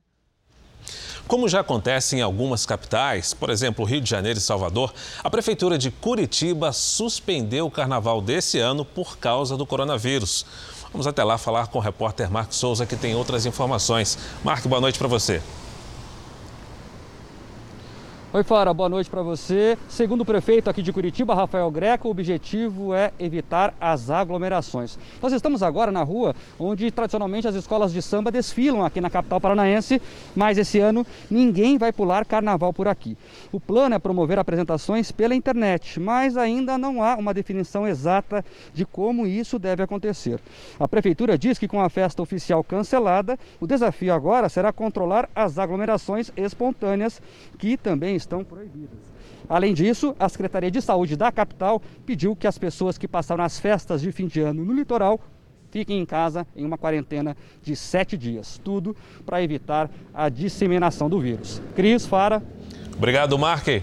Como 1.26 1.48
já 1.48 1.60
acontece 1.60 2.16
em 2.16 2.20
algumas 2.20 2.64
capitais, 2.64 3.34
por 3.34 3.50
exemplo, 3.50 3.84
Rio 3.84 4.00
de 4.00 4.08
Janeiro 4.08 4.38
e 4.38 4.42
Salvador, 4.42 4.92
a 5.22 5.30
Prefeitura 5.30 5.76
de 5.76 5.90
Curitiba 5.90 6.70
suspendeu 6.70 7.66
o 7.66 7.70
carnaval 7.70 8.20
desse 8.20 8.60
ano 8.60 8.84
por 8.84 9.18
causa 9.18 9.56
do 9.56 9.66
coronavírus. 9.66 10.46
Vamos 10.92 11.06
até 11.08 11.24
lá 11.24 11.38
falar 11.38 11.68
com 11.68 11.78
o 11.78 11.82
repórter 11.82 12.30
Marcos 12.30 12.58
Souza, 12.58 12.86
que 12.86 12.94
tem 12.94 13.16
outras 13.16 13.46
informações. 13.46 14.16
Marco, 14.44 14.68
boa 14.68 14.80
noite 14.80 14.98
para 14.98 15.08
você. 15.08 15.42
Oi, 18.36 18.42
Fara, 18.42 18.74
boa 18.74 18.88
noite 18.88 19.08
para 19.08 19.22
você. 19.22 19.78
Segundo 19.88 20.22
o 20.22 20.24
prefeito 20.24 20.68
aqui 20.68 20.82
de 20.82 20.92
Curitiba, 20.92 21.36
Rafael 21.36 21.70
Greco, 21.70 22.08
o 22.08 22.10
objetivo 22.10 22.92
é 22.92 23.12
evitar 23.16 23.72
as 23.80 24.10
aglomerações. 24.10 24.98
Nós 25.22 25.32
estamos 25.32 25.62
agora 25.62 25.92
na 25.92 26.02
rua 26.02 26.34
onde 26.58 26.90
tradicionalmente 26.90 27.46
as 27.46 27.54
escolas 27.54 27.92
de 27.92 28.02
samba 28.02 28.32
desfilam 28.32 28.84
aqui 28.84 29.00
na 29.00 29.08
capital 29.08 29.40
paranaense, 29.40 30.02
mas 30.34 30.58
esse 30.58 30.80
ano 30.80 31.06
ninguém 31.30 31.78
vai 31.78 31.92
pular 31.92 32.24
carnaval 32.24 32.72
por 32.72 32.88
aqui. 32.88 33.16
O 33.52 33.60
plano 33.60 33.94
é 33.94 34.00
promover 34.00 34.36
apresentações 34.36 35.12
pela 35.12 35.36
internet, 35.36 36.00
mas 36.00 36.36
ainda 36.36 36.76
não 36.76 37.04
há 37.04 37.14
uma 37.14 37.32
definição 37.32 37.86
exata 37.86 38.44
de 38.74 38.84
como 38.84 39.28
isso 39.28 39.60
deve 39.60 39.84
acontecer. 39.84 40.40
A 40.80 40.88
prefeitura 40.88 41.38
diz 41.38 41.56
que 41.56 41.68
com 41.68 41.80
a 41.80 41.88
festa 41.88 42.20
oficial 42.20 42.64
cancelada, 42.64 43.38
o 43.60 43.66
desafio 43.68 44.12
agora 44.12 44.48
será 44.48 44.72
controlar 44.72 45.30
as 45.36 45.56
aglomerações 45.56 46.32
espontâneas 46.36 47.22
que 47.56 47.76
também 47.76 48.23
estão 48.24 48.42
proibidas. 48.42 48.98
Além 49.48 49.72
disso, 49.72 50.16
a 50.18 50.28
Secretaria 50.28 50.70
de 50.70 50.80
Saúde 50.80 51.16
da 51.16 51.30
capital 51.30 51.80
pediu 52.04 52.34
que 52.34 52.46
as 52.46 52.58
pessoas 52.58 52.98
que 52.98 53.06
passaram 53.06 53.44
as 53.44 53.58
festas 53.58 54.00
de 54.00 54.10
fim 54.10 54.26
de 54.26 54.40
ano 54.40 54.64
no 54.64 54.72
litoral 54.72 55.20
fiquem 55.70 55.98
em 55.98 56.06
casa 56.06 56.46
em 56.54 56.64
uma 56.64 56.78
quarentena 56.78 57.36
de 57.62 57.74
sete 57.74 58.16
dias. 58.16 58.60
Tudo 58.62 58.96
para 59.26 59.42
evitar 59.42 59.90
a 60.14 60.28
disseminação 60.28 61.08
do 61.08 61.20
vírus. 61.20 61.60
Cris, 61.74 62.06
Fara. 62.06 62.42
Obrigado, 62.96 63.36
Marque. 63.36 63.82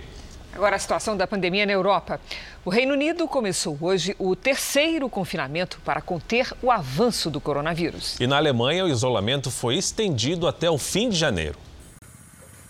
Agora 0.53 0.75
a 0.75 0.79
situação 0.79 1.15
da 1.15 1.27
pandemia 1.27 1.65
na 1.65 1.71
Europa. 1.71 2.19
O 2.63 2.69
Reino 2.69 2.93
Unido 2.93 3.27
começou 3.27 3.77
hoje 3.79 4.15
o 4.19 4.35
terceiro 4.35 5.09
confinamento 5.09 5.79
para 5.83 6.01
conter 6.01 6.53
o 6.61 6.69
avanço 6.69 7.29
do 7.29 7.41
coronavírus. 7.41 8.19
E 8.19 8.27
na 8.27 8.37
Alemanha, 8.37 8.85
o 8.85 8.89
isolamento 8.89 9.49
foi 9.49 9.75
estendido 9.75 10.47
até 10.47 10.69
o 10.69 10.77
fim 10.77 11.09
de 11.09 11.17
janeiro. 11.17 11.57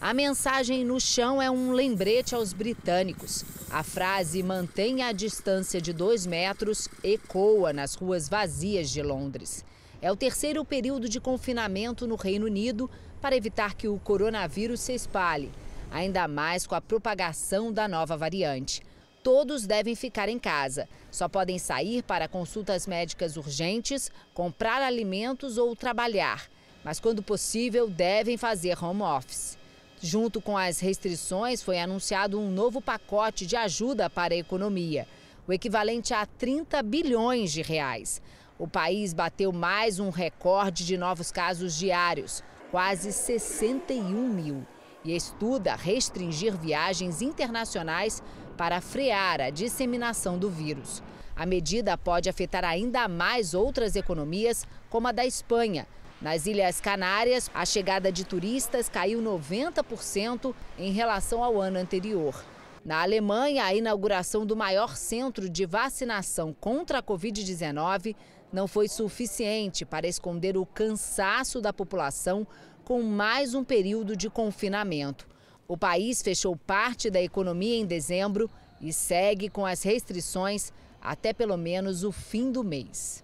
A 0.02 0.16
mensagem 0.16 0.84
no 0.84 1.00
chão 1.00 1.40
é 1.40 1.52
um 1.52 1.74
lembrete 1.74 2.34
aos 2.34 2.54
britânicos. 2.54 3.46
A 3.70 3.84
frase 3.84 4.42
mantenha 4.42 5.06
a 5.06 5.12
distância 5.12 5.80
de 5.80 5.94
dois 5.94 6.26
metros 6.26 6.90
ecoa 7.04 7.72
nas 7.72 7.94
ruas 7.94 8.28
vazias 8.28 8.90
de 8.90 9.04
Londres. 9.04 9.64
É 10.02 10.12
o 10.12 10.16
terceiro 10.16 10.66
período 10.66 11.08
de 11.08 11.22
confinamento 11.22 12.08
no 12.08 12.16
Reino 12.16 12.48
Unido 12.48 12.90
para 13.22 13.36
evitar 13.36 13.76
que 13.76 13.88
o 13.88 14.00
coronavírus 14.00 14.80
se 14.80 14.92
espalhe, 14.92 15.52
ainda 15.92 16.28
mais 16.28 16.66
com 16.66 16.74
a 16.74 16.82
propagação 16.82 17.72
da 17.72 17.88
nova 17.88 18.18
variante. 18.18 18.82
Todos 19.22 19.68
devem 19.68 19.94
ficar 19.94 20.28
em 20.28 20.40
casa. 20.40 20.90
Só 21.12 21.30
podem 21.30 21.60
sair 21.60 22.02
para 22.02 22.28
consultas 22.28 22.88
médicas 22.88 23.38
urgentes, 23.38 24.12
comprar 24.34 24.82
alimentos 24.82 25.60
ou 25.60 25.76
trabalhar. 25.76 26.50
Mas, 26.84 27.00
quando 27.00 27.22
possível, 27.22 27.88
devem 27.88 28.36
fazer 28.36 28.84
home 28.84 29.04
office. 29.04 29.61
Junto 30.04 30.42
com 30.42 30.58
as 30.58 30.80
restrições, 30.80 31.62
foi 31.62 31.80
anunciado 31.80 32.40
um 32.40 32.50
novo 32.50 32.82
pacote 32.82 33.46
de 33.46 33.56
ajuda 33.56 34.10
para 34.10 34.34
a 34.34 34.38
economia, 34.38 35.08
o 35.48 35.54
equivalente 35.54 36.12
a 36.12 36.26
30 36.26 36.82
bilhões 36.82 37.52
de 37.52 37.62
reais. 37.62 38.20
O 38.58 38.68
país 38.68 39.14
bateu 39.14 39.52
mais 39.52 40.00
um 40.00 40.10
recorde 40.10 40.88
de 40.88 40.98
novos 40.98 41.32
casos 41.32 41.78
diários, 41.78 42.44
quase 42.72 43.12
61 43.12 44.28
mil, 44.28 44.66
e 45.06 45.16
estuda 45.16 45.76
restringir 45.76 46.58
viagens 46.58 47.22
internacionais 47.22 48.24
para 48.58 48.82
frear 48.82 49.40
a 49.40 49.52
disseminação 49.52 50.36
do 50.36 50.50
vírus. 50.50 51.04
A 51.36 51.46
medida 51.46 51.96
pode 51.96 52.28
afetar 52.28 52.66
ainda 52.66 53.08
mais 53.08 53.54
outras 53.54 53.96
economias, 53.96 54.66
como 54.90 55.08
a 55.08 55.12
da 55.12 55.28
Espanha, 55.28 55.86
nas 56.22 56.46
Ilhas 56.46 56.80
Canárias, 56.80 57.50
a 57.52 57.66
chegada 57.66 58.12
de 58.12 58.24
turistas 58.24 58.88
caiu 58.88 59.20
90% 59.22 60.54
em 60.78 60.92
relação 60.92 61.44
ao 61.44 61.60
ano 61.60 61.80
anterior. 61.80 62.46
Na 62.86 63.02
Alemanha, 63.02 63.66
a 63.66 63.74
inauguração 63.74 64.46
do 64.46 64.56
maior 64.56 64.96
centro 64.96 65.50
de 65.50 65.66
vacinação 65.66 66.54
contra 66.54 67.00
a 67.00 67.04
Covid-19 67.04 68.16
não 68.54 68.68
foi 68.68 68.88
suficiente 68.88 69.84
para 69.84 70.08
esconder 70.08 70.58
o 70.58 70.66
cansaço 70.66 71.60
da 71.60 71.74
população 71.74 72.46
com 72.84 73.02
mais 73.02 73.56
um 73.56 73.64
período 73.64 74.16
de 74.16 74.30
confinamento. 74.30 75.28
O 75.68 75.76
país 75.76 76.22
fechou 76.22 76.56
parte 76.56 77.10
da 77.10 77.22
economia 77.22 77.78
em 77.78 77.86
dezembro 77.86 78.50
e 78.80 78.94
segue 78.94 79.50
com 79.50 79.66
as 79.66 79.82
restrições 79.82 80.72
até 81.02 81.34
pelo 81.34 81.58
menos 81.58 82.04
o 82.04 82.12
fim 82.12 82.52
do 82.52 82.64
mês. 82.64 83.24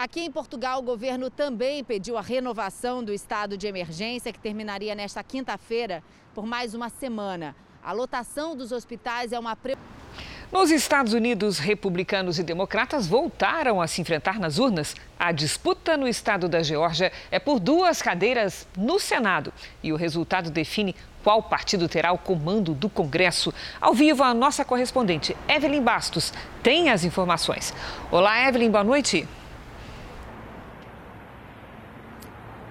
Aqui 0.00 0.20
em 0.20 0.30
Portugal, 0.30 0.78
o 0.78 0.82
governo 0.82 1.28
também 1.28 1.84
pediu 1.84 2.16
a 2.16 2.22
renovação 2.22 3.04
do 3.04 3.12
estado 3.12 3.54
de 3.58 3.66
emergência, 3.66 4.32
que 4.32 4.38
terminaria 4.38 4.94
nesta 4.94 5.22
quinta-feira 5.22 6.02
por 6.34 6.46
mais 6.46 6.72
uma 6.72 6.88
semana. 6.88 7.54
A 7.84 7.92
lotação 7.92 8.56
dos 8.56 8.72
hospitais 8.72 9.30
é 9.30 9.38
uma. 9.38 9.54
Nos 10.50 10.70
Estados 10.70 11.12
Unidos, 11.12 11.58
republicanos 11.58 12.38
e 12.38 12.42
democratas 12.42 13.06
voltaram 13.06 13.78
a 13.78 13.86
se 13.86 14.00
enfrentar 14.00 14.40
nas 14.40 14.58
urnas. 14.58 14.96
A 15.18 15.32
disputa 15.32 15.98
no 15.98 16.08
estado 16.08 16.48
da 16.48 16.62
Geórgia 16.62 17.12
é 17.30 17.38
por 17.38 17.60
duas 17.60 18.00
cadeiras 18.00 18.66
no 18.78 18.98
Senado. 18.98 19.52
E 19.82 19.92
o 19.92 19.96
resultado 19.96 20.50
define 20.50 20.96
qual 21.22 21.42
partido 21.42 21.86
terá 21.90 22.10
o 22.10 22.16
comando 22.16 22.72
do 22.72 22.88
Congresso. 22.88 23.52
Ao 23.78 23.92
vivo, 23.92 24.22
a 24.22 24.32
nossa 24.32 24.64
correspondente 24.64 25.36
Evelyn 25.46 25.82
Bastos 25.82 26.32
tem 26.62 26.88
as 26.88 27.04
informações. 27.04 27.74
Olá, 28.10 28.48
Evelyn, 28.48 28.70
boa 28.70 28.82
noite. 28.82 29.28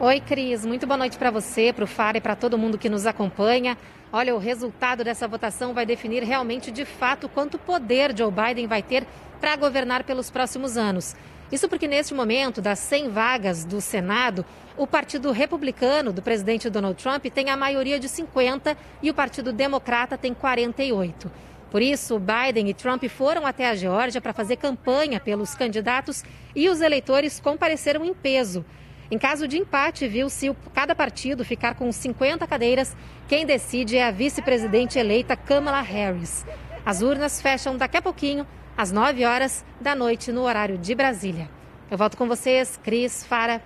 Oi, 0.02 0.22
Cris. 0.22 0.66
Muito 0.66 0.88
boa 0.88 0.96
noite 0.96 1.18
para 1.18 1.30
você, 1.30 1.74
para 1.74 1.84
o 1.84 1.88
Fara 1.88 2.18
e 2.18 2.22
para 2.22 2.34
todo 2.34 2.58
mundo 2.58 2.78
que 2.78 2.88
nos 2.88 3.06
acompanha. 3.06 3.78
Olha, 4.14 4.34
o 4.34 4.38
resultado 4.38 5.04
dessa 5.04 5.28
votação 5.28 5.74
vai 5.74 5.86
definir 5.86 6.24
realmente, 6.24 6.72
de 6.72 6.86
fato, 6.86 7.28
quanto 7.28 7.60
poder 7.60 8.18
Joe 8.18 8.32
Biden 8.32 8.66
vai 8.66 8.82
ter 8.82 9.06
para 9.42 9.58
governar 9.58 10.06
pelos 10.06 10.32
próximos 10.32 10.78
anos. 10.78 11.18
Isso 11.52 11.68
porque, 11.68 11.86
neste 11.86 12.14
momento, 12.14 12.62
das 12.62 12.80
100 12.80 13.10
vagas 13.10 13.66
do 13.66 13.82
Senado, 13.82 14.46
o 14.78 14.88
Partido 14.88 15.34
Republicano 15.34 16.14
do 16.14 16.22
presidente 16.22 16.70
Donald 16.70 17.04
Trump 17.04 17.26
tem 17.26 17.50
a 17.50 17.58
maioria 17.58 18.00
de 18.00 18.08
50 18.08 18.78
e 19.04 19.10
o 19.10 19.14
Partido 19.14 19.52
Democrata 19.52 20.18
tem 20.18 20.34
48. 20.34 21.30
Por 21.70 21.82
isso, 21.82 22.18
Biden 22.18 22.70
e 22.70 22.74
Trump 22.74 23.04
foram 23.10 23.46
até 23.46 23.70
a 23.70 23.76
Geórgia 23.76 24.22
para 24.22 24.32
fazer 24.32 24.56
campanha 24.56 25.20
pelos 25.20 25.56
candidatos 25.56 26.24
e 26.56 26.70
os 26.70 26.80
eleitores 26.80 27.42
compareceram 27.42 28.06
em 28.06 28.14
peso. 28.14 28.64
Em 29.12 29.18
caso 29.18 29.48
de 29.48 29.58
empate, 29.58 30.08
viu, 30.08 30.30
se 30.30 30.56
cada 30.74 30.94
partido 30.94 31.44
ficar 31.44 31.74
com 31.74 31.92
50 31.92 32.46
cadeiras, 32.46 32.96
quem 33.28 33.44
decide 33.44 33.98
é 33.98 34.08
a 34.08 34.12
vice-presidente 34.12 35.00
eleita 35.00 35.36
Kamala 35.36 35.82
Harris. 35.82 36.46
As 36.86 37.02
urnas 37.02 37.42
fecham 37.42 37.76
daqui 37.76 37.98
a 37.98 38.02
pouquinho, 38.02 38.46
às 38.78 38.92
9 38.92 39.26
horas 39.26 39.66
da 39.82 39.96
noite, 39.96 40.32
no 40.32 40.44
horário 40.44 40.78
de 40.78 40.94
Brasília. 40.94 41.50
Eu 41.90 41.98
volto 41.98 42.16
com 42.16 42.28
vocês, 42.28 42.80
Cris, 42.84 43.26
Fara. 43.26 43.62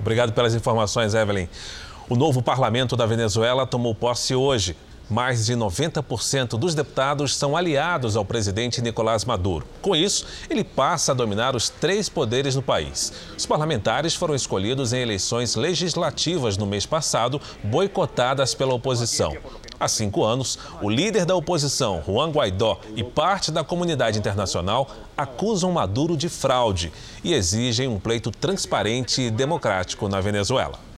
Obrigado 0.00 0.32
pelas 0.32 0.54
informações, 0.54 1.14
Evelyn. 1.14 1.46
O 2.08 2.16
novo 2.16 2.42
parlamento 2.42 2.96
da 2.96 3.04
Venezuela 3.04 3.66
tomou 3.66 3.94
posse 3.94 4.34
hoje. 4.34 4.76
Mais 5.08 5.46
de 5.46 5.54
90% 5.54 6.58
dos 6.58 6.74
deputados 6.74 7.36
são 7.36 7.56
aliados 7.56 8.16
ao 8.16 8.24
presidente 8.24 8.82
Nicolás 8.82 9.24
Maduro. 9.24 9.64
Com 9.80 9.94
isso, 9.94 10.26
ele 10.50 10.64
passa 10.64 11.12
a 11.12 11.14
dominar 11.14 11.54
os 11.54 11.68
três 11.68 12.08
poderes 12.08 12.56
no 12.56 12.62
país. 12.62 13.12
Os 13.38 13.46
parlamentares 13.46 14.16
foram 14.16 14.34
escolhidos 14.34 14.92
em 14.92 15.00
eleições 15.00 15.54
legislativas 15.54 16.56
no 16.56 16.66
mês 16.66 16.84
passado, 16.86 17.40
boicotadas 17.62 18.52
pela 18.52 18.74
oposição. 18.74 19.36
Há 19.78 19.86
cinco 19.86 20.24
anos, 20.24 20.58
o 20.82 20.90
líder 20.90 21.24
da 21.24 21.36
oposição, 21.36 22.02
Juan 22.04 22.30
Guaidó, 22.30 22.80
e 22.96 23.04
parte 23.04 23.52
da 23.52 23.62
comunidade 23.62 24.18
internacional 24.18 24.90
acusam 25.16 25.70
Maduro 25.70 26.16
de 26.16 26.28
fraude 26.28 26.92
e 27.22 27.32
exigem 27.32 27.86
um 27.86 28.00
pleito 28.00 28.32
transparente 28.32 29.22
e 29.22 29.30
democrático 29.30 30.08
na 30.08 30.20
Venezuela. 30.20 30.95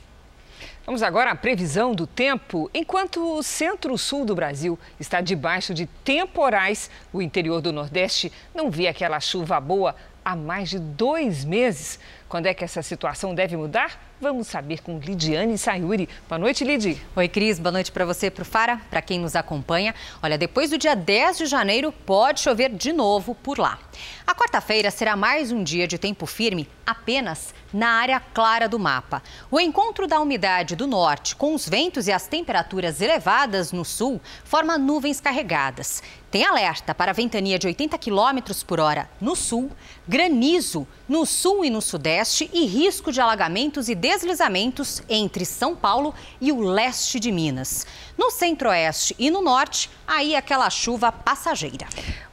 Vamos 0.87 1.03
agora 1.03 1.32
à 1.32 1.34
previsão 1.34 1.93
do 1.93 2.07
tempo. 2.07 2.70
Enquanto 2.72 3.37
o 3.37 3.43
centro-sul 3.43 4.24
do 4.24 4.37
Brasil 4.37 4.78
está 5.01 5.20
debaixo 5.20 5.74
de 5.74 5.87
temporais, 6.05 6.89
o 7.12 7.20
interior 7.20 7.61
do 7.61 7.72
Nordeste 7.72 8.32
não 8.55 8.70
vê 8.70 8.87
aquela 8.87 9.18
chuva 9.18 9.59
boa 9.59 9.97
há 10.24 10.37
mais 10.37 10.70
de 10.70 10.78
dois 10.78 11.45
meses. 11.45 11.99
Quando 12.28 12.47
é 12.47 12.55
que 12.55 12.62
essa 12.62 12.82
situação 12.82 13.34
deve 13.34 13.57
mudar? 13.57 14.01
Vamos 14.18 14.46
saber 14.46 14.80
com 14.80 14.98
Lidiane 14.98 15.58
Sayuri. 15.58 16.08
Boa 16.26 16.38
noite, 16.38 16.64
Lidi. 16.64 17.02
Oi, 17.14 17.28
Cris. 17.28 17.58
Boa 17.58 17.70
noite 17.70 17.92
para 17.92 18.06
você, 18.06 18.30
para 18.30 18.40
o 18.40 18.46
Fara, 18.46 18.80
para 18.88 19.02
quem 19.02 19.20
nos 19.20 19.36
acompanha. 19.36 19.94
Olha, 20.22 20.38
depois 20.38 20.70
do 20.70 20.78
dia 20.78 20.96
10 20.96 21.36
de 21.36 21.44
janeiro, 21.44 21.92
pode 21.92 22.40
chover 22.40 22.70
de 22.70 22.94
novo 22.94 23.34
por 23.34 23.58
lá. 23.58 23.78
A 24.26 24.34
quarta-feira 24.34 24.90
será 24.90 25.16
mais 25.16 25.52
um 25.52 25.62
dia 25.62 25.86
de 25.86 25.98
tempo 25.98 26.24
firme 26.24 26.66
apenas 26.86 27.54
na 27.72 27.88
área 27.88 28.18
clara 28.18 28.68
do 28.68 28.78
mapa. 28.78 29.22
O 29.50 29.60
encontro 29.60 30.06
da 30.06 30.20
umidade 30.20 30.74
do 30.76 30.86
norte 30.86 31.36
com 31.36 31.54
os 31.54 31.68
ventos 31.68 32.06
e 32.06 32.12
as 32.12 32.26
temperaturas 32.26 33.00
elevadas 33.00 33.70
no 33.70 33.84
sul 33.84 34.20
forma 34.44 34.78
nuvens 34.78 35.20
carregadas. 35.20 36.02
Tem 36.30 36.44
alerta 36.44 36.94
para 36.94 37.12
ventania 37.12 37.58
de 37.58 37.66
80 37.66 37.98
km 37.98 38.52
por 38.66 38.80
hora 38.80 39.08
no 39.20 39.36
sul, 39.36 39.70
granizo 40.06 40.86
no 41.08 41.24
sul 41.24 41.64
e 41.64 41.70
no 41.70 41.80
sudeste 41.80 42.50
e 42.52 42.66
risco 42.66 43.12
de 43.12 43.20
alagamentos 43.20 43.88
e 43.88 43.94
deslizamentos 44.07 45.02
entre 45.09 45.44
São 45.44 45.74
Paulo 45.74 46.14
e 46.40 46.52
o 46.52 46.61
leste 46.61 47.18
de 47.18 47.32
Minas. 47.32 47.84
No 48.16 48.30
Centro-Oeste 48.30 49.16
e 49.18 49.30
no 49.30 49.42
Norte, 49.42 49.90
aí 50.07 50.36
aquela 50.36 50.70
chuva 50.70 51.11
passageira. 51.11 51.88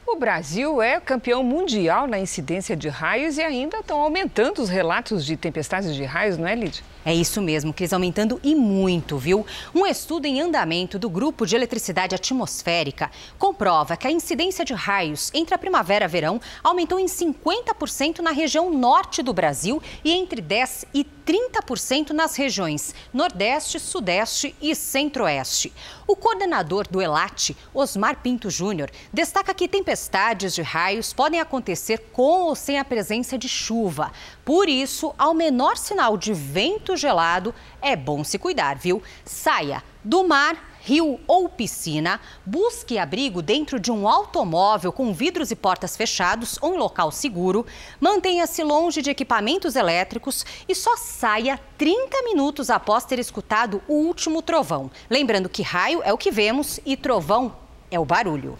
O 0.06 0.16
Brasil 0.16 0.82
é 0.82 1.00
campeão 1.00 1.42
mundial 1.42 2.06
na 2.06 2.18
incidência 2.18 2.76
de 2.76 2.88
raios 2.88 3.38
e 3.38 3.42
ainda 3.42 3.78
estão 3.78 4.02
aumentando 4.02 4.60
os 4.60 4.68
relatos 4.68 5.24
de 5.24 5.34
tempestades 5.34 5.94
de 5.94 6.04
raios, 6.04 6.36
não 6.36 6.46
é, 6.46 6.54
Lídia? 6.54 6.84
É 7.06 7.14
isso 7.14 7.40
mesmo, 7.40 7.72
Cris, 7.72 7.92
aumentando 7.92 8.38
e 8.42 8.54
muito, 8.54 9.16
viu? 9.16 9.46
Um 9.74 9.86
estudo 9.86 10.26
em 10.26 10.40
andamento 10.40 10.98
do 10.98 11.08
Grupo 11.08 11.46
de 11.46 11.56
Eletricidade 11.56 12.14
Atmosférica 12.14 13.10
comprova 13.38 13.96
que 13.96 14.06
a 14.06 14.10
incidência 14.10 14.64
de 14.64 14.74
raios 14.74 15.30
entre 15.34 15.54
a 15.54 15.58
primavera 15.58 16.04
e 16.04 16.08
verão 16.08 16.40
aumentou 16.62 16.98
em 16.98 17.06
50% 17.06 18.20
na 18.20 18.30
região 18.30 18.70
norte 18.70 19.22
do 19.22 19.32
Brasil 19.32 19.82
e 20.04 20.12
entre 20.12 20.40
10% 20.40 20.86
e 20.94 21.04
30% 21.26 22.10
nas 22.10 22.36
regiões 22.36 22.94
Nordeste, 23.12 23.80
Sudeste 23.80 24.54
e 24.60 24.74
Centro-Oeste. 24.74 25.72
O 26.06 26.14
coordenador 26.14 26.86
do 26.88 27.00
ELAT, 27.00 27.56
Osmar 27.72 28.16
Pinto 28.22 28.50
Júnior, 28.50 28.90
destaca 29.12 29.54
que 29.54 29.66
tempestades 29.66 30.54
de 30.54 30.60
raios 30.60 31.12
podem 31.12 31.40
acontecer 31.40 32.10
com 32.12 32.42
ou 32.42 32.54
sem 32.54 32.78
a 32.78 32.84
presença 32.84 33.38
de 33.38 33.48
chuva. 33.48 34.12
Por 34.44 34.68
isso, 34.68 35.14
ao 35.16 35.32
menor 35.32 35.76
sinal 35.76 36.18
de 36.18 36.34
vento 36.34 36.96
gelado, 36.96 37.54
é 37.80 37.96
bom 37.96 38.22
se 38.22 38.38
cuidar, 38.38 38.76
viu? 38.76 39.02
Saia 39.24 39.82
do 40.04 40.28
mar 40.28 40.73
rio 40.84 41.18
ou 41.26 41.48
piscina, 41.48 42.20
busque 42.44 42.98
abrigo 42.98 43.40
dentro 43.40 43.80
de 43.80 43.90
um 43.90 44.06
automóvel 44.06 44.92
com 44.92 45.14
vidros 45.14 45.50
e 45.50 45.56
portas 45.56 45.96
fechados 45.96 46.58
ou 46.60 46.74
em 46.74 46.78
local 46.78 47.10
seguro, 47.10 47.64
mantenha-se 47.98 48.62
longe 48.62 49.00
de 49.00 49.08
equipamentos 49.08 49.76
elétricos 49.76 50.44
e 50.68 50.74
só 50.74 50.94
saia 50.98 51.58
30 51.78 52.22
minutos 52.24 52.68
após 52.68 53.06
ter 53.06 53.18
escutado 53.18 53.82
o 53.88 53.94
último 53.94 54.42
trovão. 54.42 54.90
Lembrando 55.08 55.48
que 55.48 55.62
raio 55.62 56.02
é 56.04 56.12
o 56.12 56.18
que 56.18 56.30
vemos 56.30 56.78
e 56.84 56.98
trovão 56.98 57.56
é 57.90 57.98
o 57.98 58.04
barulho. 58.04 58.58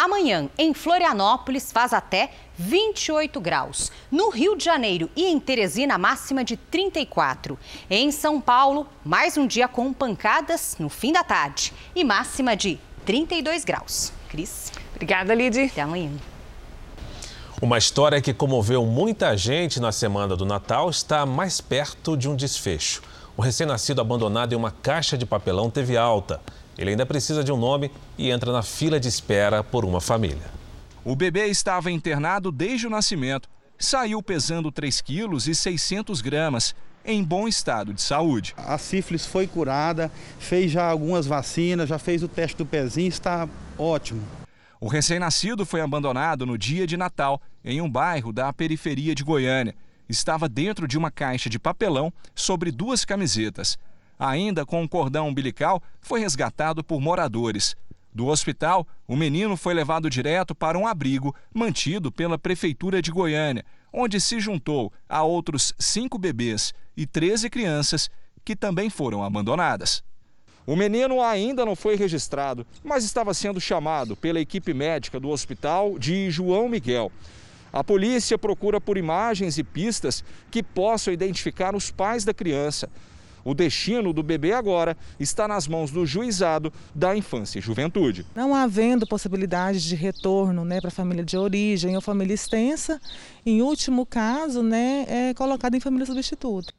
Amanhã, 0.00 0.48
em 0.56 0.72
Florianópolis, 0.72 1.72
faz 1.72 1.92
até 1.92 2.30
28 2.56 3.40
graus. 3.40 3.90
No 4.12 4.30
Rio 4.30 4.56
de 4.56 4.64
Janeiro 4.64 5.10
e 5.16 5.26
em 5.26 5.40
Teresina, 5.40 5.98
máxima 5.98 6.44
de 6.44 6.56
34. 6.56 7.58
Em 7.90 8.12
São 8.12 8.40
Paulo, 8.40 8.86
mais 9.04 9.36
um 9.36 9.44
dia 9.44 9.66
com 9.66 9.92
pancadas 9.92 10.76
no 10.78 10.88
fim 10.88 11.12
da 11.12 11.24
tarde 11.24 11.72
e 11.96 12.04
máxima 12.04 12.54
de 12.54 12.78
32 13.04 13.64
graus. 13.64 14.12
Cris. 14.28 14.70
Obrigada, 14.94 15.34
Lidy. 15.34 15.64
Até 15.64 15.80
amanhã. 15.80 16.12
Uma 17.60 17.76
história 17.76 18.22
que 18.22 18.32
comoveu 18.32 18.86
muita 18.86 19.36
gente 19.36 19.80
na 19.80 19.90
semana 19.90 20.36
do 20.36 20.46
Natal 20.46 20.88
está 20.88 21.26
mais 21.26 21.60
perto 21.60 22.16
de 22.16 22.28
um 22.28 22.36
desfecho. 22.36 23.02
O 23.36 23.42
recém-nascido 23.42 24.00
abandonado 24.00 24.52
em 24.52 24.56
uma 24.56 24.70
caixa 24.70 25.18
de 25.18 25.26
papelão 25.26 25.68
teve 25.68 25.96
alta. 25.96 26.40
Ele 26.78 26.90
ainda 26.90 27.04
precisa 27.04 27.42
de 27.42 27.50
um 27.50 27.56
nome 27.56 27.90
e 28.16 28.30
entra 28.30 28.52
na 28.52 28.62
fila 28.62 29.00
de 29.00 29.08
espera 29.08 29.64
por 29.64 29.84
uma 29.84 30.00
família. 30.00 30.58
O 31.04 31.16
bebê 31.16 31.46
estava 31.46 31.90
internado 31.90 32.52
desde 32.52 32.86
o 32.86 32.90
nascimento. 32.90 33.48
Saiu 33.76 34.22
pesando 34.22 34.70
3 34.70 35.00
quilos 35.00 35.48
e 35.48 35.54
600 35.54 36.20
gramas, 36.20 36.74
em 37.04 37.22
bom 37.24 37.48
estado 37.48 37.92
de 37.92 38.00
saúde. 38.00 38.54
A 38.56 38.78
sífilis 38.78 39.26
foi 39.26 39.46
curada, 39.46 40.10
fez 40.38 40.70
já 40.70 40.88
algumas 40.88 41.26
vacinas, 41.26 41.88
já 41.88 41.98
fez 41.98 42.22
o 42.22 42.28
teste 42.28 42.56
do 42.56 42.66
pezinho, 42.66 43.08
está 43.08 43.48
ótimo. 43.76 44.22
O 44.80 44.86
recém-nascido 44.86 45.66
foi 45.66 45.80
abandonado 45.80 46.46
no 46.46 46.56
dia 46.56 46.86
de 46.86 46.96
Natal, 46.96 47.40
em 47.64 47.80
um 47.80 47.90
bairro 47.90 48.32
da 48.32 48.52
periferia 48.52 49.14
de 49.14 49.24
Goiânia. 49.24 49.74
Estava 50.08 50.48
dentro 50.48 50.86
de 50.86 50.96
uma 50.96 51.10
caixa 51.10 51.50
de 51.50 51.58
papelão 51.58 52.12
sobre 52.34 52.70
duas 52.70 53.04
camisetas. 53.04 53.76
Ainda 54.18 54.66
com 54.66 54.82
um 54.82 54.88
cordão 54.88 55.28
umbilical, 55.28 55.82
foi 56.00 56.20
resgatado 56.20 56.82
por 56.82 57.00
moradores. 57.00 57.76
Do 58.12 58.26
hospital, 58.26 58.86
o 59.06 59.14
menino 59.14 59.56
foi 59.56 59.74
levado 59.74 60.10
direto 60.10 60.54
para 60.54 60.78
um 60.78 60.86
abrigo 60.86 61.34
mantido 61.54 62.10
pela 62.10 62.38
Prefeitura 62.38 63.00
de 63.00 63.12
Goiânia, 63.12 63.64
onde 63.92 64.20
se 64.20 64.40
juntou 64.40 64.92
a 65.08 65.22
outros 65.22 65.72
cinco 65.78 66.18
bebês 66.18 66.74
e 66.96 67.06
13 67.06 67.48
crianças 67.48 68.10
que 68.44 68.56
também 68.56 68.90
foram 68.90 69.22
abandonadas. 69.22 70.02
O 70.66 70.76
menino 70.76 71.22
ainda 71.22 71.64
não 71.64 71.76
foi 71.76 71.96
registrado, 71.96 72.66
mas 72.84 73.04
estava 73.04 73.32
sendo 73.32 73.60
chamado 73.60 74.16
pela 74.16 74.40
equipe 74.40 74.74
médica 74.74 75.18
do 75.18 75.30
hospital 75.30 75.98
de 75.98 76.30
João 76.30 76.68
Miguel. 76.68 77.10
A 77.72 77.84
polícia 77.84 78.36
procura 78.36 78.80
por 78.80 78.98
imagens 78.98 79.58
e 79.58 79.64
pistas 79.64 80.24
que 80.50 80.62
possam 80.62 81.12
identificar 81.12 81.74
os 81.74 81.90
pais 81.90 82.24
da 82.24 82.34
criança. 82.34 82.90
O 83.44 83.54
destino 83.54 84.12
do 84.12 84.22
bebê 84.22 84.52
agora 84.52 84.96
está 85.18 85.46
nas 85.46 85.66
mãos 85.66 85.90
do 85.90 86.04
juizado 86.04 86.72
da 86.94 87.16
infância 87.16 87.58
e 87.58 87.62
juventude. 87.62 88.26
Não 88.34 88.54
havendo 88.54 89.06
possibilidade 89.06 89.80
de 89.80 89.94
retorno 89.94 90.64
né, 90.64 90.80
para 90.80 90.88
a 90.88 90.92
família 90.92 91.24
de 91.24 91.36
origem 91.36 91.94
ou 91.94 92.02
família 92.02 92.34
extensa, 92.34 93.00
em 93.44 93.62
último 93.62 94.04
caso, 94.04 94.62
né, 94.62 95.06
é 95.08 95.34
colocado 95.34 95.74
em 95.74 95.80
família 95.80 96.06
substituta. 96.06 96.72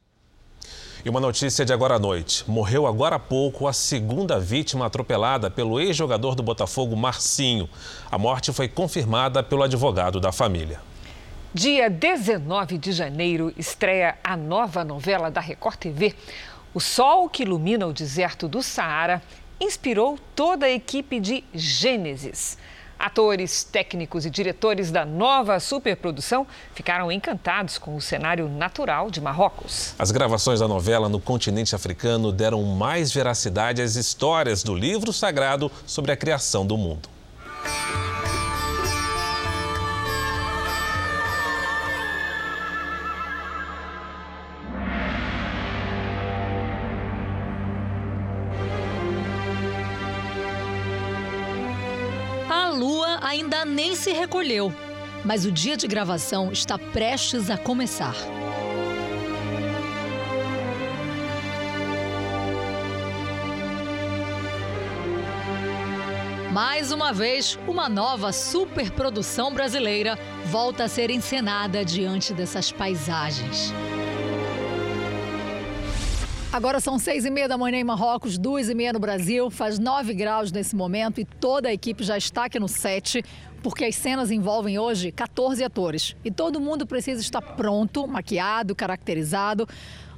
E 1.02 1.08
uma 1.08 1.18
notícia 1.18 1.64
de 1.64 1.72
agora 1.72 1.94
à 1.94 1.98
noite. 1.98 2.44
Morreu 2.46 2.86
agora 2.86 3.16
há 3.16 3.18
pouco 3.18 3.66
a 3.66 3.72
segunda 3.72 4.38
vítima 4.38 4.84
atropelada 4.84 5.50
pelo 5.50 5.80
ex-jogador 5.80 6.34
do 6.34 6.42
Botafogo, 6.42 6.94
Marcinho. 6.94 7.70
A 8.10 8.18
morte 8.18 8.52
foi 8.52 8.68
confirmada 8.68 9.42
pelo 9.42 9.62
advogado 9.62 10.20
da 10.20 10.30
família. 10.30 10.78
Dia 11.54 11.88
19 11.90 12.78
de 12.78 12.92
janeiro 12.92 13.52
estreia 13.56 14.18
a 14.22 14.36
nova 14.36 14.84
novela 14.84 15.30
da 15.30 15.40
Record 15.40 15.76
TV. 15.78 16.14
O 16.72 16.78
sol 16.78 17.28
que 17.28 17.42
ilumina 17.42 17.84
o 17.84 17.92
deserto 17.92 18.46
do 18.46 18.62
Saara 18.62 19.20
inspirou 19.60 20.16
toda 20.36 20.66
a 20.66 20.70
equipe 20.70 21.18
de 21.18 21.42
Gênesis. 21.52 22.56
Atores, 22.96 23.64
técnicos 23.64 24.24
e 24.24 24.30
diretores 24.30 24.92
da 24.92 25.04
nova 25.04 25.58
superprodução 25.58 26.46
ficaram 26.72 27.10
encantados 27.10 27.76
com 27.76 27.96
o 27.96 28.00
cenário 28.00 28.48
natural 28.48 29.10
de 29.10 29.20
Marrocos. 29.20 29.96
As 29.98 30.12
gravações 30.12 30.60
da 30.60 30.68
novela 30.68 31.08
no 31.08 31.18
continente 31.18 31.74
africano 31.74 32.30
deram 32.30 32.62
mais 32.62 33.10
veracidade 33.10 33.82
às 33.82 33.96
histórias 33.96 34.62
do 34.62 34.72
livro 34.72 35.12
sagrado 35.12 35.72
sobre 35.84 36.12
a 36.12 36.16
criação 36.16 36.64
do 36.64 36.78
mundo. 36.78 37.08
Ainda 53.30 53.64
nem 53.64 53.94
se 53.94 54.12
recolheu, 54.12 54.74
mas 55.24 55.44
o 55.44 55.52
dia 55.52 55.76
de 55.76 55.86
gravação 55.86 56.50
está 56.50 56.76
prestes 56.76 57.48
a 57.48 57.56
começar. 57.56 58.16
Mais 66.52 66.90
uma 66.90 67.12
vez, 67.12 67.56
uma 67.68 67.88
nova 67.88 68.32
superprodução 68.32 69.54
brasileira 69.54 70.18
volta 70.46 70.84
a 70.84 70.88
ser 70.88 71.08
encenada 71.08 71.84
diante 71.84 72.34
dessas 72.34 72.72
paisagens. 72.72 73.72
Agora 76.52 76.80
são 76.80 76.98
seis 76.98 77.24
e 77.24 77.30
meia 77.30 77.46
da 77.46 77.56
manhã 77.56 77.78
em 77.78 77.84
Marrocos, 77.84 78.36
duas 78.36 78.68
e 78.68 78.74
meia 78.74 78.92
no 78.92 78.98
Brasil, 78.98 79.48
faz 79.50 79.78
nove 79.78 80.12
graus 80.12 80.50
nesse 80.50 80.74
momento 80.74 81.20
e 81.20 81.24
toda 81.24 81.68
a 81.68 81.72
equipe 81.72 82.02
já 82.02 82.18
está 82.18 82.46
aqui 82.46 82.58
no 82.58 82.66
set, 82.66 83.24
porque 83.62 83.84
as 83.84 83.94
cenas 83.94 84.32
envolvem 84.32 84.76
hoje 84.76 85.12
14 85.12 85.62
atores 85.62 86.16
e 86.24 86.30
todo 86.30 86.60
mundo 86.60 86.84
precisa 86.84 87.20
estar 87.20 87.40
pronto, 87.40 88.04
maquiado, 88.08 88.74
caracterizado 88.74 89.68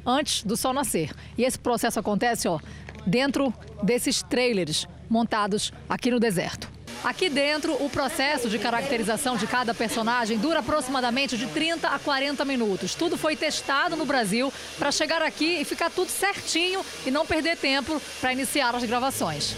antes 0.06 0.42
do 0.42 0.56
sol 0.56 0.72
nascer. 0.72 1.12
E 1.36 1.44
esse 1.44 1.58
processo 1.58 2.00
acontece, 2.00 2.48
ó, 2.48 2.58
dentro 3.06 3.52
desses 3.82 4.22
trailers 4.22 4.88
montados 5.10 5.70
aqui 5.86 6.10
no 6.10 6.18
deserto. 6.18 6.71
Aqui 7.04 7.28
dentro, 7.28 7.74
o 7.84 7.90
processo 7.90 8.48
de 8.48 8.58
caracterização 8.60 9.36
de 9.36 9.46
cada 9.46 9.74
personagem 9.74 10.38
dura 10.38 10.60
aproximadamente 10.60 11.36
de 11.36 11.46
30 11.48 11.88
a 11.88 11.98
40 11.98 12.44
minutos. 12.44 12.94
Tudo 12.94 13.18
foi 13.18 13.34
testado 13.34 13.96
no 13.96 14.06
Brasil 14.06 14.52
para 14.78 14.92
chegar 14.92 15.20
aqui 15.20 15.60
e 15.60 15.64
ficar 15.64 15.90
tudo 15.90 16.10
certinho 16.10 16.84
e 17.04 17.10
não 17.10 17.26
perder 17.26 17.56
tempo 17.56 18.00
para 18.20 18.32
iniciar 18.32 18.74
as 18.76 18.84
gravações. 18.84 19.56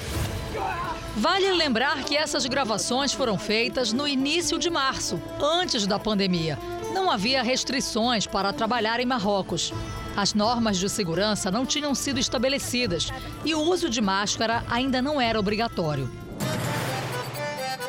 Vale 1.17 1.53
lembrar 1.53 2.03
que 2.05 2.17
essas 2.17 2.47
gravações 2.47 3.13
foram 3.13 3.39
feitas 3.39 3.93
no 3.93 4.09
início 4.09 4.59
de 4.59 4.71
março, 4.71 5.21
antes 5.41 5.87
da 5.87 5.99
pandemia. 5.99 6.59
Não 6.95 7.11
havia 7.11 7.43
restrições 7.43 8.27
para 8.27 8.53
trabalhar 8.53 9.01
em 9.01 9.07
Marrocos. 9.07 9.73
As 10.17 10.33
normas 10.33 10.79
de 10.79 10.89
segurança 10.89 11.51
não 11.51 11.67
tinham 11.67 11.95
sido 11.95 12.19
estabelecidas 12.19 13.11
e 13.45 13.55
o 13.55 13.61
uso 13.61 13.91
de 13.91 14.01
máscara 14.01 14.65
ainda 14.71 15.03
não 15.03 15.21
era 15.21 15.39
obrigatório. 15.39 16.11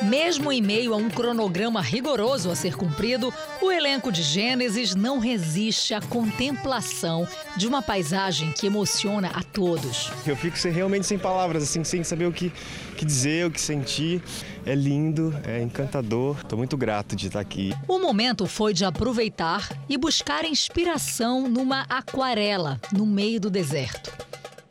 Mesmo 0.02 0.52
em 0.52 0.62
meio 0.62 0.94
a 0.94 0.98
um 0.98 1.10
cronograma 1.10 1.82
rigoroso 1.82 2.52
a 2.52 2.56
ser 2.56 2.76
cumprido, 2.76 3.34
o 3.62 3.72
elenco 3.72 4.12
de 4.12 4.22
Gênesis 4.22 4.94
não 4.94 5.20
resiste 5.20 5.94
à 5.94 6.02
contemplação 6.02 7.28
de 7.56 7.66
uma 7.68 7.82
paisagem 7.82 8.52
que 8.52 8.68
emociona 8.68 9.30
a 9.34 9.42
todos. 9.42 10.12
Eu 10.28 10.36
fico 10.36 10.58
realmente 10.68 11.06
sem 11.06 11.18
palavras, 11.18 11.64
assim, 11.64 11.84
sem 11.84 12.04
saber 12.04 12.26
o 12.26 12.32
que, 12.32 12.52
que 12.98 13.06
dizer, 13.06 13.46
o 13.46 13.52
que 13.52 13.60
sentir. 13.60 14.22
É 14.66 14.76
lindo, 14.76 15.34
é 15.46 15.62
encantador. 15.62 16.38
Estou 16.42 16.58
muito 16.58 16.76
grato 16.76 17.16
de 17.16 17.28
estar 17.28 17.40
aqui. 17.40 17.74
O 17.88 18.00
momento 18.00 18.46
foi 18.48 18.74
de 18.74 18.84
aproveitar 18.84 19.70
e 19.88 19.98
buscar 19.98 20.44
inspiração 20.44 21.48
numa 21.48 21.82
aquarela 21.84 22.80
no 22.92 23.06
meio 23.06 23.40
do 23.40 23.50
deserto. 23.50 24.12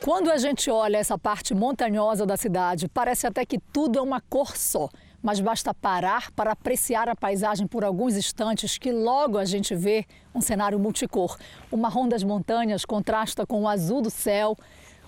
Quando 0.03 0.31
a 0.31 0.37
gente 0.37 0.71
olha 0.71 0.99
essa 0.99 1.17
parte 1.17 1.55
montanhosa 1.55 2.27
da 2.27 2.37
cidade, 2.37 2.89
parece 2.89 3.27
até 3.27 3.47
que 3.47 3.59
tudo 3.73 3.99
é 3.99 4.03
uma 4.03 4.21
cor 4.21 4.55
só 4.55 4.91
mas 5.25 5.41
basta 5.41 5.73
parar 5.73 6.31
para 6.33 6.53
apreciar 6.53 7.09
a 7.09 7.17
paisagem 7.17 7.67
por 7.67 7.83
alguns 7.83 8.15
instantes 8.15 8.77
que 8.77 8.93
logo 8.93 9.39
a 9.39 9.47
gente 9.47 9.75
vê 9.75 10.05
um 10.35 10.41
cenário 10.43 10.79
multicor. 10.79 11.39
O 11.71 11.79
marrom 11.79 12.07
das 12.07 12.23
montanhas 12.23 12.85
contrasta 12.85 13.47
com 13.47 13.63
o 13.63 13.69
azul 13.69 14.03
do 14.03 14.11
céu, 14.11 14.55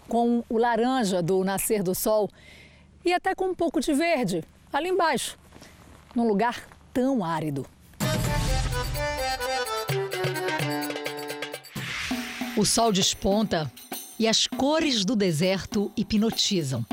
com 0.08 0.42
o 0.48 0.56
laranja 0.56 1.22
do 1.22 1.44
nascer 1.44 1.82
do 1.82 1.94
sol 1.94 2.30
e 3.04 3.12
até 3.12 3.34
com 3.34 3.48
um 3.48 3.54
pouco 3.54 3.78
de 3.78 3.92
verde 3.92 4.42
ali 4.72 4.88
embaixo, 4.88 5.38
num 6.14 6.26
lugar 6.26 6.66
tão 6.94 7.22
árido. 7.22 7.66
O 12.56 12.64
sol 12.64 12.90
desponta 12.90 13.70
e 14.18 14.26
as 14.26 14.46
cores 14.46 15.04
do 15.04 15.14
deserto 15.14 15.92
hipnotizam. 15.94 16.86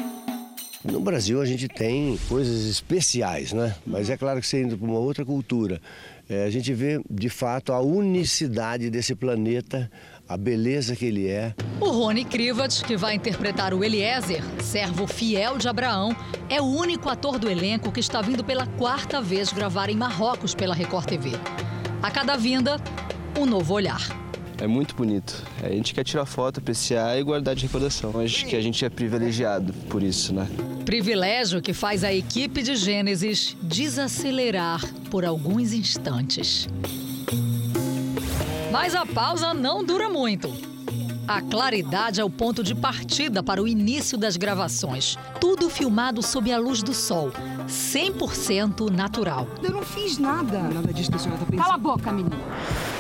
No 0.84 1.00
Brasil 1.00 1.42
a 1.42 1.46
gente 1.46 1.68
tem 1.70 2.20
coisas 2.28 2.66
especiais, 2.66 3.54
né? 3.54 3.74
Mas 3.86 4.10
é 4.10 4.18
claro 4.18 4.42
que 4.42 4.48
você 4.48 4.62
indo 4.62 4.78
para 4.78 4.86
uma 4.86 5.00
outra 5.00 5.24
cultura, 5.24 5.82
é, 6.30 6.44
a 6.44 6.50
gente 6.50 6.74
vê 6.74 7.02
de 7.10 7.30
fato 7.30 7.72
a 7.72 7.80
unicidade 7.80 8.90
desse 8.90 9.16
planeta, 9.16 9.90
a 10.28 10.36
beleza 10.36 10.94
que 10.96 11.06
ele 11.06 11.30
é. 11.30 11.54
O 11.80 11.90
Rony 11.90 12.26
Krivat, 12.26 12.84
que 12.84 12.98
vai 12.98 13.16
interpretar 13.16 13.74
o 13.74 13.84
Eliezer, 13.84 14.44
servo 14.62 15.08
fiel 15.08 15.58
de 15.58 15.70
Abraão, 15.70 16.14
é 16.50 16.62
o 16.62 16.66
único 16.66 17.08
ator 17.08 17.40
do 17.40 17.50
elenco 17.50 17.92
que 17.92 18.02
está 18.02 18.22
vindo 18.22 18.44
pela 18.44 18.68
quarta 18.68 19.22
vez 19.22 19.54
gravar 19.54 19.90
em 19.90 19.96
Marrocos 19.96 20.54
pela 20.54 20.76
Record 20.76 21.06
TV. 21.06 21.32
A 22.02 22.12
cada 22.12 22.36
vinda, 22.36 22.76
um 23.40 23.46
novo 23.46 23.74
olhar. 23.74 24.23
É 24.60 24.68
muito 24.68 24.96
bonito. 24.96 25.44
A 25.62 25.70
gente 25.70 25.94
quer 25.94 26.04
tirar 26.04 26.26
foto, 26.26 26.60
apreciar 26.60 27.18
e 27.20 27.24
guardar 27.24 27.56
de 27.56 27.64
recordação. 27.64 28.20
Acho 28.20 28.46
que 28.46 28.56
a 28.56 28.62
gente 28.62 28.84
é 28.86 28.90
privilegiado 28.90 29.74
por 29.90 30.02
isso, 30.02 30.34
né? 30.34 30.48
Privilégio 30.86 31.62
que 31.62 31.74
faz 31.74 32.04
a 32.04 32.14
equipe 32.14 32.62
de 32.62 32.76
Gênesis 32.76 33.58
desacelerar 33.62 34.82
por 35.10 35.26
alguns 35.26 35.74
instantes. 35.74 36.68
Mas 38.72 38.96
a 38.96 39.06
pausa 39.06 39.54
não 39.54 39.84
dura 39.84 40.10
muito. 40.10 40.52
A 41.28 41.42
claridade 41.42 42.20
é 42.20 42.24
o 42.24 42.30
ponto 42.30 42.62
de 42.62 42.76
partida 42.76 43.42
para 43.42 43.62
o 43.62 43.68
início 43.68 44.18
das 44.18 44.36
gravações. 44.36 45.18
Tudo 45.40 45.70
filmado 45.70 46.22
sob 46.22 46.52
a 46.52 46.58
luz 46.58 46.84
do 46.84 46.94
sol, 46.94 47.32
100% 47.66 48.90
natural. 48.90 49.48
Eu 49.62 49.72
não 49.72 49.84
fiz 49.84 50.18
nada. 50.18 50.60
Nada 50.64 50.92
disso 50.92 51.10
que 51.10 51.16
a 51.16 51.20
senhora 51.20 51.40
tá 51.40 51.46
pensando. 51.46 51.64
Cala 51.64 51.76
a 51.76 51.78
boca, 51.78 52.12
menina. 52.12 52.36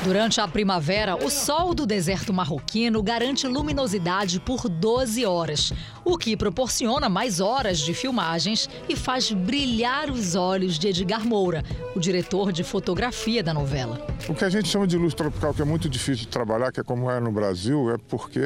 Durante 0.03 0.41
a 0.41 0.47
primavera, 0.49 1.15
o 1.15 1.29
sol 1.29 1.73
do 1.73 1.85
deserto 1.85 2.33
marroquino 2.33 3.01
garante 3.01 3.47
luminosidade 3.47 4.37
por 4.37 4.67
12 4.67 5.25
horas, 5.25 5.71
o 6.03 6.17
que 6.17 6.35
proporciona 6.35 7.07
mais 7.07 7.39
horas 7.39 7.79
de 7.79 7.93
filmagens 7.93 8.69
e 8.89 8.97
faz 8.97 9.31
brilhar 9.31 10.09
os 10.09 10.35
olhos 10.35 10.77
de 10.77 10.89
Edgar 10.89 11.25
Moura, 11.25 11.63
o 11.95 12.01
diretor 12.01 12.51
de 12.51 12.65
fotografia 12.65 13.41
da 13.41 13.53
novela. 13.53 14.05
O 14.27 14.33
que 14.33 14.43
a 14.43 14.49
gente 14.49 14.67
chama 14.67 14.85
de 14.85 14.97
luz 14.97 15.13
tropical, 15.13 15.53
que 15.53 15.61
é 15.61 15.65
muito 15.65 15.87
difícil 15.87 16.25
de 16.25 16.27
trabalhar, 16.27 16.73
que 16.73 16.81
é 16.81 16.83
como 16.83 17.09
é 17.09 17.21
no 17.21 17.31
Brasil, 17.31 17.89
é 17.89 17.97
porque 17.97 18.41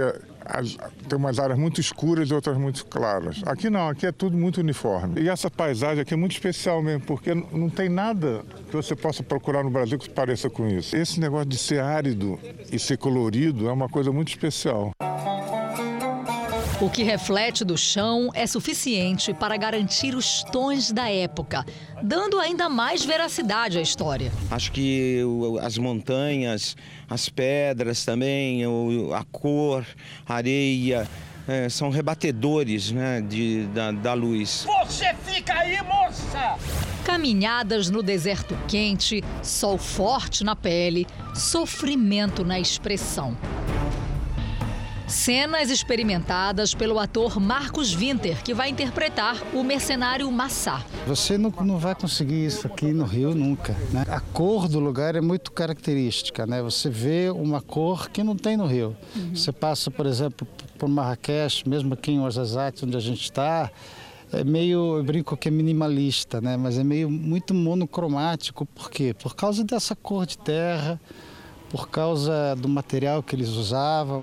as, 0.49 0.77
tem 1.07 1.17
umas 1.17 1.39
áreas 1.39 1.59
muito 1.59 1.81
escuras 1.81 2.29
e 2.29 2.33
outras 2.33 2.57
muito 2.57 2.85
claras. 2.85 3.41
Aqui 3.45 3.69
não, 3.69 3.89
aqui 3.89 4.05
é 4.05 4.11
tudo 4.11 4.37
muito 4.37 4.59
uniforme. 4.61 5.21
E 5.21 5.29
essa 5.29 5.49
paisagem 5.51 6.01
aqui 6.01 6.13
é 6.13 6.17
muito 6.17 6.31
especial 6.31 6.81
mesmo, 6.81 7.01
porque 7.01 7.33
não 7.33 7.69
tem 7.69 7.89
nada 7.89 8.43
que 8.69 8.75
você 8.75 8.95
possa 8.95 9.23
procurar 9.23 9.63
no 9.63 9.69
Brasil 9.69 9.99
que 9.99 10.09
pareça 10.09 10.49
com 10.49 10.67
isso. 10.67 10.95
Esse 10.95 11.19
negócio 11.19 11.47
de 11.47 11.57
ser 11.57 11.81
árido 11.81 12.39
e 12.71 12.79
ser 12.79 12.97
colorido 12.97 13.67
é 13.67 13.71
uma 13.71 13.89
coisa 13.89 14.11
muito 14.11 14.29
especial. 14.29 14.91
O 16.80 16.91
que 16.91 17.01
reflete 17.01 17.65
do 17.65 17.75
chão 17.75 18.30
é 18.36 18.45
suficiente 18.45 19.34
para 19.34 19.57
garantir 19.57 20.13
os 20.13 20.43
tons 20.43 20.91
da 20.91 21.09
época, 21.09 21.65
dando 22.03 22.39
ainda 22.39 22.69
mais 22.69 23.03
veracidade 23.03 23.80
à 23.80 23.82
história. 23.82 24.32
Acho 24.51 24.71
que 24.71 25.23
as 25.63 25.75
montanhas, 25.80 26.78
as 27.09 27.30
pedras 27.30 28.05
também, 28.05 28.61
a 29.11 29.23
cor, 29.32 29.84
a 30.23 30.36
areia, 30.36 31.09
é, 31.47 31.67
são 31.67 31.89
rebatedores 31.89 32.91
né, 32.91 33.21
de, 33.21 33.65
da, 33.73 33.91
da 33.91 34.13
luz. 34.13 34.67
Você 34.86 35.15
fica 35.25 35.55
aí, 35.55 35.82
moça! 35.82 36.57
Caminhadas 37.03 37.89
no 37.89 38.03
deserto 38.03 38.55
quente, 38.67 39.23
sol 39.41 39.80
forte 39.80 40.43
na 40.43 40.55
pele, 40.55 41.07
sofrimento 41.34 42.45
na 42.45 42.59
expressão. 42.59 43.36
Cenas 45.07 45.69
experimentadas 45.69 46.73
pelo 46.73 46.99
ator 46.99 47.39
Marcos 47.39 47.93
Winter, 47.93 48.43
que 48.43 48.53
vai 48.53 48.69
interpretar 48.69 49.41
o 49.53 49.63
mercenário 49.63 50.29
Massá. 50.29 50.85
Você 51.07 51.37
não, 51.37 51.49
não 51.61 51.77
vai 51.77 51.95
conseguir 51.95 52.45
isso 52.45 52.67
aqui 52.67 52.91
no 52.91 53.05
Rio 53.05 53.33
nunca. 53.33 53.73
Né? 53.89 54.03
A 54.09 54.19
cor 54.19 54.67
do 54.67 54.79
lugar 54.79 55.15
é 55.15 55.21
muito 55.21 55.53
característica. 55.53 56.45
Né? 56.45 56.61
Você 56.61 56.89
vê 56.89 57.29
uma 57.29 57.61
cor 57.61 58.09
que 58.09 58.21
não 58.21 58.35
tem 58.35 58.57
no 58.57 58.65
Rio. 58.65 58.97
Uhum. 59.15 59.33
Você 59.33 59.53
passa, 59.53 59.89
por 59.89 60.05
exemplo, 60.05 60.45
por 60.77 60.89
Marrakech, 60.89 61.67
mesmo 61.67 61.93
aqui 61.93 62.11
em 62.11 62.19
Ouarzazate, 62.19 62.83
onde 62.83 62.97
a 62.97 62.99
gente 62.99 63.23
está, 63.23 63.71
é 64.33 64.43
meio, 64.43 64.97
eu 64.97 65.03
brinco 65.05 65.37
que 65.37 65.47
é 65.47 65.51
minimalista, 65.51 66.41
né? 66.41 66.57
mas 66.57 66.77
é 66.77 66.83
meio 66.83 67.09
muito 67.09 67.53
monocromático. 67.53 68.65
Por 68.65 68.91
quê? 68.91 69.15
Por 69.17 69.37
causa 69.37 69.63
dessa 69.63 69.95
cor 69.95 70.25
de 70.25 70.37
terra, 70.37 70.99
por 71.69 71.87
causa 71.87 72.55
do 72.57 72.67
material 72.67 73.23
que 73.23 73.35
eles 73.35 73.49
usavam. 73.49 74.21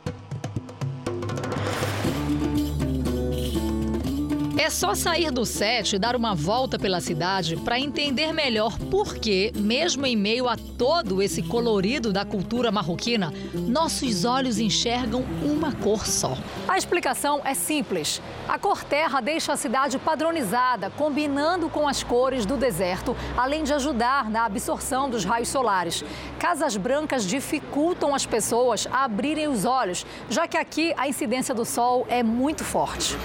É 4.57 4.71
só 4.71 4.95
sair 4.95 5.33
do 5.33 5.45
set 5.45 5.97
e 5.97 5.99
dar 5.99 6.15
uma 6.15 6.33
volta 6.33 6.79
pela 6.79 7.01
cidade 7.01 7.57
para 7.57 7.79
entender 7.79 8.33
melhor 8.33 8.79
por 8.79 9.17
que, 9.17 9.53
mesmo 9.57 10.07
em 10.07 10.17
meio 10.17 10.49
a 10.49 10.57
todo 10.57 11.21
esse 11.21 11.43
colorido 11.43 12.13
da 12.13 12.25
cultura 12.25 12.71
marroquina, 12.71 13.33
nossos 13.53 14.25
olhos 14.25 14.61
enxergam 14.61 15.25
uma 15.43 15.73
cor 15.73 16.07
só. 16.07 16.39
A 16.69 16.79
explicação 16.79 17.41
é 17.45 17.53
simples. 17.53 18.23
A 18.49 18.57
cor 18.57 18.85
terra 18.85 19.21
deixa 19.21 19.53
a 19.53 19.57
cidade 19.57 19.99
padronizada, 19.99 20.89
combinando 20.89 21.69
com 21.69 21.89
as 21.89 22.05
cores 22.05 22.47
do 22.47 22.57
deserto, 22.57 23.17
além 23.37 23.65
de 23.65 23.73
ajudar 23.73 24.31
na 24.31 24.45
absorção 24.45 25.11
dos 25.11 25.25
raios 25.25 25.49
solares. 25.49 26.05
Casas 26.39 26.77
brancas 26.77 27.27
dificultam 27.27 28.15
as 28.15 28.25
pessoas 28.25 28.87
a 28.93 29.05
abrirem 29.05 29.49
os 29.49 29.65
olhos, 29.65 30.07
já 30.31 30.47
que 30.47 30.57
aqui 30.57 30.95
a 30.97 31.09
incidência 31.09 31.55
do 31.55 31.65
sol 31.65 32.07
é 32.09 32.23
muito 32.23 32.63
forte. 32.63 33.17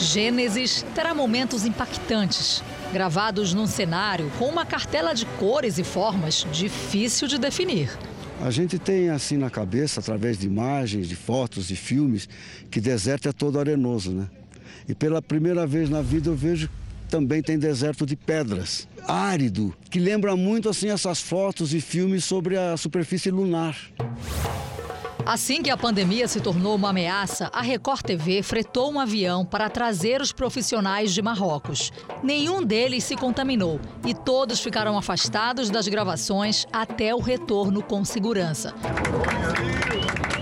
Gênesis 0.00 0.84
terá 0.94 1.14
momentos 1.14 1.66
impactantes, 1.66 2.62
gravados 2.92 3.52
num 3.52 3.66
cenário 3.66 4.30
com 4.38 4.46
uma 4.46 4.64
cartela 4.64 5.12
de 5.14 5.26
cores 5.26 5.76
e 5.78 5.84
formas 5.84 6.46
difícil 6.50 7.28
de 7.28 7.38
definir. 7.38 7.90
A 8.40 8.50
gente 8.50 8.78
tem 8.78 9.10
assim 9.10 9.36
na 9.36 9.50
cabeça, 9.50 10.00
através 10.00 10.38
de 10.38 10.46
imagens, 10.46 11.06
de 11.06 11.14
fotos, 11.14 11.68
de 11.68 11.76
filmes, 11.76 12.26
que 12.70 12.80
deserto 12.80 13.28
é 13.28 13.32
todo 13.32 13.60
arenoso, 13.60 14.10
né? 14.12 14.28
E 14.88 14.94
pela 14.94 15.20
primeira 15.20 15.66
vez 15.66 15.90
na 15.90 16.00
vida 16.00 16.30
eu 16.30 16.34
vejo 16.34 16.70
também 17.10 17.42
tem 17.42 17.58
deserto 17.58 18.06
de 18.06 18.16
pedras, 18.16 18.88
árido, 19.06 19.74
que 19.90 19.98
lembra 19.98 20.34
muito 20.36 20.68
assim 20.68 20.88
essas 20.88 21.20
fotos 21.20 21.74
e 21.74 21.80
filmes 21.80 22.24
sobre 22.24 22.56
a 22.56 22.76
superfície 22.76 23.30
lunar. 23.30 23.76
Assim 25.26 25.62
que 25.62 25.70
a 25.70 25.76
pandemia 25.76 26.26
se 26.26 26.40
tornou 26.40 26.74
uma 26.74 26.90
ameaça, 26.90 27.50
a 27.52 27.60
Record 27.60 28.02
TV 28.02 28.42
fretou 28.42 28.90
um 28.90 28.98
avião 28.98 29.44
para 29.44 29.68
trazer 29.68 30.20
os 30.20 30.32
profissionais 30.32 31.12
de 31.12 31.22
Marrocos. 31.22 31.92
Nenhum 32.22 32.62
deles 32.64 33.04
se 33.04 33.16
contaminou 33.16 33.80
e 34.06 34.14
todos 34.14 34.60
ficaram 34.60 34.96
afastados 34.96 35.70
das 35.70 35.86
gravações 35.88 36.66
até 36.72 37.14
o 37.14 37.20
retorno 37.20 37.82
com 37.82 38.04
segurança. 38.04 38.74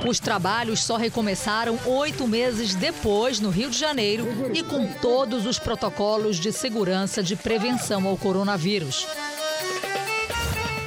Os 0.06 0.20
trabalhos 0.20 0.82
só 0.84 0.96
recomeçaram 0.96 1.78
oito 1.84 2.26
meses 2.26 2.74
depois, 2.74 3.40
no 3.40 3.50
Rio 3.50 3.68
de 3.68 3.78
Janeiro, 3.78 4.26
e 4.54 4.62
com 4.62 4.86
todos 4.86 5.44
os 5.44 5.58
protocolos 5.58 6.36
de 6.36 6.52
segurança 6.52 7.22
de 7.22 7.34
prevenção 7.34 8.06
ao 8.06 8.16
coronavírus. 8.16 9.06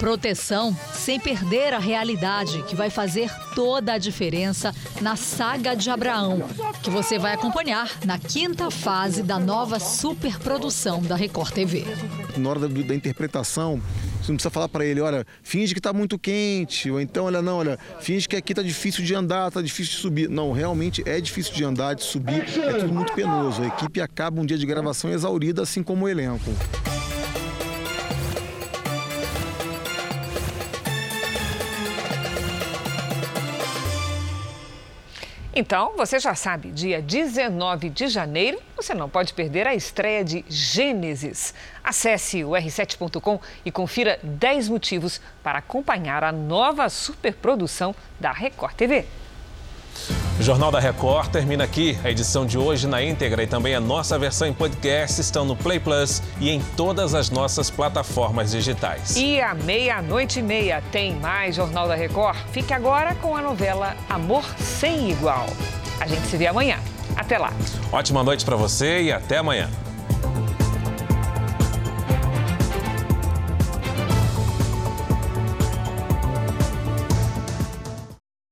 Proteção 0.01 0.75
sem 0.95 1.19
perder 1.19 1.75
a 1.75 1.77
realidade, 1.77 2.63
que 2.63 2.75
vai 2.75 2.89
fazer 2.89 3.31
toda 3.53 3.93
a 3.93 3.97
diferença 3.99 4.73
na 4.99 5.15
saga 5.15 5.75
de 5.75 5.91
Abraão, 5.91 6.41
que 6.81 6.89
você 6.89 7.19
vai 7.19 7.35
acompanhar 7.35 7.87
na 8.03 8.17
quinta 8.17 8.71
fase 8.71 9.21
da 9.21 9.37
nova 9.37 9.79
superprodução 9.79 11.03
da 11.03 11.15
Record 11.15 11.53
TV. 11.53 11.85
Na 12.35 12.49
hora 12.49 12.61
da, 12.61 12.67
da 12.67 12.95
interpretação, 12.95 13.79
você 14.19 14.31
não 14.31 14.37
precisa 14.37 14.49
falar 14.49 14.69
para 14.69 14.83
ele, 14.83 15.01
olha, 15.01 15.23
finge 15.43 15.71
que 15.71 15.79
está 15.79 15.93
muito 15.93 16.17
quente, 16.17 16.89
ou 16.89 16.99
então, 16.99 17.25
olha, 17.25 17.39
não, 17.39 17.59
olha, 17.59 17.77
finge 17.99 18.27
que 18.27 18.35
aqui 18.35 18.53
está 18.53 18.63
difícil 18.63 19.05
de 19.05 19.13
andar, 19.13 19.49
está 19.49 19.61
difícil 19.61 19.93
de 19.93 19.99
subir. 19.99 20.27
Não, 20.27 20.51
realmente 20.51 21.03
é 21.05 21.21
difícil 21.21 21.53
de 21.53 21.63
andar, 21.63 21.93
de 21.93 22.03
subir, 22.03 22.41
é 22.41 22.73
tudo 22.73 22.91
muito 22.91 23.13
penoso. 23.13 23.61
A 23.61 23.67
equipe 23.67 24.01
acaba 24.01 24.41
um 24.41 24.47
dia 24.47 24.57
de 24.57 24.65
gravação 24.65 25.11
exaurida, 25.11 25.61
assim 25.61 25.83
como 25.83 26.05
o 26.05 26.09
elenco. 26.09 26.49
Então, 35.53 35.97
você 35.97 36.17
já 36.17 36.33
sabe, 36.33 36.71
dia 36.71 37.01
19 37.01 37.89
de 37.89 38.07
janeiro, 38.07 38.57
você 38.73 38.93
não 38.93 39.09
pode 39.09 39.33
perder 39.33 39.67
a 39.67 39.75
estreia 39.75 40.23
de 40.23 40.45
Gênesis. 40.47 41.53
Acesse 41.83 42.41
o 42.41 42.51
r7.com 42.51 43.37
e 43.65 43.69
confira 43.69 44.17
10 44.23 44.69
motivos 44.69 45.19
para 45.43 45.59
acompanhar 45.59 46.23
a 46.23 46.31
nova 46.31 46.87
superprodução 46.87 47.93
da 48.17 48.31
Record 48.31 48.75
TV. 48.75 49.05
O 50.39 50.43
Jornal 50.43 50.71
da 50.71 50.79
Record 50.79 51.29
termina 51.29 51.63
aqui. 51.63 51.97
A 52.03 52.09
edição 52.09 52.45
de 52.45 52.57
hoje 52.57 52.87
na 52.87 53.03
íntegra 53.03 53.43
e 53.43 53.47
também 53.47 53.75
a 53.75 53.79
nossa 53.79 54.17
versão 54.17 54.47
em 54.47 54.53
podcast 54.53 55.21
estão 55.21 55.45
no 55.45 55.55
Play 55.55 55.79
Plus 55.79 56.21
e 56.39 56.49
em 56.49 56.59
todas 56.75 57.13
as 57.13 57.29
nossas 57.29 57.69
plataformas 57.69 58.51
digitais. 58.51 59.15
E 59.15 59.39
à 59.39 59.53
meia-noite 59.53 60.39
e 60.39 60.41
meia 60.41 60.81
tem 60.91 61.15
mais 61.15 61.55
Jornal 61.55 61.87
da 61.87 61.95
Record. 61.95 62.37
Fique 62.51 62.73
agora 62.73 63.13
com 63.15 63.35
a 63.35 63.41
novela 63.41 63.95
Amor 64.09 64.43
Sem 64.57 65.11
Igual. 65.11 65.45
A 65.99 66.07
gente 66.07 66.25
se 66.27 66.37
vê 66.37 66.47
amanhã. 66.47 66.79
Até 67.15 67.37
lá. 67.37 67.53
Ótima 67.91 68.23
noite 68.23 68.43
para 68.43 68.55
você 68.55 69.03
e 69.03 69.11
até 69.11 69.37
amanhã. 69.37 69.69